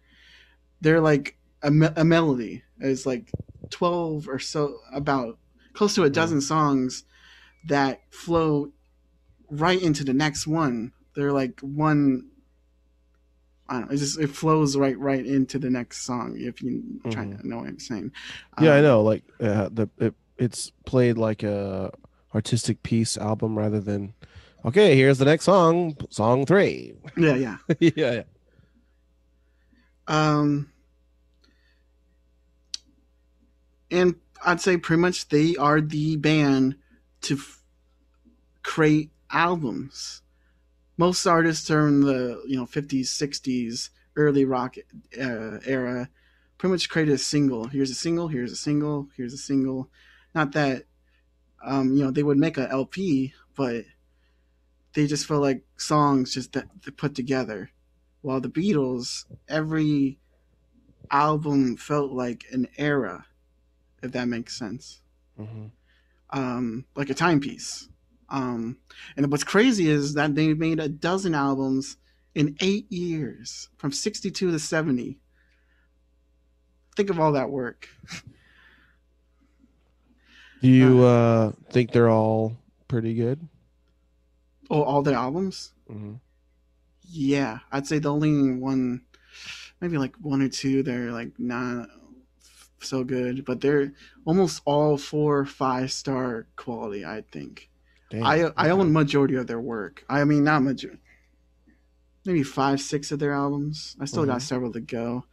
[0.80, 2.62] They're like a, me- a melody.
[2.78, 3.32] It's like
[3.70, 5.38] twelve or so, about
[5.72, 7.04] close to a dozen songs
[7.66, 8.72] that flow
[9.50, 10.92] right into the next one.
[11.14, 12.28] They're like one.
[13.68, 13.94] I don't know.
[13.94, 16.36] It just it flows right right into the next song.
[16.38, 18.12] If you try to know what I'm saying.
[18.60, 19.02] Yeah, I Um, know.
[19.02, 21.90] Like uh, the it, it's played like a
[22.34, 24.14] artistic piece album rather than
[24.64, 24.94] okay.
[24.96, 26.94] Here's the next song, song three.
[27.16, 27.56] Yeah, yeah.
[27.80, 28.22] yeah, yeah.
[30.08, 30.70] Um,
[33.90, 34.14] and
[34.44, 36.76] I'd say pretty much they are the band
[37.22, 37.62] to f-
[38.62, 40.22] create albums.
[40.96, 44.76] Most artists are in the you know 50s, 60s, early rock
[45.20, 46.08] uh, era,
[46.58, 47.66] pretty much created a single.
[47.66, 48.28] Here's a single.
[48.28, 49.08] Here's a single.
[49.16, 49.90] Here's a single.
[50.34, 50.84] Not that
[51.64, 53.84] um, you know they would make a LP, but
[54.94, 57.70] they just felt like songs just that to put together.
[58.22, 60.18] While the Beatles, every
[61.10, 63.26] album felt like an era,
[64.02, 65.02] if that makes sense.
[65.38, 65.70] Mhm.
[66.30, 67.88] Um, like a timepiece.
[68.28, 68.78] Um,
[69.16, 71.96] and what's crazy is that they made a dozen albums
[72.34, 75.18] in eight years, from 62 to 70.
[76.96, 77.88] Think of all that work.
[80.60, 82.56] Do you uh think they're all
[82.88, 83.48] pretty good?
[84.70, 85.72] Oh, all their albums?
[85.88, 86.14] hmm
[87.08, 89.02] Yeah, I'd say the only one,
[89.80, 91.88] maybe like one or two, they're like not
[92.80, 93.92] so good, but they're
[94.24, 97.04] almost all four, five star quality.
[97.04, 97.70] I think.
[98.10, 100.04] Damn, I I own majority of their work.
[100.08, 101.00] I mean, not majority.
[102.24, 103.96] Maybe five, six of their albums.
[104.00, 104.42] I still got Mhm.
[104.42, 105.24] several to go,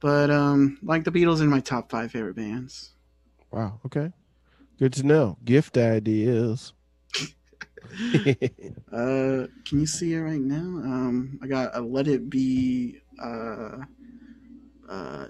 [0.00, 2.92] but um, like the Beatles in my top five favorite bands.
[3.50, 3.80] Wow.
[3.86, 4.12] Okay.
[4.78, 5.38] Good to know.
[5.44, 6.72] Gift ideas.
[8.92, 10.60] Uh, can you see it right now?
[10.60, 13.78] Um, I got a Let It Be uh,
[14.88, 15.26] uh,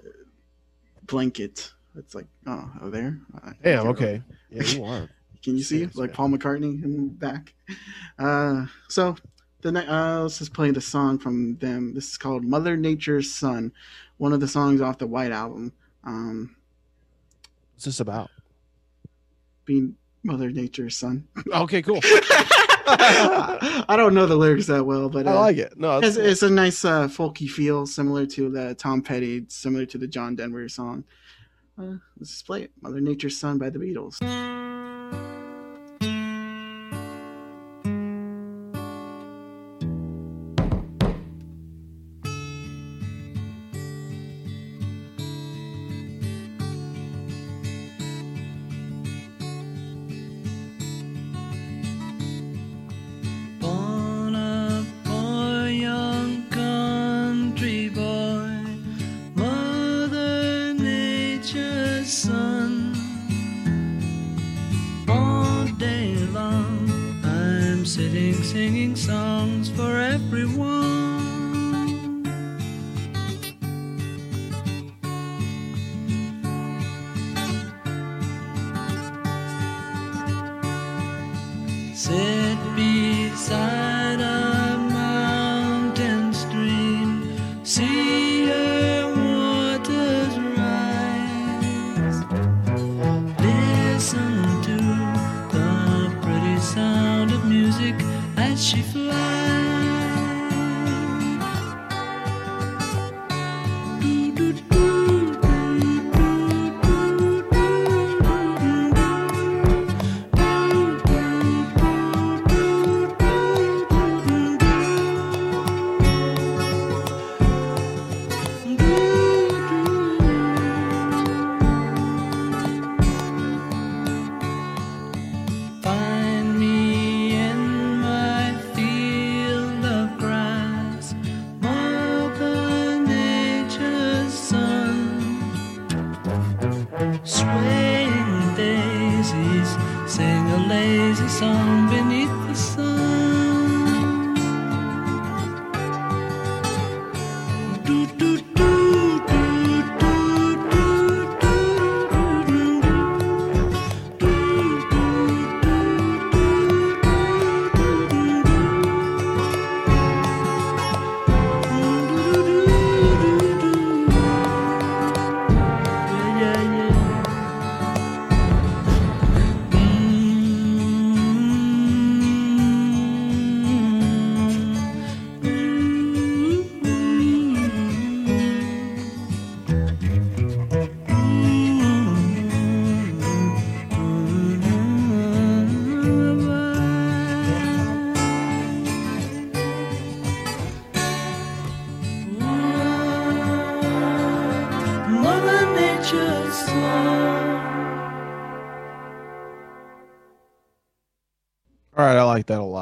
[1.03, 1.71] blanket.
[1.95, 3.19] It's like oh, oh there.
[3.43, 3.87] I Damn.
[3.87, 4.21] Okay.
[4.51, 5.09] Yeah, you are.
[5.45, 6.15] Can you see Serious, like yeah.
[6.15, 7.53] Paul McCartney in the back?
[8.17, 9.15] Uh, so
[9.61, 11.93] the ne- uh, let's just play the song from them.
[11.93, 13.71] This is called Mother Nature's Son,
[14.17, 15.71] one of the songs off the White Album.
[16.03, 16.55] Um,
[17.75, 18.31] What's this about?
[19.65, 21.27] being Mother Nature's son.
[21.53, 21.83] Okay.
[21.83, 21.99] Cool.
[22.87, 25.77] I don't know the lyrics that well, but I uh, like it.
[25.77, 29.85] No, it's, it's, it's a nice uh, folky feel, similar to the Tom Petty, similar
[29.85, 31.03] to the John Denver song.
[31.79, 32.71] Uh, let's just play it.
[32.81, 34.17] Mother Nature's Son by the Beatles.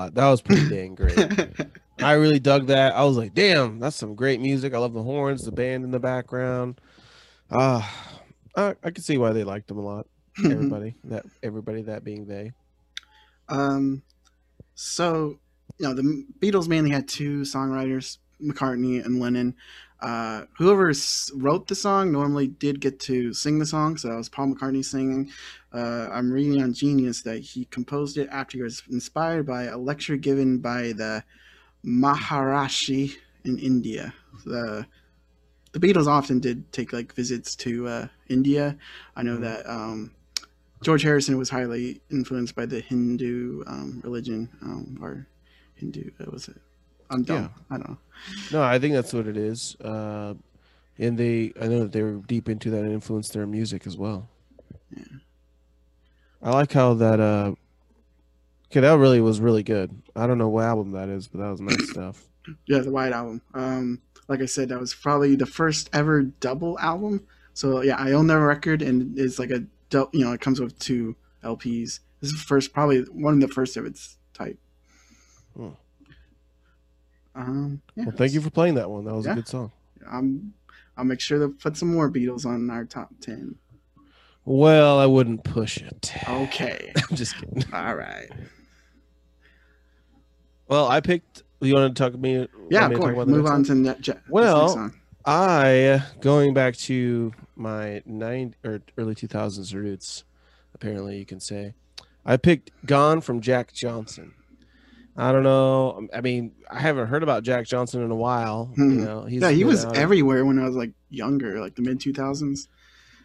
[0.03, 0.15] Lot.
[0.15, 1.17] That was pretty dang great.
[1.99, 2.95] I really dug that.
[2.95, 4.73] I was like, damn, that's some great music.
[4.73, 6.79] I love the horns, the band in the background.
[7.49, 7.87] Uh
[8.55, 10.07] I, I can see why they liked them a lot.
[10.43, 12.53] Everybody, that everybody, that being they.
[13.49, 14.01] Um,
[14.73, 15.37] so
[15.77, 19.55] you know the Beatles mainly had two songwriters, McCartney and Lennon.
[19.99, 20.91] Uh, whoever
[21.35, 24.83] wrote the song normally did get to sing the song, so it was Paul McCartney
[24.83, 25.31] singing.
[25.71, 29.77] Uh, I'm reading on Genius that he composed it after he was inspired by a
[29.77, 31.23] lecture given by the
[31.85, 33.15] Maharishi
[33.45, 34.13] in India.
[34.45, 34.85] The
[35.71, 38.77] the Beatles often did take like visits to uh, India.
[39.15, 40.11] I know that um,
[40.83, 45.27] George Harrison was highly influenced by the Hindu um, religion, um, or
[45.75, 46.11] Hindu.
[46.17, 46.61] What was it?
[47.13, 47.53] I'm dumb.
[47.69, 47.97] I don't know.
[48.51, 49.75] No, I think that's what it is.
[49.81, 50.33] Uh,
[50.97, 53.97] and they, I know that they were deep into that and influenced their music as
[53.97, 54.29] well.
[54.95, 55.03] Yeah.
[56.41, 57.19] I like how that.
[57.19, 57.53] uh
[58.71, 60.01] Okay, that really was really good.
[60.15, 62.23] I don't know what album that is, but that was nice stuff.
[62.65, 63.41] Yeah, the White Album.
[63.53, 67.25] Um, like I said, that was probably the first ever double album.
[67.53, 69.63] So yeah, I own the record, and it's like a
[70.11, 71.99] you know it comes with two LPs.
[72.19, 74.57] This is the first, probably one of the first of its type.
[75.55, 75.69] Hmm.
[77.35, 79.05] Um, yeah, Well, thank you for playing that one.
[79.05, 79.31] That was Yeah.
[79.33, 79.71] a good song.
[80.09, 80.53] I'm,
[80.97, 83.55] I'll make sure to put some more Beatles on our top ten.
[84.45, 86.13] Well, I wouldn't push it.
[86.27, 86.91] Okay.
[87.09, 87.63] I'm just kidding.
[87.73, 88.29] All right.
[90.67, 91.43] Well, I picked.
[91.61, 92.47] You want to talk to me?
[92.69, 93.27] Yeah, of me to talk course.
[93.27, 93.63] Move on one?
[93.65, 94.91] to ne- Je- Well.
[95.25, 100.25] I going back to my nine or early two thousands roots.
[100.75, 101.73] Apparently, you can say
[102.25, 104.33] I picked "Gone" from Jack Johnson.
[105.15, 106.07] I don't know.
[106.13, 108.73] I mean, I haven't heard about Jack Johnson in a while.
[108.77, 109.03] You Hmm.
[109.03, 111.99] know, he's yeah, he was out- everywhere when I was like younger, like the mid
[111.99, 112.67] two thousands.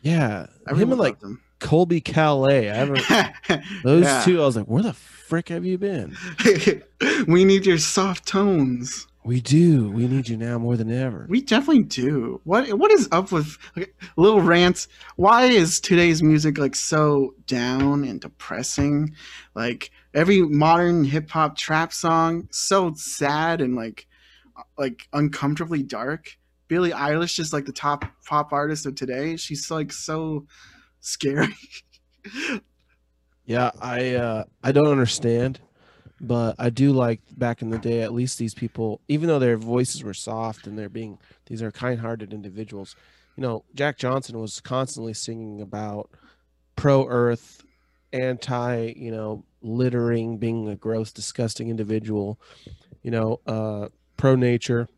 [0.02, 1.40] Yeah, him Everyone and like him.
[1.60, 2.70] Colbie Caillat.
[2.70, 3.62] I haven't.
[3.82, 4.23] Those Yeah.
[4.24, 6.15] two, I was like, where the frick have you been?
[7.27, 9.06] we need your soft tones.
[9.24, 9.90] We do.
[9.90, 11.26] We need you now more than ever.
[11.28, 12.40] We definitely do.
[12.44, 14.88] What what is up with like, little rants?
[15.16, 19.14] Why is today's music like so down and depressing?
[19.54, 24.06] Like every modern hip hop trap song, so sad and like
[24.78, 26.38] like uncomfortably dark.
[26.68, 29.36] Billie Eilish is like the top pop artist of today.
[29.36, 30.46] She's like so
[31.00, 31.54] scary.
[33.48, 35.58] Yeah, I uh I don't understand,
[36.20, 39.56] but I do like back in the day at least these people even though their
[39.56, 42.96] voices were soft and they're being these are kind-hearted individuals.
[43.36, 46.10] You know, Jack Johnson was constantly singing about
[46.74, 47.62] pro earth,
[48.12, 52.38] anti, you know, littering, being a gross disgusting individual,
[53.02, 54.88] you know, uh pro nature.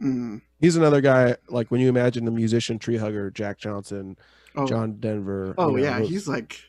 [0.00, 0.42] Mm.
[0.60, 4.16] He's another guy like when you imagine the musician tree hugger Jack Johnson,
[4.54, 5.54] Oh, John Denver.
[5.58, 6.60] oh you know, yeah, he's like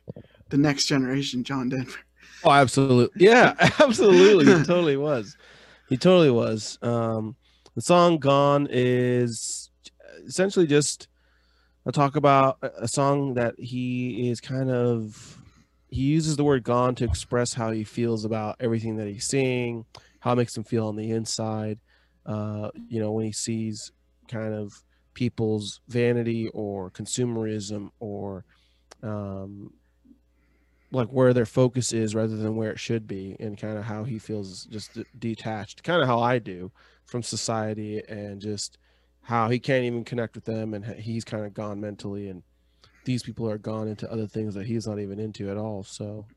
[0.49, 1.99] the next generation John Denver.
[2.43, 3.25] Oh, absolutely.
[3.25, 4.45] Yeah, absolutely.
[4.47, 5.35] He totally was.
[5.87, 6.77] He totally was.
[6.81, 7.35] Um,
[7.75, 9.71] the song "Gone" is
[10.25, 11.07] essentially just
[11.85, 15.37] a talk about a- a song that he is kind of.
[15.89, 19.85] He uses the word "gone" to express how he feels about everything that he's seeing,
[20.19, 21.79] how it makes him feel on the inside.
[22.25, 23.91] Uh, you know, when he sees
[24.27, 24.83] kind of
[25.15, 28.45] people's vanity or consumerism or
[29.03, 29.73] um,
[30.91, 34.03] like where their focus is rather than where it should be and kind of how
[34.03, 36.71] he feels just detached kind of how i do
[37.05, 38.77] from society and just
[39.21, 42.41] how he can't even connect with them and he's kind of gone mentally and
[43.05, 45.83] these people are gone into other things that he's not even into at all.
[45.83, 46.27] So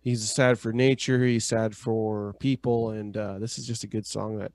[0.00, 4.06] he's sad for nature he's sad for people and uh, this is just a good
[4.06, 4.52] song that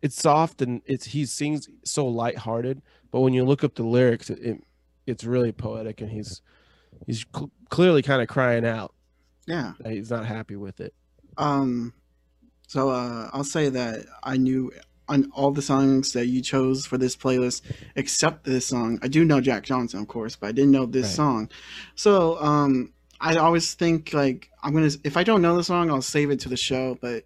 [0.00, 2.80] it's soft and it's he sings so lighthearted
[3.10, 4.64] but when you look up the lyrics it, it
[5.06, 6.40] it's really poetic and he's
[7.06, 8.94] he's cl- clearly kind of crying out
[9.46, 9.72] Yeah.
[9.80, 10.94] that he's not happy with it.
[11.36, 11.92] Um,
[12.66, 14.72] so uh, I'll say that I knew
[15.08, 17.60] on all the songs that you chose for this playlist,
[17.94, 18.98] except this song.
[19.02, 21.14] I do know Jack Johnson, of course, but I didn't know this Right.
[21.16, 21.50] song.
[21.94, 26.00] So um, I always think like I'm gonna if I don't know the song, I'll
[26.02, 26.96] save it to the show.
[27.00, 27.24] But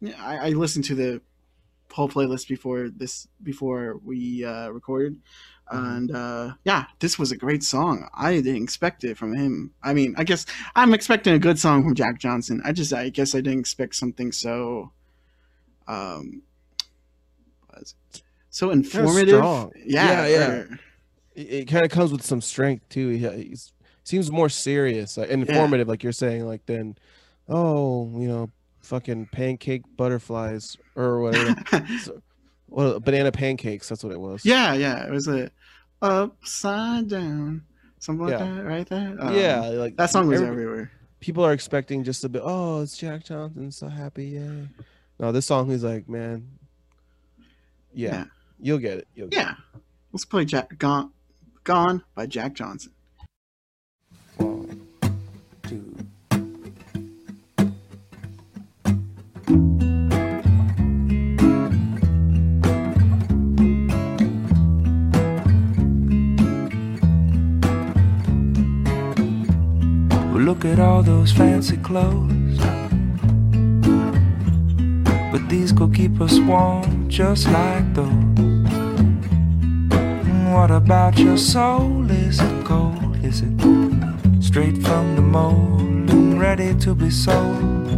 [0.00, 1.20] yeah, I, I listened to the
[1.92, 5.16] whole playlist before this before we uh, recorded.
[5.70, 8.08] And uh, yeah, this was a great song.
[8.14, 9.72] I didn't expect it from him.
[9.82, 10.44] I mean, I guess
[10.76, 12.60] I'm expecting a good song from Jack Johnson.
[12.64, 14.92] I just, I guess, I didn't expect something so,
[15.88, 16.42] um,
[17.68, 18.22] what is it?
[18.50, 19.42] so informative.
[19.42, 20.50] Yeah, Yeah, yeah.
[20.50, 20.78] or-
[21.34, 23.08] It, it kind of comes with some strength too.
[23.08, 23.18] He
[23.48, 23.72] he's,
[24.04, 26.46] seems more serious like, and informative, like you're saying.
[26.46, 26.96] Like then,
[27.48, 28.50] oh, you know,
[28.82, 31.56] fucking pancake butterflies or whatever.
[32.02, 32.22] so,
[32.74, 33.88] well, banana pancakes.
[33.88, 34.44] That's what it was.
[34.44, 35.06] yeah, yeah.
[35.06, 35.50] It was a
[36.02, 37.62] upside down,
[37.98, 38.54] something like Yeah.
[38.54, 39.16] that, right there.
[39.18, 39.60] Um, yeah.
[39.60, 40.90] Like that song was every- everywhere.
[41.20, 42.42] People are expecting just a bit.
[42.44, 43.70] Oh, it's Jack Johnson.
[43.72, 44.68] So happy, yay!
[45.18, 45.70] No, this song.
[45.70, 46.46] He's like, man.
[47.94, 48.24] Yeah, Yeah.
[48.60, 49.08] you'll get it.
[49.14, 49.54] You'll get Yeah,
[50.12, 51.12] let's play Jack Gone,
[51.62, 52.92] Gone by Jack Johnson.
[70.44, 72.58] Look at all those fancy clothes.
[75.32, 78.10] But these could keep us warm just like those.
[80.28, 82.10] And What about your soul?
[82.10, 83.16] Is it cold?
[83.24, 83.58] Is it
[84.40, 87.88] straight from the mold and ready to be sold?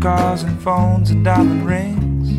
[0.00, 2.30] Cars and phones and diamond rings,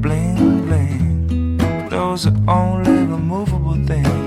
[0.00, 1.58] bling bling.
[1.90, 4.23] Those are only removable things.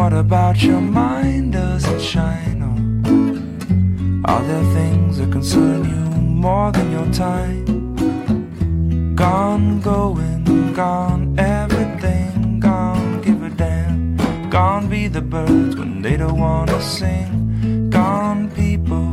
[0.00, 1.52] What about your mind?
[1.52, 4.22] Does it shine on?
[4.24, 9.14] Are there things that concern you more than your time?
[9.14, 14.16] Gone, going, gone, everything gone, give a damn.
[14.48, 17.90] Gone be the birds when they don't wanna sing.
[17.90, 19.12] Gone people,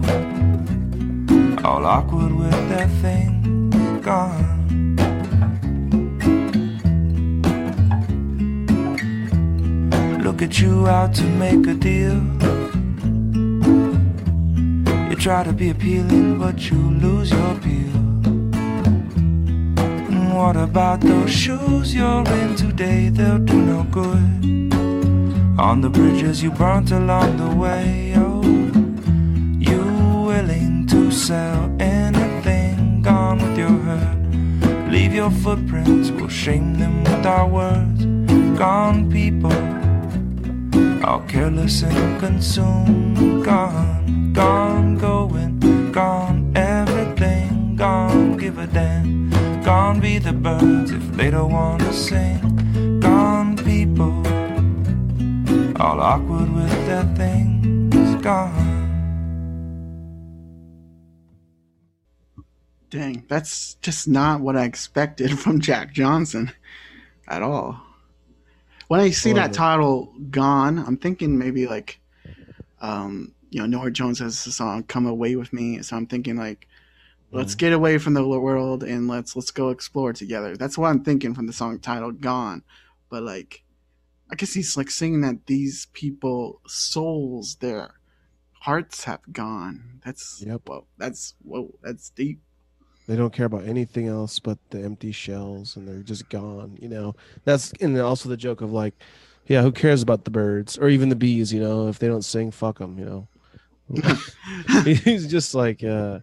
[1.66, 4.06] all awkward with their things.
[4.06, 4.57] Gone.
[10.40, 12.22] At you out to make a deal.
[15.10, 17.96] You try to be appealing, but you lose your appeal.
[20.10, 23.10] And what about those shoes you're in today?
[23.10, 24.74] They'll do no good.
[25.60, 28.44] On the bridges you burnt along the way, oh,
[29.60, 29.82] you
[30.24, 33.02] willing to sell anything?
[33.02, 34.92] Gone with your hurt.
[34.92, 38.06] Leave your footprints, we'll shame them with our words.
[38.58, 39.67] Gone people
[41.08, 47.76] all careless and consumed, gone, gone, going, gone, everything.
[47.78, 49.30] Gone, give a damn,
[49.64, 54.16] gone be the birds if they don't wanna sing, gone people,
[55.80, 58.74] all awkward with their things, gone.
[62.90, 66.52] Dang, that's just not what I expected from Jack Johnson
[67.28, 67.87] at all.
[68.88, 69.54] When I see that it.
[69.54, 72.00] title "Gone," I'm thinking maybe like,
[72.82, 76.38] um, you know, Norah Jones has the song "Come Away with Me," so I'm thinking
[76.38, 76.68] like,
[77.32, 77.58] let's Mm-hmm.
[77.58, 80.58] get away from the world and let's let's go explore together.
[80.58, 82.64] That's what I'm thinking from the song title "Gone,"
[83.10, 83.64] but like,
[84.32, 87.96] I guess he's like saying that these people souls, their
[88.62, 90.02] hearts have gone.
[90.06, 90.62] That's Yep.
[90.66, 92.42] whoa, that's whoa, that's deep.
[93.08, 96.78] They don't care about anything else but the empty shells, and they're just gone.
[96.82, 97.16] You know,
[97.46, 98.94] that's and also the joke of like,
[99.48, 101.54] yeah, who cares about the birds or even the bees?
[101.54, 102.98] You know, if they don't sing, fuck them.
[103.00, 103.28] You know,
[104.86, 106.20] he's just like, uh,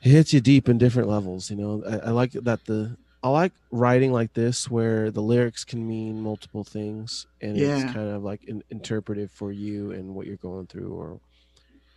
[0.00, 1.50] he hits you deep in different levels.
[1.50, 5.64] You know, I, I like that the I like writing like this where the lyrics
[5.64, 7.74] can mean multiple things, and Yeah.
[7.84, 11.20] it's kind of like in, interpretive for you and what you're going through or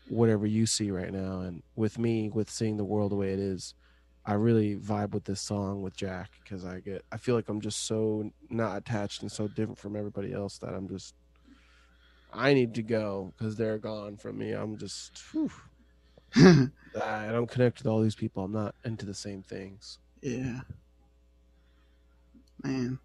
[0.10, 1.42] whatever you see right now.
[1.42, 3.74] And with me, with seeing the world the way it is,
[4.26, 7.60] I really vibe with this song with Jack because I get I feel like I'm
[7.60, 11.14] just so not attached and so different from everybody else that I'm just
[12.32, 14.52] I need to go because they're gone from me.
[14.52, 15.52] I'm just whew,
[16.36, 18.46] I don't connect with all these people.
[18.46, 20.00] I'm not into the same things.
[20.22, 20.62] Yeah.
[22.64, 23.00] Man.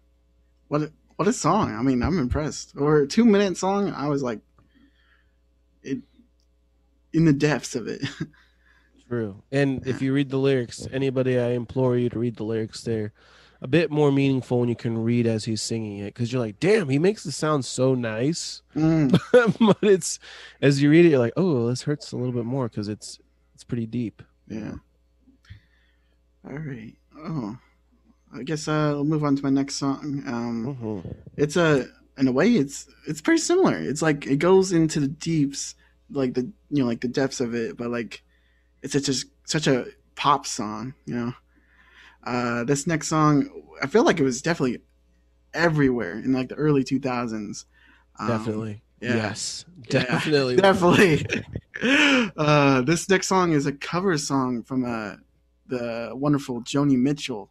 [0.69, 1.75] What a, what a song.
[1.75, 2.73] I mean, I'm impressed.
[2.77, 4.39] Or a 2 minute song, I was like
[7.13, 8.01] in the depths of it.
[9.07, 9.41] True.
[9.51, 13.11] And if you read the lyrics, anybody I implore you to read the lyrics there.
[13.61, 16.59] a bit more meaningful when you can read as he's singing it because you're like,
[16.59, 18.61] damn, he makes it sound so nice.
[18.75, 19.11] Mm,
[19.59, 20.19] but it's
[20.61, 23.19] as you read it, you're like, oh, this hurts a little bit more because it's
[23.55, 24.21] it's pretty deep.
[24.47, 24.75] yeah.
[26.47, 26.93] All right.
[27.17, 27.57] Oh,
[28.33, 30.23] I guess uh, I'll move on to my next song.
[30.25, 31.15] Um, Mhm.
[31.35, 31.87] it's a
[32.17, 35.75] in a way it's it's pretty similar it's like it goes into the deeps
[36.11, 38.23] like the you know like the depths of it but like
[38.81, 39.13] it's such a
[39.45, 41.33] such a pop song you know
[42.25, 43.49] uh this next song
[43.81, 44.79] i feel like it was definitely
[45.53, 47.65] everywhere in like the early 2000s
[48.19, 48.81] Um, Definitely.
[49.01, 49.15] yeah.
[49.15, 49.65] Yes.
[49.89, 50.55] yeah, Definitely.
[50.57, 51.25] definitely
[52.37, 55.15] uh this next song is a cover song from uh
[55.67, 57.49] the wonderful joni mitchell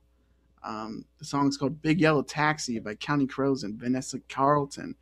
[0.62, 4.94] um the song's called big yellow taxi by counting crows and vanessa carlton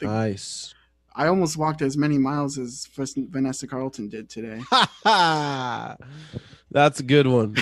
[0.00, 0.74] Nice.
[1.18, 4.60] I almost walked as many miles as Vanessa Carlton did today.
[6.70, 7.56] That's a good one.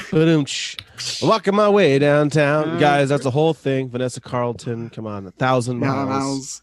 [1.23, 3.09] Walking my way downtown, Uh, guys.
[3.11, 3.89] That's the whole thing.
[3.91, 6.09] Vanessa Carlton, come on, a thousand Miles.
[6.09, 6.63] miles.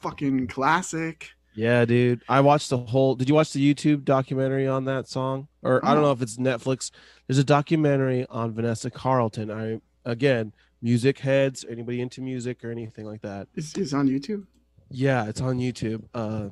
[0.00, 1.30] fucking classic.
[1.54, 2.22] Yeah, dude.
[2.28, 3.14] I watched the whole.
[3.14, 5.48] Did you watch the YouTube documentary on that song?
[5.62, 6.90] Or I don't know if it's Netflix.
[7.26, 9.50] There's a documentary on Vanessa Carlton.
[9.50, 10.52] I again,
[10.82, 13.48] music heads, anybody into music or anything like that.
[13.54, 14.44] It's, it's on YouTube.
[14.90, 16.02] Yeah, it's on YouTube.
[16.14, 16.48] Uh,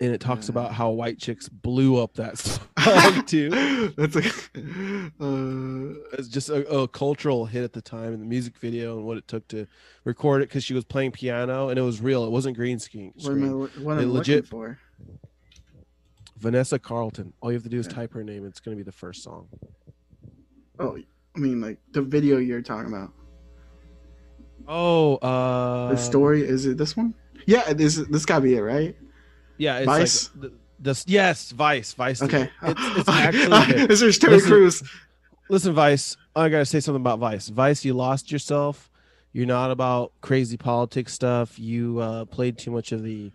[0.00, 0.52] and it talks Yeah.
[0.52, 3.92] about how white chicks blew up that song too.
[3.96, 4.26] That's like,
[5.20, 9.06] uh, It's just a, a cultural hit at the time in the music video and
[9.06, 9.66] what it took to
[10.04, 12.24] record it because she was playing piano and it was real.
[12.24, 13.12] It wasn't green screen.
[13.16, 13.48] what am I,
[13.82, 14.78] what am legit- looking for?
[16.38, 17.32] Vanessa Carlton.
[17.40, 17.92] All you have to do is Yeah.
[17.94, 18.44] type her name.
[18.44, 19.46] It's going to be the first song.
[20.78, 20.98] Oh,
[21.36, 23.12] I mean, like the video you're talking about.
[24.68, 27.14] Oh, uh, The story is it this one?
[27.46, 28.96] Yeah, this this gotta be it, right?
[29.58, 30.30] Yeah, it's Vice?
[30.34, 31.04] like the, this.
[31.06, 31.92] Yes, Vice.
[31.92, 32.22] Vice.
[32.22, 32.50] Okay.
[32.62, 33.08] It's, it's
[33.68, 34.82] actually this is Terry Crews.
[35.50, 36.16] Listen, Vice.
[36.34, 37.48] I gotta say something about Vice.
[37.48, 38.90] Vice, you lost yourself.
[39.32, 41.58] You're not about crazy politics stuff.
[41.58, 43.32] You uh, played too much of the,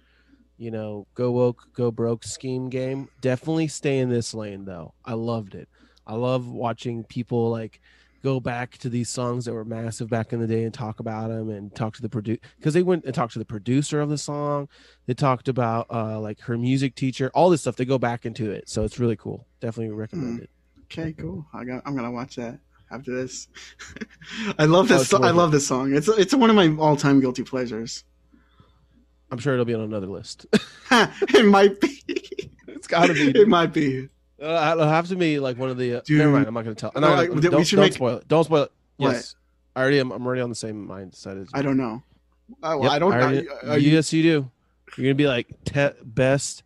[0.58, 3.10] you know, go woke, go broke scheme game.
[3.20, 4.94] Definitely stay in this lane, though.
[5.04, 5.68] I loved it.
[6.08, 7.82] I love watching people like
[8.24, 11.30] go back to these songs that were massive back in the day and talk about
[11.30, 14.10] them and talk to the producer because they went and talked to the producer of
[14.10, 14.68] the song.
[15.06, 17.76] They talked about uh, like her music teacher, all this stuff.
[17.76, 19.48] They go back into it, so it's really cool.
[19.62, 20.50] Definitely recommend it.
[20.86, 21.46] Okay, cool.
[21.54, 21.84] I got.
[21.86, 22.60] I'm gonna watch that
[22.92, 23.48] after this.
[24.60, 25.02] I love Oh, this.
[25.04, 25.94] it's so- I love this song.
[25.96, 28.04] It's it's one of my all time guilty pleasures.
[29.32, 30.48] I'm sure it'll be on another list.
[30.92, 32.02] it might be.
[32.68, 33.30] it's gotta be.
[33.30, 34.10] It might be.
[34.42, 35.96] Uh, it'll have to be like one of the.
[35.98, 36.20] Uh, Dude.
[36.20, 36.48] never mind.
[36.48, 36.92] I'm not gonna tell.
[36.96, 38.28] I'm No, not like, gonna, we don't, should don't make- spoil it.
[38.28, 38.72] Don't spoil it.
[38.98, 39.12] What?
[39.14, 39.36] Yes,
[39.76, 40.12] I already am.
[40.12, 41.48] I'm already on the same mindset as.
[41.48, 41.52] You.
[41.54, 42.02] I don't know.
[42.64, 43.14] Oh, Yep, I don't.
[43.14, 44.52] already- I, you, yes, you do.
[44.98, 46.64] You're gonna be like te- best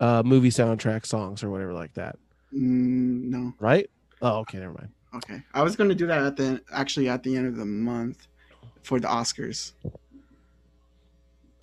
[0.00, 2.16] uh, movie soundtrack songs or whatever like that,
[2.52, 3.54] Mm, no.
[3.58, 3.88] right?
[4.20, 4.88] Oh, okay, never mind.
[5.14, 5.42] Okay.
[5.54, 8.26] I was gonna do that at the actually at the end of the month
[8.82, 9.72] for the Oscars.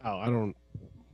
[0.04, 0.56] Oh, I don't.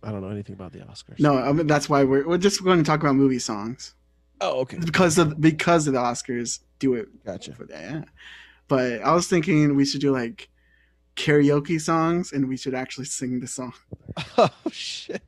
[0.03, 1.19] I don't know anything about the Oscars.
[1.19, 3.93] No, I mean, that's why we're we're just going to talk about movie songs
[4.41, 4.77] Oh, okay.
[4.77, 7.53] because of because of the Oscars do it Gotcha.
[7.53, 7.81] for that.
[7.91, 8.03] Yeah.
[8.67, 10.49] But I was thinking we should do like
[11.15, 13.73] karaoke songs and we should actually sing the song.
[14.37, 15.21] Oh shit.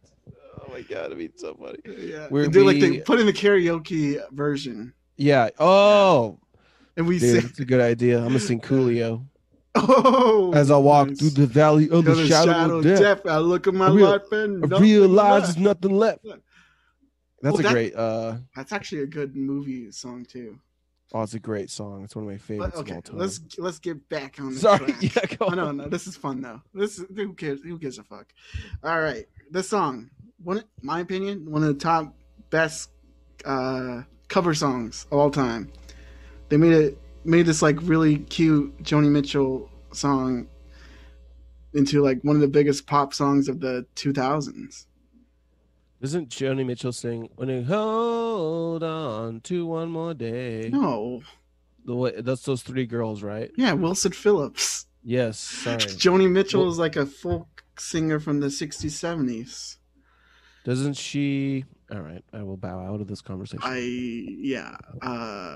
[0.60, 1.80] Oh my god, it'd be so funny.
[1.98, 2.28] Yeah.
[2.30, 5.50] We're do like be- the put in the karaoke version Yeah.
[5.60, 6.40] Oh,
[6.98, 7.42] and we dude, sing.
[7.48, 8.18] that's a good idea.
[8.20, 9.26] I'm gonna sing Coolio
[9.76, 11.20] Oh, as I walk nice.
[11.20, 13.22] through the valley of the, Through shadow, of death.
[13.26, 16.26] I look at my real- life and I realize there's nothing left.
[17.42, 17.96] That's Well, a that- great.
[17.96, 20.60] uh That's actually a good movie song too.
[21.12, 22.04] Oh, it's a great song.
[22.04, 23.18] It's one of my But favorites okay, of all time.
[23.18, 24.86] let's let's get back on the Sorry.
[24.92, 25.02] track.
[25.32, 26.62] Yeah, go Oh, no, no, this is fun though.
[26.74, 27.62] This is, who cares?
[27.64, 28.28] Who gives a fuck?
[28.84, 30.10] All right, this song,
[30.44, 32.14] one, my opinion, one of the top
[32.52, 32.92] best
[33.46, 35.72] uh, cover songs of all time.
[36.50, 40.48] They made it made this like really cute Joni Mitchell song
[41.74, 44.86] into like one of the biggest pop songs of the 2000s.
[46.02, 50.70] Doesn't Joni Mitchell sing "When you hold on to one more day"?
[50.72, 51.22] No,
[51.86, 53.52] The way that's those three girls, right?
[53.58, 54.86] yeah, Wilson Phillips.
[55.04, 55.40] Yes.
[55.40, 55.78] Sorry.
[55.78, 59.78] Joni Mitchell is like a folk singer from the 60s, 70s.
[60.66, 61.64] Doesn't she?
[61.92, 63.62] All right, I will bow out of this conversation.
[63.64, 64.78] I yeah.
[65.02, 65.56] Uh,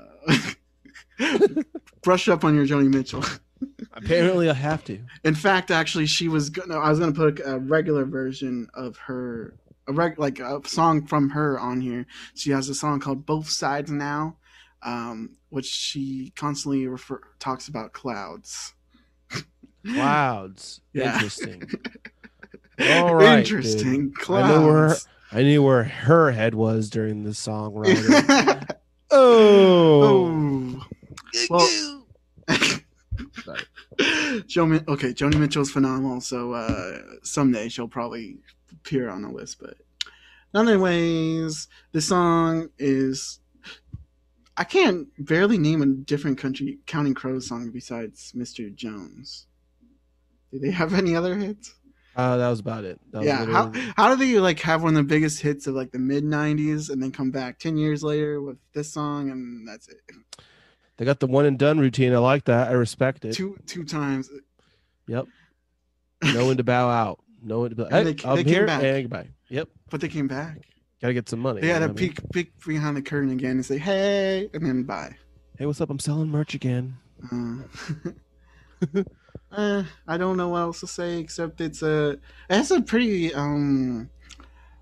[2.02, 3.24] brush up on your Joni Mitchell.
[3.92, 4.98] Apparently, I have to.
[5.24, 6.76] In fact, actually, she was gonna.
[6.78, 9.54] I was gonna put a regular version of her,
[9.86, 12.06] a reg, like a song from her on here.
[12.34, 14.36] She has a song called "Both Sides Now,"
[14.82, 18.74] um, which she constantly refer talks about clouds.
[19.86, 20.80] Clouds.
[20.94, 21.14] Yeah.
[21.14, 21.68] Interesting.
[22.80, 23.44] All right.
[23.44, 23.64] dude.
[23.64, 24.96] Interesting I know where.
[25.32, 27.74] I knew where her head was during the song.
[27.76, 28.04] writing.
[29.10, 30.80] oh.
[30.80, 30.86] oh.
[31.50, 31.68] Well,
[34.46, 36.20] Joe, okay, Joni Mitchell's phenomenal.
[36.20, 38.38] So uh, someday she'll probably
[38.80, 39.58] appear on the list.
[39.60, 39.76] But
[40.54, 43.40] anyways, this song is.
[44.56, 48.72] I can't barely name a different country Counting Crows song besides Mr.
[48.72, 49.48] Jones.
[50.52, 51.74] Do they have any other hits?
[52.16, 53.00] Uh, that was about it.
[53.12, 53.44] Was yeah.
[53.46, 56.22] How how do they like have one of the biggest hits of like the mid
[56.22, 60.00] '90s and then come back ten years later with this song and that's it?
[60.96, 62.14] they got the one and done routine.
[62.14, 62.68] I like that.
[62.68, 63.32] I respect it.
[63.32, 64.30] Two two times.
[65.08, 65.26] Yep.
[66.22, 67.20] No one to bow out.
[67.44, 68.82] No one to like, hey, they- they I'm came here back.
[68.82, 69.28] and goodbye.
[69.50, 69.68] Yep.
[69.90, 70.62] But they came back.
[71.00, 71.60] Gotta get some money.
[71.60, 71.96] They had to mean?
[71.96, 75.14] peek peek behind the curtain again and say, "Hey," and then bye.
[75.58, 75.90] Hey, what's up?
[75.90, 76.96] I'm selling merch again.
[77.30, 77.56] Uh,
[79.52, 83.34] uh, I don't know what else to say except it's a it has a pretty
[83.34, 84.08] um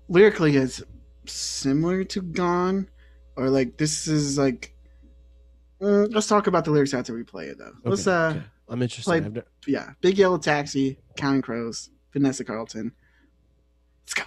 [0.09, 0.81] lyrically it's
[1.25, 2.89] similar to Gone
[3.35, 4.75] or like this is like
[5.81, 7.73] uh, let's talk about the lyrics after we play it though.
[7.83, 8.43] Let's Okay, uh okay.
[8.69, 9.09] I'm interested.
[9.09, 12.91] play- I've ne- yeah, Big Yellow Taxi, Counting Crows, Vanessa Carlton.
[14.03, 14.23] Let's go.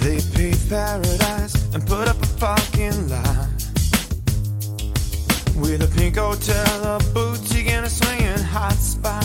[0.00, 3.48] They paved paradise and put up a fucking line
[5.56, 9.24] with a pink hotel, a boutique, and a swinging hot spot.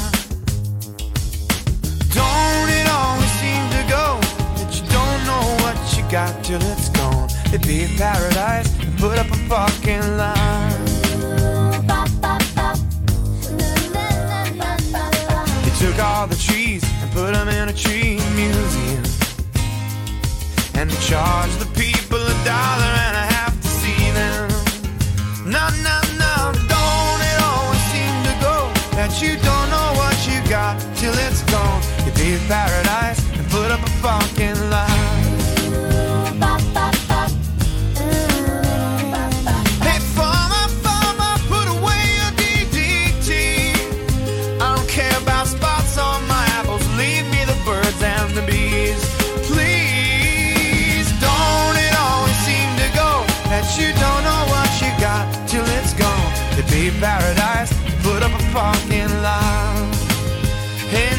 [2.13, 3.26] Don't it always
[6.09, 7.27] got till it's gone?
[7.51, 10.85] They paved paradise and put up a fucking line.
[15.63, 19.03] They took all the trees and put them in a tree museum.
[20.75, 24.49] And they charge the people a dollar and a half to see them.
[25.45, 26.35] No, no, no,
[26.71, 31.43] don't it always seem to go that you don't know what you got till it's
[31.51, 31.81] gone.
[32.05, 34.86] You pay paradise and put up a fucking lie.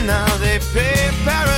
[0.08, 1.57] Now they pay paradise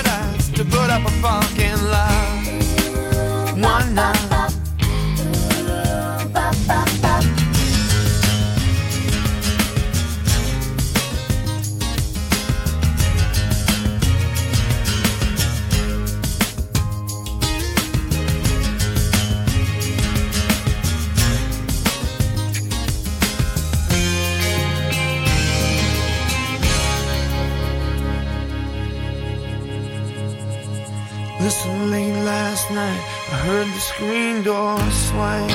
[32.71, 33.03] night,
[33.33, 34.79] I heard the screen door
[35.09, 35.51] swing.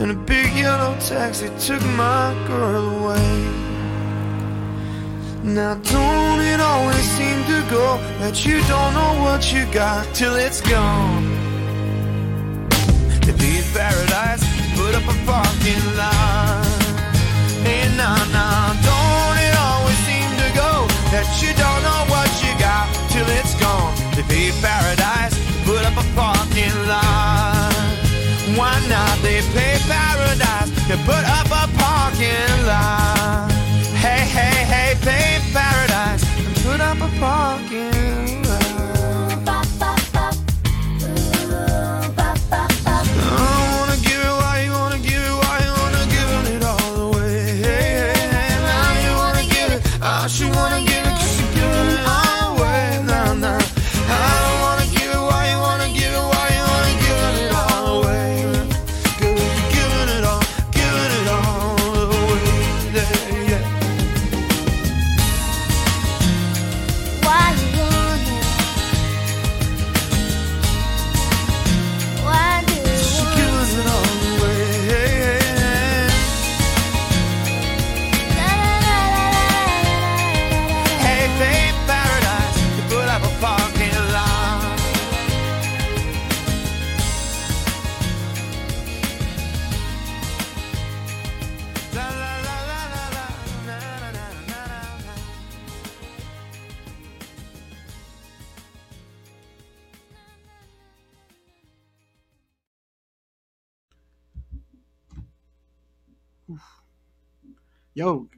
[0.00, 3.72] And a big yellow taxi took my girl away.
[5.44, 10.34] Now, don't it always seem to go that you don't know what you got till
[10.36, 11.24] it's gone?
[13.26, 14.42] To be in paradise,
[14.78, 16.66] put up a parking lot.
[17.66, 22.52] Hey, nah, nah, don't it always seem to go that you don't know what you
[22.58, 23.94] got till it's gone?
[24.14, 25.41] To be paradise,
[30.92, 32.51] to put up a parking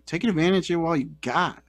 [0.06, 1.62] taking advantage of all you got.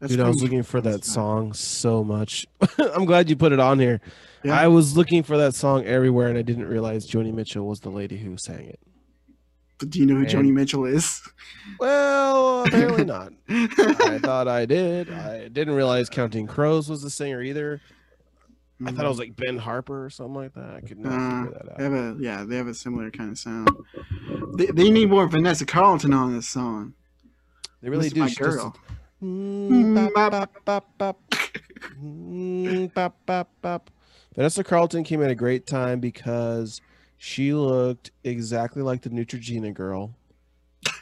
[0.00, 2.46] That's Dude, I was looking for that song so much.
[2.78, 4.00] I'm glad you put it on here.
[4.42, 4.58] Yeah.
[4.58, 7.90] I was looking for that song everywhere, and I didn't realize Joni Mitchell was the
[7.90, 8.80] lady who sang it.
[9.78, 11.20] But do you know who And- Joni Mitchell is?
[11.78, 13.34] Well, apparently not.
[13.48, 15.12] I thought I did.
[15.12, 17.82] I didn't realize Counting Crows was the singer either.
[18.86, 20.74] I thought it was like Ben Harper or something like that.
[20.76, 21.92] I could not Uh, figure that they out.
[21.92, 23.68] have a yeah, they have a similar kind of sound.
[24.56, 26.94] They, they need more Vanessa Carlton on this song.
[27.82, 28.44] They really This is do.
[28.44, 28.76] my girl.
[34.34, 36.80] Vanessa Carlton came at a great time because
[37.18, 40.14] she looked exactly like the Neutrogena girl.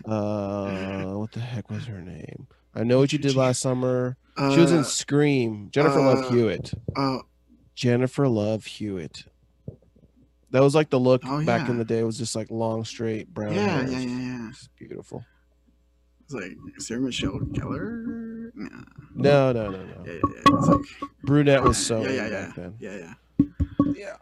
[0.05, 2.47] Uh, what the heck was her name?
[2.75, 4.17] I know what you did last summer.
[4.37, 5.69] She was Uh, in Scream.
[5.71, 6.73] Jennifer Love uh, Hewitt.
[6.97, 7.23] Oh,
[7.83, 9.23] Jennifer Love Hewitt.
[10.51, 11.71] That was like the look Oh, back yeah.
[11.71, 12.01] in the day.
[12.01, 13.89] It was just like long, straight brown yeah, hair.
[13.89, 14.49] yeah, yeah, yeah.
[14.49, 15.25] It's beautiful.
[16.25, 18.51] It's like Sarah Michelle Gellar.
[18.57, 18.83] No.
[19.15, 20.05] No, no, no, no.
[20.05, 20.59] Yeah, yeah, yeah.
[20.59, 20.81] It's like
[21.23, 22.75] Brunette was so yeah, yeah, yeah, back then.
[22.81, 23.15] yeah, yeah,
[23.95, 24.17] Yeah.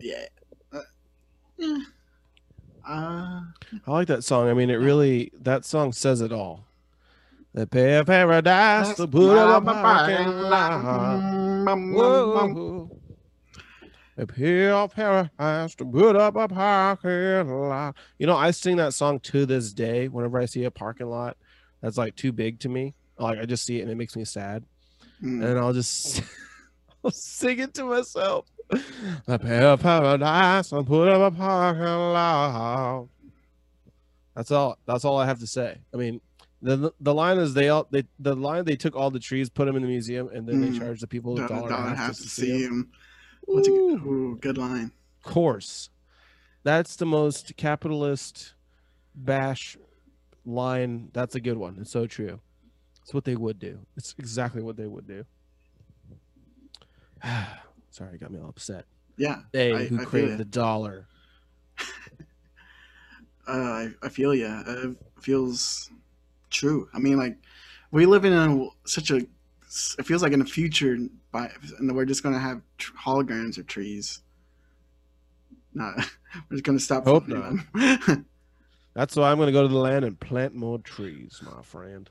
[0.00, 0.26] yeah.
[0.70, 0.80] Uh,
[1.56, 1.78] yeah.
[2.86, 3.40] Uh,
[3.86, 4.50] I like that song.
[4.50, 6.66] I mean, it really that song says it all.
[7.54, 10.84] The pay of paradise to put up a parking lot.
[14.18, 17.94] The pay of paradise to put up a parking lot.
[18.18, 21.36] You know, I sing that song to this day whenever I see a parking lot
[21.80, 22.94] that's like too big to me.
[23.16, 24.64] Like I just see it and it makes me sad.
[25.22, 25.44] Mm.
[25.44, 26.20] And I'll just
[27.04, 28.46] I'll sing it to myself.
[29.26, 33.06] The pay of paradise to put up a parking lot.
[34.34, 34.78] That's all.
[34.84, 35.78] That's all I have to say.
[35.94, 36.20] I mean,
[36.60, 39.66] the the line is they all they the line they took all the trees, put
[39.66, 40.72] them in the museum, and then Mm.
[40.72, 42.90] they charged the people a dollar, dollar, and a half half to see 'em.
[43.48, 43.94] What's a Ooh.
[44.06, 44.92] ooh, good line?
[45.22, 45.88] Course,
[46.62, 48.54] that's the most capitalist
[49.14, 49.76] bash
[50.44, 51.10] line.
[51.12, 51.78] That's a good one.
[51.80, 52.40] It's so true.
[53.02, 53.80] It's what they would do.
[53.96, 55.24] It's exactly what they would do.
[57.90, 58.84] Sorry, got me all upset.
[59.16, 61.06] Yeah, They I- who I crave the dollar.
[63.48, 64.62] uh, I, I feel yeah.
[64.66, 65.90] Uh, it feels
[66.50, 66.88] true.
[66.92, 67.36] I mean, like
[67.90, 69.26] we live in a, such a.
[69.98, 70.96] It feels like in the future,
[71.30, 74.20] by and we're just gonna have tr- holograms or trees.
[75.74, 75.94] Not,
[76.50, 77.04] we're just gonna stop.
[77.04, 77.66] Hope them.
[78.94, 82.10] That's why I'm going to go to the land and plant more trees, my friend.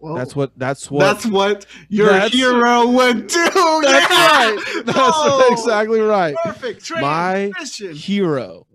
[0.00, 0.52] well, That's what.
[0.56, 1.00] That's what.
[1.00, 3.36] That's what your That's- hero would do.
[3.44, 4.50] That's yeah!
[4.50, 4.82] right.
[4.84, 6.34] That's Oh, exactly right.
[6.44, 7.94] Perfect My transition.
[7.94, 8.66] hero,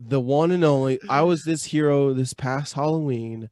[0.00, 0.98] the one and only.
[1.08, 3.50] I was this hero this past Halloween,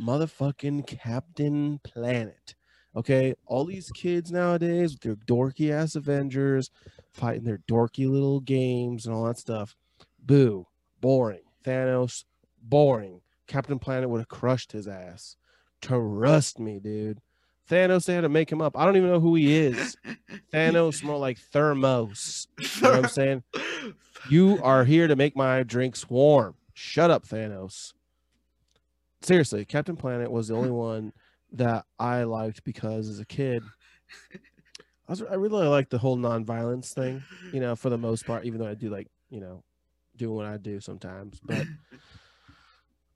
[0.00, 2.54] motherfucking Captain Planet.
[2.96, 6.70] Okay, all these kids nowadays with their dorky ass Avengers
[7.12, 9.76] fighting their dorky little games and all that stuff.
[10.20, 10.66] Boo,
[11.00, 11.42] boring.
[11.64, 12.24] Thanos,
[12.62, 13.20] boring.
[13.46, 15.36] Captain Planet would have crushed his ass.
[15.80, 17.20] Trust me, dude.
[17.70, 18.76] Thanos, they had to make him up.
[18.76, 19.96] I don't even know who he is.
[20.52, 22.46] Thanos, more like Thermos.
[22.58, 23.42] You know what I'm saying?
[24.30, 26.54] You are here to make my drinks warm.
[26.72, 27.92] Shut up, Thanos.
[29.24, 31.12] Seriously, Captain Planet was the only one
[31.52, 33.62] that I liked because as a kid,
[35.08, 38.44] I was I really like the whole non-violence thing, you know, for the most part,
[38.44, 39.64] even though I do like, you know,
[40.14, 41.40] doing what I do sometimes.
[41.42, 41.66] But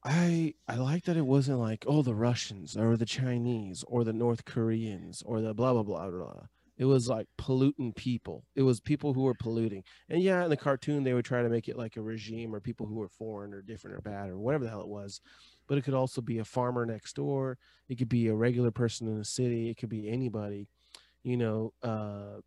[0.03, 4.15] I I like that it wasn't like, oh, the Russians or the Chinese or the
[4.15, 6.47] North Koreans or the blah blah blah blah.
[6.79, 8.45] It was like polluting people.
[8.55, 9.83] It was people who were polluting.
[10.09, 12.61] And yeah, in the cartoon they would try to make it like a regime or
[12.61, 15.21] people who were foreign or different or bad or whatever the hell it was.
[15.69, 17.59] But it could also be a farmer next door.
[17.89, 19.69] It could be a regular person in the city.
[19.71, 20.67] It could be anybody.
[21.23, 22.41] You know, uh,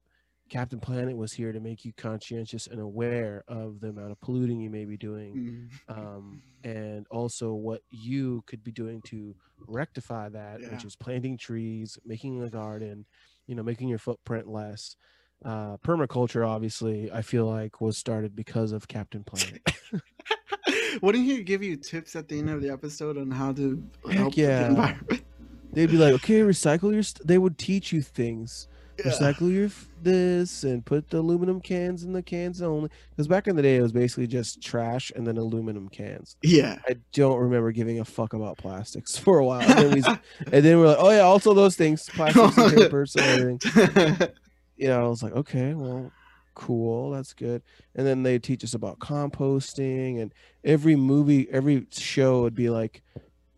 [0.50, 4.60] Captain Planet was here to make you conscientious and aware of the amount of polluting
[4.60, 9.34] you may be doing, Mm, um, and also what you could be doing to
[9.68, 13.06] rectify that, which is planting trees, making a garden,
[13.48, 14.96] you know, making your footprint less.
[15.44, 19.62] Uh, permaculture, obviously, I feel like was started because of Captain Planet.
[21.02, 23.82] Wouldn't he give you tips at the end of the episode on how to
[24.12, 24.60] help yeah.
[24.60, 25.24] the environment?
[25.74, 27.02] They'd be like, okay, recycle your.
[27.02, 27.26] St-.
[27.26, 28.68] They would teach you things.
[29.00, 29.12] Yeah.
[29.12, 32.90] Recycle your f- this and put the aluminum cans in the cans only.
[33.10, 36.36] Because back in the day, it was basically just trash and then aluminum cans.
[36.44, 36.78] Yeah.
[36.88, 39.62] I don't remember giving a fuck about plastics for a while.
[39.62, 40.04] And then, we,
[40.52, 44.28] and then we're like, oh yeah, also those things, plastics and papers and everything.
[44.82, 46.12] You know, I was like, okay, well,
[46.56, 47.62] cool, that's good.
[47.94, 50.34] And then they teach us about composting, and
[50.64, 53.04] every movie, every show would be like,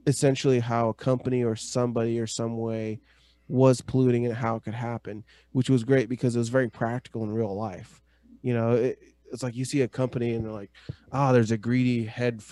[0.06, 3.00] essentially how a company or somebody or some way
[3.48, 5.24] was polluting and how it could happen,
[5.54, 8.02] which was great because it was very practical in real life.
[8.41, 9.00] You know, it,
[9.32, 10.72] it's like you see a company and they're like,
[11.14, 12.44] oh, there's a greedy head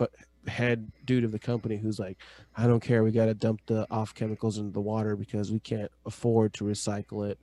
[0.47, 2.17] head dude of the company who's like,
[2.55, 5.59] I don't care, we got to dump the off chemicals into the water because we
[5.59, 7.37] can't afford to recycle it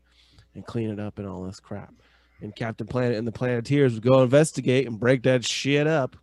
[0.58, 1.94] and clean it up and all this crap.
[2.40, 6.16] And Captain Planet and the Planeteers would go investigate and break that shit up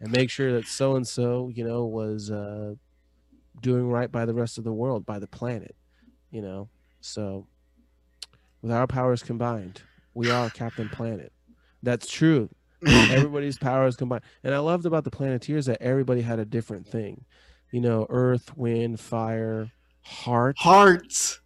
[0.00, 2.74] and make sure that so and so, you know, was uh,
[3.60, 5.74] doing right by the rest of the world, by the planet,
[6.30, 6.68] you know.
[7.00, 7.46] So,
[8.62, 9.82] with our powers combined,
[10.14, 11.32] we are Captain Planet.
[11.82, 12.50] That's true.
[12.86, 14.22] Everybody's powers combined.
[14.44, 17.24] And I loved about the Planeteers that everybody had a different thing.
[17.70, 19.70] You know, earth, wind, fire,
[20.02, 20.56] heart.
[20.58, 21.39] Hearts.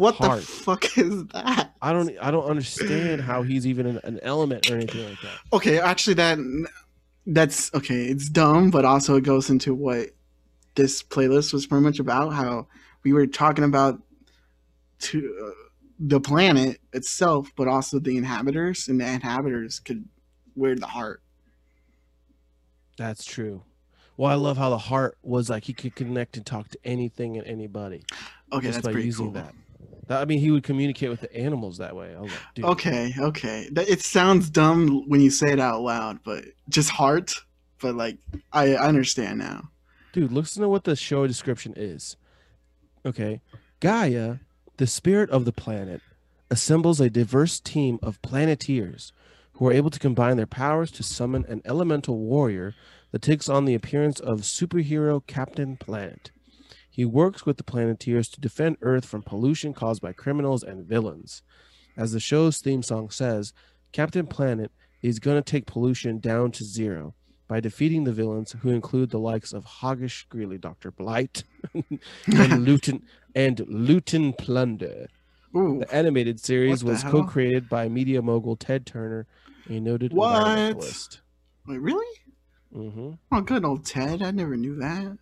[0.00, 0.40] What Heart.
[0.40, 1.74] the fuck is that?
[1.82, 5.38] I don't I don't understand how he's even an, an element or anything like that.
[5.52, 6.38] Okay, actually, that
[7.26, 8.04] that's okay.
[8.06, 10.08] It's dumb, but also it goes into what
[10.74, 12.32] this playlist was pretty much about.
[12.32, 12.66] How
[13.04, 14.00] we were talking about
[15.00, 15.50] to uh,
[15.98, 20.08] the planet itself, but also the inhabitants, and the inhabitants could
[20.56, 21.22] wear the heart.
[22.96, 23.64] That's true.
[24.16, 27.36] Well, I love how the heart was like he could connect and talk to anything
[27.36, 28.04] and anybody
[28.50, 29.34] Okay, just that's by pretty using cool.
[29.34, 29.54] that.
[30.10, 32.16] That- I mean, he would communicate with the animals that way.
[32.16, 33.68] Like, dude, Okay, okay.
[33.76, 37.32] It sounds dumb when you say it out loud, but just heart.
[37.80, 38.18] But like,
[38.52, 39.70] I, I understand now.
[40.12, 42.16] Dude, listen to what the show description is.
[43.06, 43.40] Okay.
[43.78, 44.38] Gaia,
[44.78, 46.02] the spirit of the planet,
[46.50, 49.12] assembles a diverse team of planeteers
[49.52, 52.74] who are able to combine their powers to summon an elemental warrior
[53.12, 56.32] that takes on the appearance of superhero Captain Planet.
[57.00, 61.42] He works with the planeteers to defend Earth from pollution caused by criminals and villains.
[61.96, 63.54] As the show's theme song says,
[63.90, 64.70] Captain Planet
[65.00, 67.14] is going to take pollution down to zero
[67.48, 70.90] by defeating the villains who include the likes of Hoggish Greedly, Dr.
[70.90, 71.44] Blight,
[71.74, 71.88] and
[72.66, 73.00] Looten
[73.34, 75.08] and Looten Plunder.
[75.56, 77.12] Ooh, The animated series the was hell?
[77.12, 79.26] co-created by media mogul Ted Turner,
[79.70, 80.44] a noted What?
[80.44, 81.20] environmentalist.
[81.66, 82.14] wait, really?
[82.70, 84.20] hmm Oh, good old Ted.
[84.20, 85.16] I never knew that.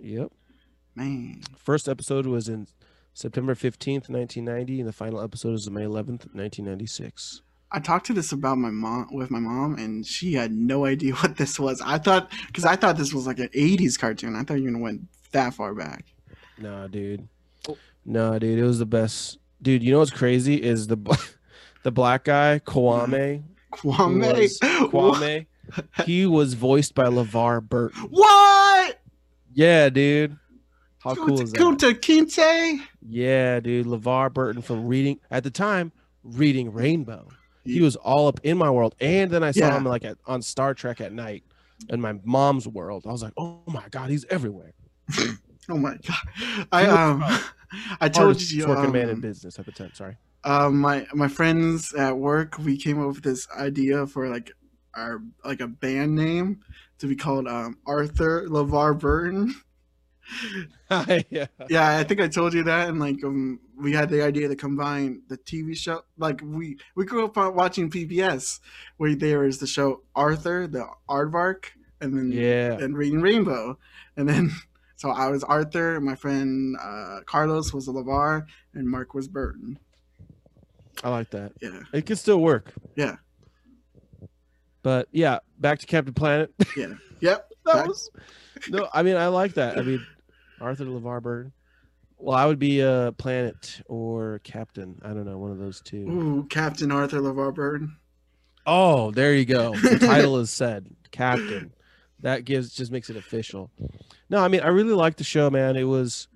[0.00, 0.32] Yep.
[0.94, 1.40] Man.
[1.56, 2.66] First episode was in
[3.12, 7.42] September 15th, 1990, and the final episode is May 11th, 1996.
[7.72, 11.14] I talked to this about my mom with my mom, and she had no idea
[11.16, 11.80] what this was.
[11.84, 14.36] I thought because I thought this was like an '80s cartoon.
[14.36, 15.02] I thought you went
[15.32, 16.04] that far back.
[16.58, 17.26] Nah, dude.
[17.68, 17.76] Oh.
[18.04, 18.58] Nah, dude.
[18.60, 19.38] It was the best.
[19.60, 20.96] Dude, you know what's crazy is the
[21.82, 23.42] the black guy Kwame.
[23.80, 24.38] who Kwame.
[24.38, 25.46] was- Kwame.
[26.04, 28.02] he was voiced by LeVar Burton.
[28.10, 29.00] What?
[29.52, 30.36] Yeah, dude.
[31.04, 31.58] How cool is that?
[31.60, 32.80] Kunta Kinte?
[33.06, 33.86] Yeah, dude.
[33.86, 37.28] LeVar Burton from reading at the time, reading Rainbow.
[37.64, 38.94] He was all up in my world.
[39.00, 39.76] And then I saw Yeah.
[39.76, 41.44] him like at, on Star Trek at night
[41.88, 43.04] in my mom's world.
[43.06, 44.72] I was like, oh my God, he's everywhere.
[45.70, 46.66] Oh my god!
[46.72, 47.24] I um,
[48.00, 49.94] I told you, working man in um, business at the time.
[49.94, 50.18] Sorry.
[50.44, 54.52] um, my my friends at work, we came up with this idea for like
[54.94, 56.60] our like a band name
[56.98, 59.54] to be called um Arthur LeVar Burton.
[61.30, 61.46] yeah.
[61.68, 64.56] yeah, I think I told you that, and like um, we had the idea to
[64.56, 66.02] combine the TV show.
[66.18, 68.60] Like we we grew up watching PBS,
[68.96, 71.66] where there was the show Arthur, the Aardvark,
[72.00, 72.72] and then Yeah.
[72.82, 73.78] and Reading Rainbow,
[74.16, 74.50] and then
[74.96, 79.78] so I was Arthur, and my friend uh, Carlos was Levar, and Mark was Burton.
[81.02, 81.52] I like that.
[81.60, 82.72] Yeah, It can still work.
[82.96, 83.16] yeah,
[84.82, 86.52] But yeah, back to Captain Planet.
[86.76, 87.50] yeah, yep.
[87.66, 88.10] that Back- was
[88.68, 88.88] no.
[88.94, 89.76] I mean, I like that.
[89.78, 90.06] I mean,
[90.60, 91.52] Arthur LeVar Burton.
[92.16, 95.00] Well, I would be a planet or captain.
[95.04, 96.06] I don't know, one of those two.
[96.08, 97.96] Ooh, Captain Arthur LeVar Burton.
[98.66, 99.74] Oh, there you go.
[99.76, 101.72] The title is said, Captain.
[102.20, 103.70] That gives just makes it official.
[104.30, 105.76] No, I mean, I really liked the show, man.
[105.76, 106.28] It was.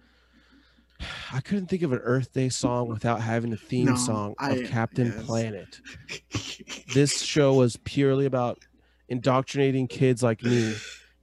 [1.32, 4.50] I couldn't think of an Earth Day song without having a theme No, song of
[4.58, 5.24] I- Captain yes.
[5.24, 5.80] Planet.
[6.92, 8.58] This show was purely about
[9.08, 10.74] indoctrinating kids like me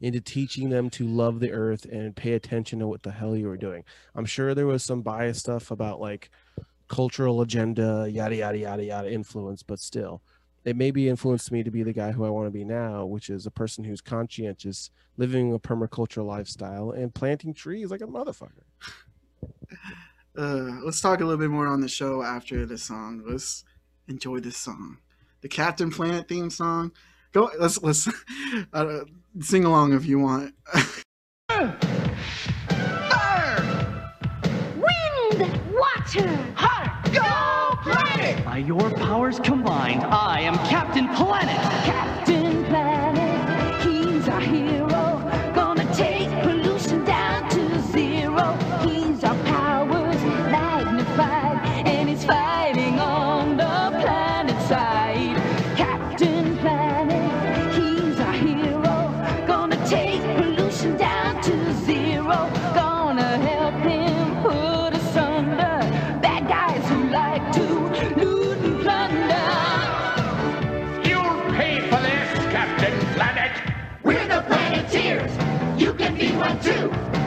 [0.02, 3.48] into teaching them to love the earth and pay attention to what the hell you
[3.48, 3.84] were doing.
[4.14, 6.30] I'm sure there was some biased stuff about like
[6.88, 10.22] cultural agenda, yada yada yada yada influence, but still,
[10.64, 13.30] it maybe influenced me to be the guy who I want to be now, which
[13.30, 18.64] is a person who's conscientious, living a permaculture lifestyle, and planting trees like a motherfucker.
[20.38, 23.24] Uh, let's talk a little bit more on the show after this song.
[23.26, 23.64] Let's
[24.10, 24.98] enjoy this song,
[25.40, 26.92] the Captain Planet theme song.
[27.32, 28.10] Go, let's let's
[28.74, 29.06] uh,
[29.41, 30.53] sing along if you want.
[34.78, 38.45] Wind, water, heart, go planet!
[38.45, 41.56] By your powers combined, I am Captain Planet.
[41.86, 43.15] Captain Planet,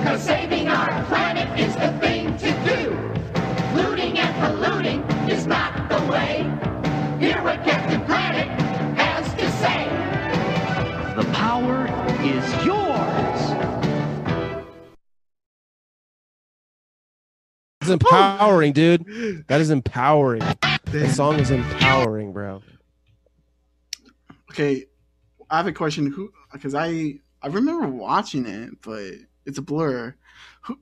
[0.08, 2.92] Cause saving our planet is the thing to do.
[3.74, 6.44] Looting and polluting is not the way.
[7.20, 8.48] Hear what Captain Planet
[8.96, 9.84] has to say.
[11.14, 11.88] The power
[12.24, 13.40] is yours.
[17.82, 19.44] It's empowering, dude.
[19.48, 20.40] That is empowering.
[20.86, 22.62] The song is empowering, bro.
[24.52, 24.86] Okay,
[25.50, 26.10] I have a question.
[26.10, 26.32] Who?
[26.50, 29.12] Because I I remember watching it, but
[29.48, 30.14] it's a blur.
[30.62, 30.78] Who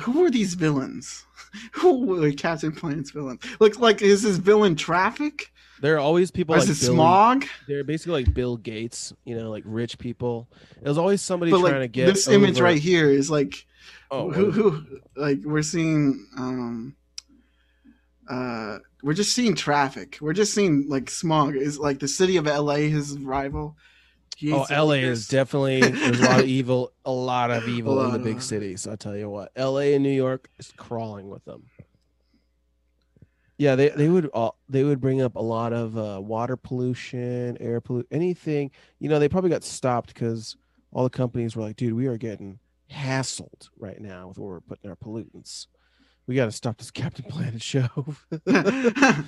[0.00, 1.24] who were these villains?
[1.72, 3.40] Who were Captain Planet's villains?
[3.58, 5.50] Looks like is this villain Traffic?
[5.80, 7.46] There are always people Or like is it Billy- Smog?
[7.66, 10.48] They're basically like Bill Gates, you know, like rich people.
[10.82, 13.64] There's always somebody But trying like to get this image right here is like
[14.10, 16.96] Oh, who who like we're seeing um
[18.28, 20.18] uh we're just seeing traffic.
[20.20, 23.76] We're just seeing like smog is like the city of LA his rival.
[24.38, 28.12] He Oh, LA is definitely there's a lot of evil, a lot of evil in
[28.12, 28.86] the big of- cities.
[28.86, 31.64] I'll tell you what, LA and New York is crawling with them.
[33.56, 37.56] Yeah, they they would all they would bring up a lot of uh, water pollution,
[37.60, 38.70] air pollution, anything.
[39.00, 40.56] You know, they probably got stopped because
[40.92, 42.60] all the companies were like, "Dude, we are getting
[42.92, 45.66] hassled right now with where we're putting our pollutants.
[46.28, 47.88] We got to stop this Captain Planet show."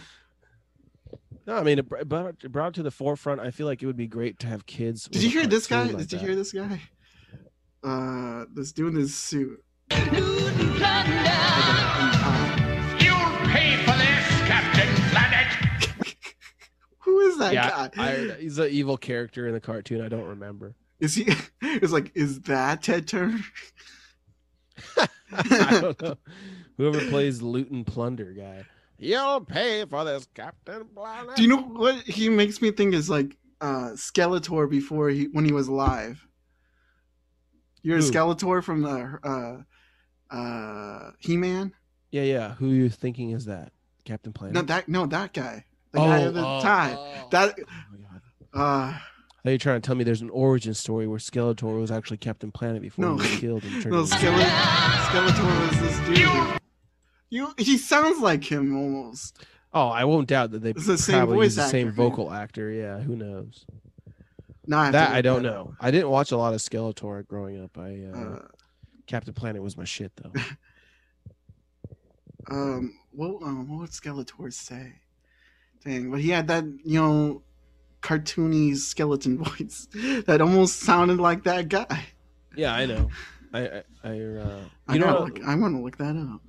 [1.47, 3.41] No, I mean, it brought, it brought to the forefront.
[3.41, 5.05] I feel like it would be great to have kids.
[5.05, 5.85] Did you hear this guy?
[5.85, 6.81] like Did you hear this guy?
[7.83, 9.63] Uh, this doing this suit.
[9.91, 9.99] You'll
[13.49, 15.47] pay for this, Captain Planet.
[17.01, 17.91] Who is that yeah, guy?
[17.97, 20.03] I, he's an evil character in the cartoon.
[20.03, 20.75] I don't remember.
[21.01, 21.33] Is he?
[21.63, 23.39] It's like, is that Ted Turner?
[25.33, 26.17] I don't know.
[26.77, 28.65] Whoever plays Looten Plunder guy,
[29.01, 31.35] you'll pay for this, Captain Planet.
[31.37, 35.45] Do you know what he makes me think is like uh Skeletor before he when
[35.45, 36.25] he was alive?
[37.83, 39.19] You're a Skeletor from the
[40.31, 41.73] uh uh He Man?
[42.11, 42.55] Yeah, yeah.
[42.55, 43.73] Who you thinking is that?
[44.05, 44.55] Captain Planet.
[44.55, 45.65] No, that no that guy.
[45.93, 46.95] The guy Oh, at the oh, tie.
[46.97, 47.29] oh.
[47.31, 47.99] That Oh my
[48.53, 48.93] God.
[48.95, 48.99] uh
[49.45, 52.51] Are you trying to tell me there's an origin story where Skeletor was actually Captain
[52.53, 53.17] Planet before No.
[53.17, 54.51] he was killed and turned no into- Skele-
[55.07, 56.19] Skeletor was this dude.
[56.19, 56.59] You
[57.59, 59.39] he sounds like him almost.
[59.73, 62.03] Oh, I won't doubt that they It's the same probably voice use the same actor,
[62.03, 62.09] yeah.
[62.09, 62.71] vocal actor.
[62.71, 63.65] Yeah, who knows?
[64.67, 65.75] No, I That I don't that know.
[65.81, 67.79] I didn't watch a lot of Skeletor growing up.
[67.79, 68.19] I uh.
[68.19, 68.43] Uh,
[69.07, 70.33] Captain Planet was my shit though.
[72.51, 74.95] um what um, what would Skeletor say?
[75.85, 77.43] Dang, but he had that, you know,
[78.03, 79.89] cartoony skeleton voice
[80.27, 82.07] that almost sounded like that guy.
[82.57, 83.09] yeah, I know.
[83.53, 86.17] I I, I uh, I you know gotta what- look, I want to look that
[86.17, 86.41] up.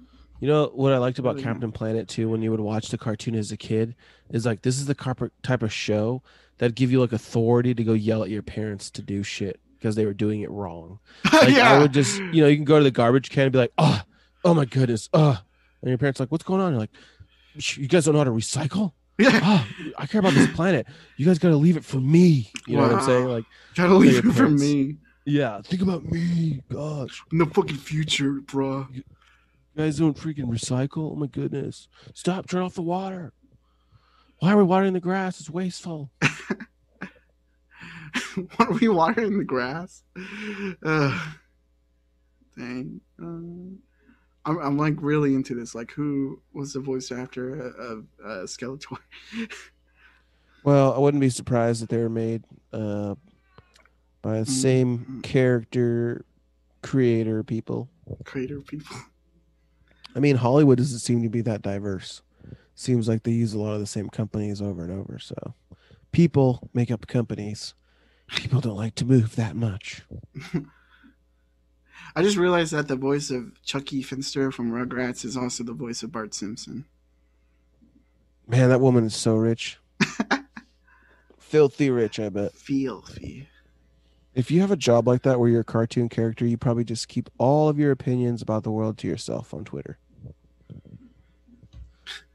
[0.41, 1.43] You know what I liked about Really?
[1.43, 3.95] Captain Planet too, when you would watch the cartoon as a kid,
[4.31, 6.23] is like this is the carp- type of show
[6.57, 9.95] that give you like authority to go yell at your parents to do shit because
[9.95, 10.99] they were doing it wrong.
[11.31, 11.71] Like yeah.
[11.71, 13.71] I would just, you know, you can go to the garbage can and be like,
[13.77, 14.01] oh,
[14.43, 15.39] oh my goodness, oh,
[15.81, 16.71] and your parents like, what's going on?
[16.73, 16.91] You're like,
[17.75, 18.93] you guys don't know how to recycle.
[19.19, 19.39] yeah.
[19.43, 20.87] Oh, I care about this planet.
[21.17, 22.51] You guys got to leave it for me.
[22.65, 23.27] You know what I'm saying?
[23.27, 23.43] Like,
[23.75, 24.97] Gotta leave your it for me.
[25.25, 26.61] yeah, think about me.
[26.71, 28.87] Gosh, In the fucking future, bro.
[29.75, 31.11] You guys don't freaking recycle.
[31.11, 32.47] Oh my goodness, stop!
[32.47, 33.33] Turn off the water.
[34.39, 35.39] Why are we watering the grass?
[35.39, 36.09] It's wasteful.
[38.55, 40.03] Why are we watering the grass?
[40.83, 41.29] Uh,
[42.57, 43.01] dang.
[43.21, 43.77] Uh,
[44.43, 45.75] I'm, I'm like really into this.
[45.75, 48.97] Like, who was the voice actor of uh, Skeletor?
[50.63, 53.15] Well, I wouldn't be surprised if they were made uh,
[54.21, 55.23] by the same Mm.
[55.23, 56.23] character
[56.83, 57.89] creator people.
[58.25, 58.95] Creator people.
[60.15, 62.21] I mean, Hollywood doesn't seem to be that diverse.
[62.75, 65.19] Seems like they use a lot of the same companies over and over.
[65.19, 65.53] So
[66.11, 67.73] people make up companies.
[68.35, 70.03] People don't like to move that much.
[72.15, 76.03] I just realized that the voice of Chuckie Finster from Rugrats is also the voice
[76.03, 76.85] of Bart Simpson.
[78.47, 79.77] Man, that woman is so rich.
[81.39, 82.53] Filthy rich, I bet.
[82.53, 83.47] Filthy.
[84.33, 87.07] If you have a job like that where you're a cartoon character, you probably just
[87.07, 89.97] keep all of your opinions about the world to yourself on Twitter.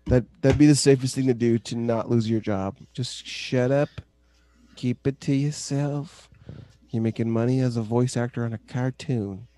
[0.06, 2.76] That that'd be the safest thing to do to not lose your job.
[2.92, 3.88] Just shut up.
[4.76, 6.28] Keep it to yourself.
[6.90, 9.48] You're making money as a voice actor on a cartoon.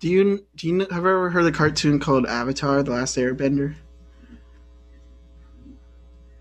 [0.00, 3.76] Do you do you have you ever heard the cartoon called Avatar: The Last Airbender?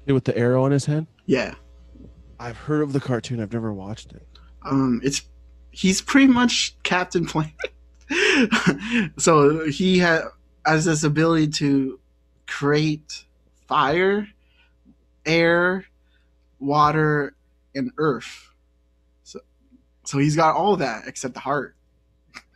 [0.07, 1.05] With the arrow on his head?
[1.27, 1.53] Yeah.
[2.39, 3.39] I've heard of the cartoon.
[3.39, 4.27] I've never watched it.
[4.63, 5.21] Um, it's
[5.69, 7.53] he's pretty much Captain Planet.
[9.17, 10.23] so he had
[10.65, 11.99] has this ability to
[12.51, 13.25] create
[13.67, 14.27] fire,
[15.25, 15.85] air,
[16.59, 17.35] water,
[17.73, 18.49] and earth.
[19.23, 19.39] So,
[20.03, 21.75] so he's got all that except the heart.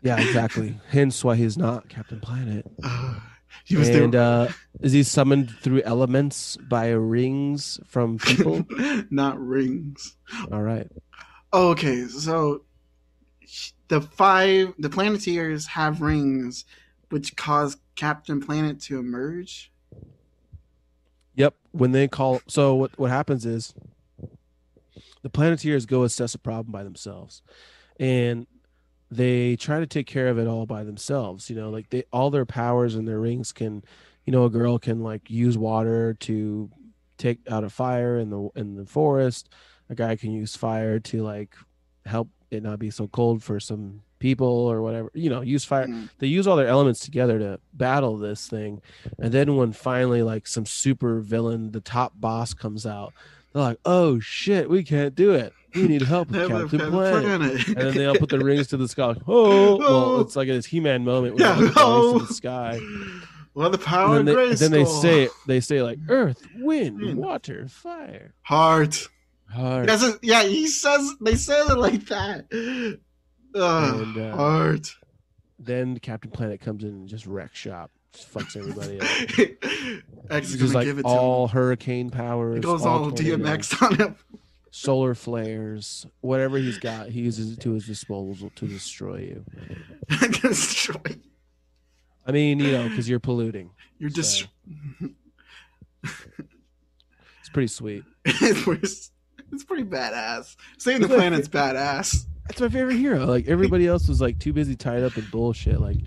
[0.03, 0.79] Yeah, exactly.
[0.89, 2.65] Hence why he's not Captain Planet.
[2.83, 3.15] Uh,
[3.63, 4.49] he was and uh,
[4.81, 8.65] is he summoned through elements by rings from people?
[9.09, 10.17] not rings.
[10.51, 10.87] All right.
[11.53, 12.63] Okay, so
[13.87, 16.65] the five the Planeteers have rings,
[17.09, 19.71] which cause Captain Planet to emerge.
[21.75, 23.73] When they call, so what what happens is
[25.23, 27.41] the Planeteers go assess a problem by themselves,
[27.99, 28.47] and
[29.11, 31.49] they try to take care of it all by themselves.
[31.49, 33.83] You know, like they all their powers and their rings can,
[34.25, 36.69] you know, a girl can like use water to
[37.17, 39.49] take out a fire in the in the forest.
[39.89, 41.55] A guy can use fire to like
[42.05, 45.11] help it not be so cold for some people or whatever.
[45.13, 45.87] You know, use fire.
[45.87, 46.09] Mm.
[46.19, 48.81] They use all their elements together to battle this thing.
[49.19, 53.13] And then when finally like some super villain, the top boss comes out,
[53.53, 55.53] they're like, "Oh shit, we can't do it.
[55.73, 58.87] We need help with Captain Planet." And then they all put the rings to the
[58.87, 59.07] sky.
[59.07, 60.19] Like, oh, well, Oh.
[60.21, 62.19] it's like this He-Man moment Yeah, they the rings oh.
[62.19, 62.79] to the sky.
[63.53, 67.17] Well, the power And then, they, then they say they say like Earth, wind, Wind.
[67.17, 69.07] water, fire, heart.
[69.49, 69.89] heart.
[69.89, 72.49] A, yeah, he says they say it like that.
[73.55, 74.95] Ugh, And, uh, heart.
[75.57, 79.07] Then Captain Planet comes in and just wrecks shop, just fucks everybody up.
[80.29, 82.57] X is Just like give it all hurricane powers.
[82.57, 84.15] It goes all tornadoes, DMX on him.
[84.71, 89.45] solar flares, whatever he's got, he uses it to his disposal to destroy you.
[90.41, 91.15] Destroy.
[92.27, 93.69] I mean, you know, because you're polluting.
[93.99, 94.39] You're just.
[94.39, 95.09] So,
[96.03, 98.03] it's pretty sweet.
[98.25, 100.55] it's, pretty, it's pretty badass.
[100.77, 102.25] Saving the planet's badass.
[102.47, 103.25] That's my favorite hero.
[103.25, 105.79] Like everybody else was like too busy tied up in bullshit.
[105.81, 105.97] Like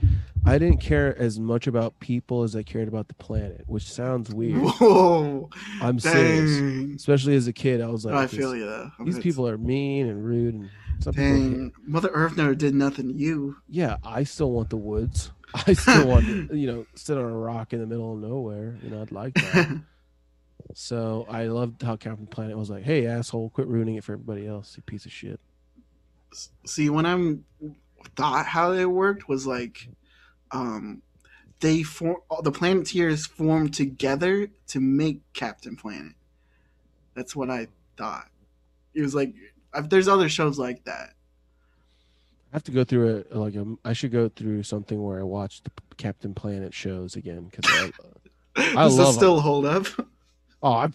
[0.47, 4.32] I didn't care as much about people as I cared about the planet, which sounds
[4.32, 4.60] weird.
[4.62, 5.51] Whoa.
[5.82, 6.94] I'm serious.
[6.97, 8.90] Especially as a kid, I was like, I feel you though.
[9.01, 10.70] These It's- people are mean and rude, and
[11.01, 11.28] some people.
[11.31, 11.73] Dang.
[11.86, 13.56] Mother Earth never did nothing to you.
[13.69, 15.32] Yeah, I still want the woods.
[15.66, 18.77] I still want to, you know, sit on a rock in the middle of nowhere.
[18.82, 19.81] You know, I'd like that.
[20.74, 24.47] so I loved how Captain Planet was like, "Hey, asshole, quit ruining it for everybody
[24.47, 25.40] else, you piece of shit."
[26.66, 27.44] See, when I'm
[28.16, 29.88] thought how they worked was like,
[30.50, 31.02] um,
[31.60, 36.14] they form the Planeteers formed together to make Captain Planet.
[37.14, 38.28] That's what I thought.
[38.94, 39.34] It was like,
[39.74, 41.14] if there's other shows like that.
[42.52, 43.76] I have to go through a like a.
[43.84, 47.92] I should go through something where I watch the Captain Planet shows again because I,
[48.80, 49.86] I Does love still hold up?
[50.62, 50.88] Oh,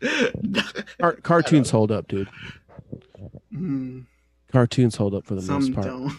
[1.00, 2.28] car, cartoons hold up, dude.
[3.50, 4.00] Hmm,
[4.52, 5.86] Cartoons hold up for the some most part.
[5.86, 6.12] don't.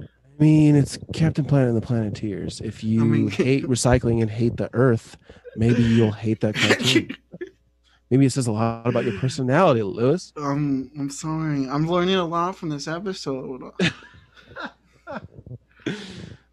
[0.00, 2.60] I mean, it's Captain Planet and the Planeteers.
[2.60, 5.16] If you I mean- hate recycling and hate the Earth,
[5.56, 7.16] maybe you'll hate that cartoon.
[8.10, 10.32] maybe it says a lot about your personality, Lewis.
[10.36, 11.68] Um, I'm sorry.
[11.68, 13.72] I'm learning a lot from this episode.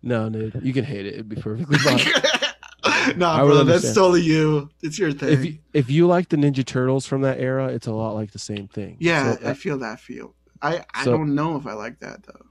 [0.01, 1.15] No, dude, you can hate it.
[1.15, 3.17] It'd be perfectly fine.
[3.17, 4.69] nah, bro, that's totally you.
[4.83, 5.29] It's your thing.
[5.33, 8.31] if you, if you like the Ninja Turtles from that era, it's a lot like
[8.31, 8.97] the same thing.
[8.99, 10.35] yeah, So, I feel that feel.
[10.61, 12.45] I I So- don't know if I like that though.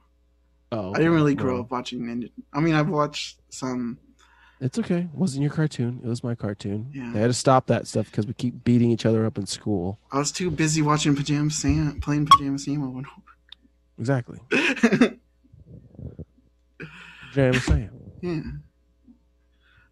[0.73, 2.31] oh, I didn't really grow well, up watching Ninja.
[2.53, 3.99] I mean, I've watched some.
[4.61, 5.01] It's okay.
[5.13, 6.01] It wasn't your cartoon.
[6.05, 6.91] It was my cartoon.
[6.95, 7.11] Yeah.
[7.13, 9.99] They had to stop that stuff because we keep beating each other up in school.
[10.13, 13.07] I was too busy watching Pajama Sam, playing Pajama Sam over and
[13.99, 14.39] Exactly.
[17.33, 17.91] Jam Sam.
[18.23, 18.41] yeah,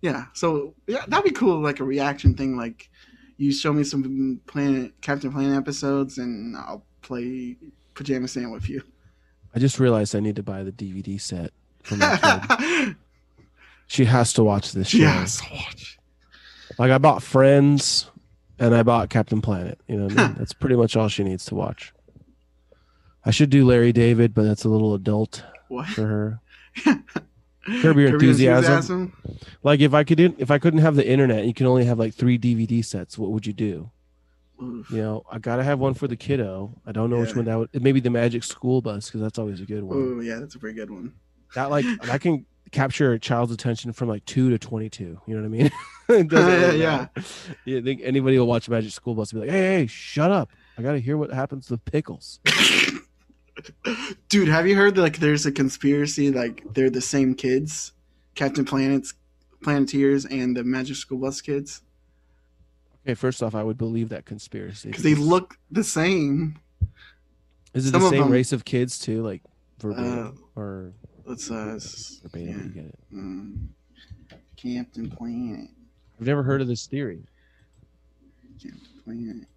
[0.00, 0.24] yeah.
[0.32, 1.60] So yeah, that'd be cool.
[1.60, 2.56] Like a reaction thing.
[2.56, 2.88] Like
[3.36, 7.56] you show me some Planet Captain Planet episodes, and I'll play
[7.94, 8.82] Pajama Sam with you.
[9.54, 11.52] I just realized I need to buy the DVD set
[11.82, 12.96] for my kid.
[13.86, 14.98] she has to watch this show.
[14.98, 15.42] yes.
[16.78, 18.10] Like I bought Friends
[18.58, 19.78] and I bought Captain Planet.
[19.88, 20.34] You know, what I mean?
[20.38, 21.92] that's pretty much all she needs to watch.
[23.24, 25.86] I should do Larry David, but that's a little adult What?
[25.88, 26.40] for her.
[27.82, 29.12] Curb Your Enthusiasm.
[29.62, 32.14] Like if I could, if I couldn't have the internet, you can only have like
[32.14, 33.16] three DVD sets.
[33.16, 33.90] What would you do?
[34.60, 34.90] Oof.
[34.90, 36.80] You know, I gotta have one for the kiddo.
[36.86, 37.82] I don't know which one that would.
[37.82, 40.16] Maybe the Magic School Bus because that's always a good one.
[40.18, 41.12] Oh yeah, that's a pretty good one.
[41.54, 45.20] That like that can capture a child's attention from like two to twenty-two.
[45.26, 45.70] You know what I mean?
[46.08, 47.06] Really Yeah.
[47.16, 47.28] matter.
[47.64, 50.50] You think anybody will watch Magic School Bus and be like, "Hey, hey, shut up!
[50.76, 52.40] I gotta hear what happens to pickles."
[54.28, 57.92] Dude, have you heard that like there's a conspiracy like they're the same kids,
[58.34, 59.14] Captain Planet's
[59.62, 61.82] Planeteers and the Magic School Bus kids
[63.04, 66.58] Okay, first off, I would believe that conspiracy because they look the same.
[67.74, 69.42] Is it Some the same race of kids too, like
[69.80, 70.92] verbatim uh, or?
[71.24, 71.78] Let's uh,
[72.22, 72.72] verbatim.
[72.74, 72.82] Yeah.
[72.82, 72.98] Get it.
[73.12, 73.66] Mm.
[74.56, 75.70] Captain Planet.
[76.20, 77.24] I've never heard of this theory.
[78.60, 79.48] Captain Planet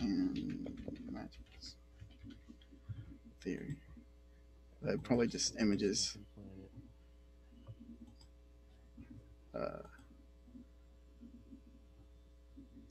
[0.00, 0.66] and
[1.10, 1.40] Magic
[3.42, 3.76] theory.
[4.86, 6.16] Uh, probably just images.
[9.54, 9.82] Uh,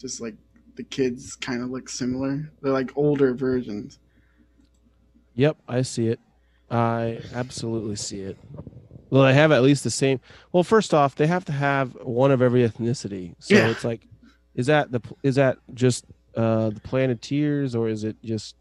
[0.04, 0.36] just like
[0.76, 2.52] the kids kind of look similar.
[2.62, 3.98] They're like older versions.
[5.36, 6.20] Yep, I see it.
[6.70, 8.38] I absolutely see it.
[9.10, 10.20] Well, they have at least the same.
[10.52, 13.34] Well, first off, they have to have one of every ethnicity.
[13.40, 13.70] So Yeah.
[13.70, 14.08] it's like,
[14.56, 16.06] is that the is that just
[16.36, 18.56] uh, the Planeteers or is it just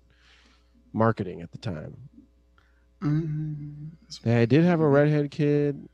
[0.93, 1.97] marketing at the time?
[3.03, 3.91] Mm,
[4.23, 5.89] They did have a redhead kid.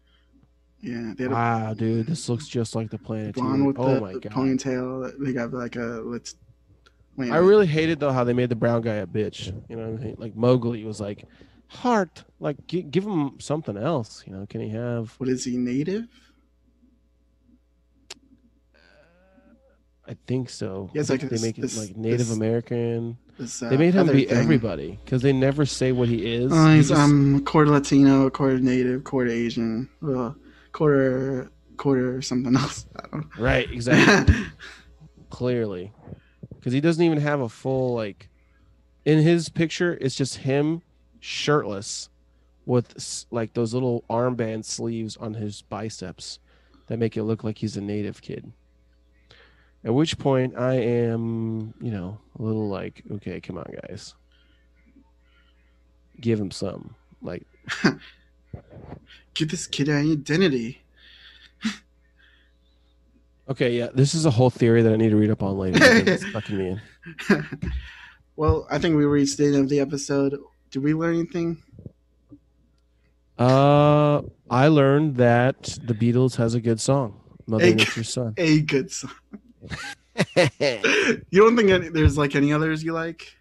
[0.80, 3.34] Yeah, they had a Wow, dude, this looks just like the planet.
[3.34, 4.32] blonde with Oh the, my the god!
[4.32, 5.12] ponytail.
[5.24, 6.34] They got like a let's.
[7.16, 9.46] Wait I really hated though how they made the brown guy a bitch.
[9.68, 10.16] You know, what I mean?
[10.18, 11.24] like Mowgli was like,
[11.66, 14.22] heart, like gi- give him something else.
[14.24, 15.14] You know, can he have?
[15.18, 16.06] What is he native?
[20.06, 20.90] I think so.
[20.94, 23.18] Has, I like, think this- they make it like Native this- American.
[23.38, 24.36] This, they uh, made him be thing.
[24.36, 26.50] everybody because they never say what he is.
[26.52, 30.34] Oh, He he's just- um quarter Latino, quarter Native, quarter Asian, well,
[30.78, 32.86] quarter quarter something else.
[32.94, 33.42] I don't know.
[33.42, 34.34] right, exactly.
[35.30, 35.92] Clearly,
[36.54, 38.28] because he doesn't even have a full like.
[39.04, 40.82] In his picture, it's just him
[41.18, 42.10] shirtless,
[42.66, 46.38] with like those little armband sleeves on his biceps,
[46.86, 48.52] that make it look like he's a native kid.
[49.84, 54.14] At which point, I am, you know, a little like, okay, come on, guys,
[56.20, 56.94] give him some.
[57.22, 57.46] Like,
[59.34, 60.82] Give this kid an identity.
[63.48, 65.78] okay, yeah, this is a whole theory that I need to read up on later.
[65.80, 66.68] It's sucking me
[67.30, 67.46] in.
[68.36, 70.38] well, I think we reached the end of the episode.
[70.70, 71.62] Did we learn anything?
[73.38, 78.60] Uh, I learned that the Beatles has a good song, "Mother A- Nature's Son." A
[78.62, 79.12] good song.
[80.36, 83.32] you don't think any, there's like any others you like?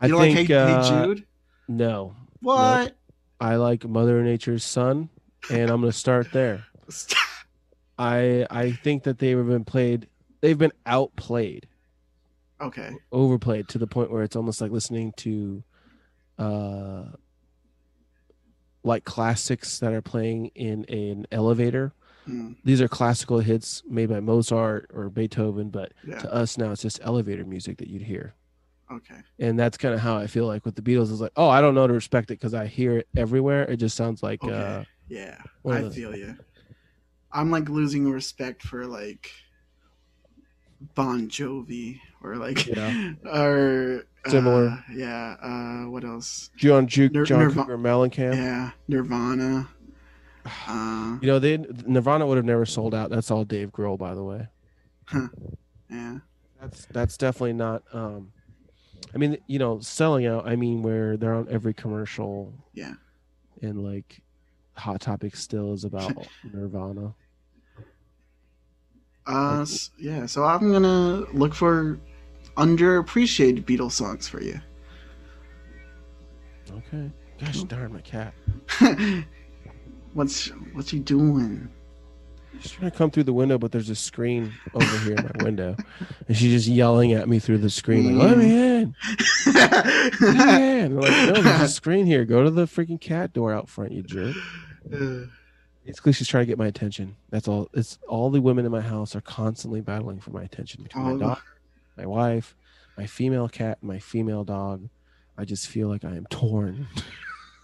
[0.00, 1.26] I don't think like Hey, uh, hey Jude?
[1.68, 2.94] No, What?
[3.44, 5.10] I like Mother Nature's Son,
[5.50, 6.64] and I'm gonna start there.
[7.98, 10.08] I I think that they've been played.
[10.40, 11.66] They've been outplayed,
[12.60, 12.90] Okay.
[13.12, 15.62] overplayed to the point where it's almost like listening to,
[16.38, 17.04] uh,
[18.82, 21.92] like classics that are playing in an elevator.
[22.28, 26.18] Mm, These are classical hits made by Mozart or Beethoven, but yeah.
[26.20, 28.34] to us now it's just elevator music that you'd hear.
[28.96, 29.20] Okay.
[29.38, 31.60] and that's kind of how I feel like with the Beatles is like, oh, I
[31.60, 33.64] don't know to respect it because I hear it everywhere.
[33.64, 34.52] It just sounds like, Okay.
[34.54, 35.36] uh, Yeah.
[35.66, 36.36] I those- feel you.
[37.32, 39.28] I'm like losing respect for like
[40.94, 43.12] Bon Jovi or like Yeah.
[43.26, 44.68] or Similar.
[44.68, 45.36] uh, yeah.
[45.42, 46.50] Uh, what else?
[46.56, 48.34] John Juke, Nir- John Nirva- Cougar Mellencamp.
[48.36, 49.68] Yeah, Nirvana.
[50.68, 51.56] Uh, You know, they
[51.86, 53.08] Nirvana would have never sold out.
[53.08, 54.46] That's all Dave Grohl, by the way.
[55.90, 56.18] yeah.
[56.60, 57.82] That's that's definitely not.
[57.94, 58.30] um
[59.14, 60.46] I mean, you know, selling out.
[60.48, 62.52] I mean, where they're on every commercial.
[62.72, 62.94] Yeah.
[63.62, 64.20] And like,
[64.76, 67.14] Hot Topic still is about Nirvana.
[69.26, 70.26] Uh, s- yeah.
[70.26, 71.98] So I'm gonna look for
[72.56, 74.60] underappreciated Beatles songs for you.
[76.70, 77.10] Okay.
[77.40, 78.34] Gosh darn, my cat.
[80.14, 81.68] What's what's he doing?
[82.60, 85.44] She's trying to come through the window, but there's a screen over here in my
[85.44, 85.76] window,
[86.28, 88.44] and she's just yelling at me through the screen, like, "Let me
[88.76, 88.94] in,
[89.46, 90.30] let me
[90.80, 92.24] in!" I'm like, no, there's a screen here.
[92.24, 94.34] Go to the freaking cat door out front, you jerk.
[95.84, 97.16] Basically, she's trying to get my attention.
[97.30, 97.68] That's all.
[97.74, 100.82] It's all the women in my house are constantly battling for my attention.
[100.84, 101.14] Between Oh.
[101.14, 101.42] my daughter,
[101.98, 102.56] my wife,
[102.96, 104.88] my female cat, and my female dog.
[105.36, 106.86] I just feel like I am torn.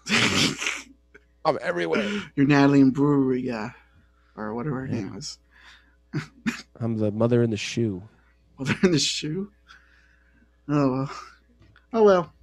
[1.45, 2.07] I'm everywhere.
[2.35, 3.71] You're Natalie and Brewery guy,
[4.41, 5.37] or whatever her name was.
[6.79, 8.03] I'm the mother in the shoe.
[8.59, 9.51] They're in the shoe.
[10.69, 11.11] Oh well.
[11.93, 12.33] Oh well.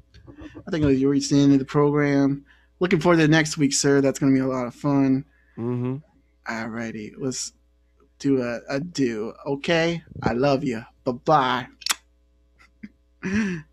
[0.66, 2.44] I think you reached the end of the program.
[2.80, 4.00] Looking forward to next week, sir.
[4.00, 5.24] That's going to be a lot of fun.
[5.56, 5.96] Mm-hmm.
[6.48, 7.52] Alrighty, let's
[8.18, 9.32] do a, a do.
[9.46, 10.84] Okay, I love you.
[11.04, 11.66] Bye bye.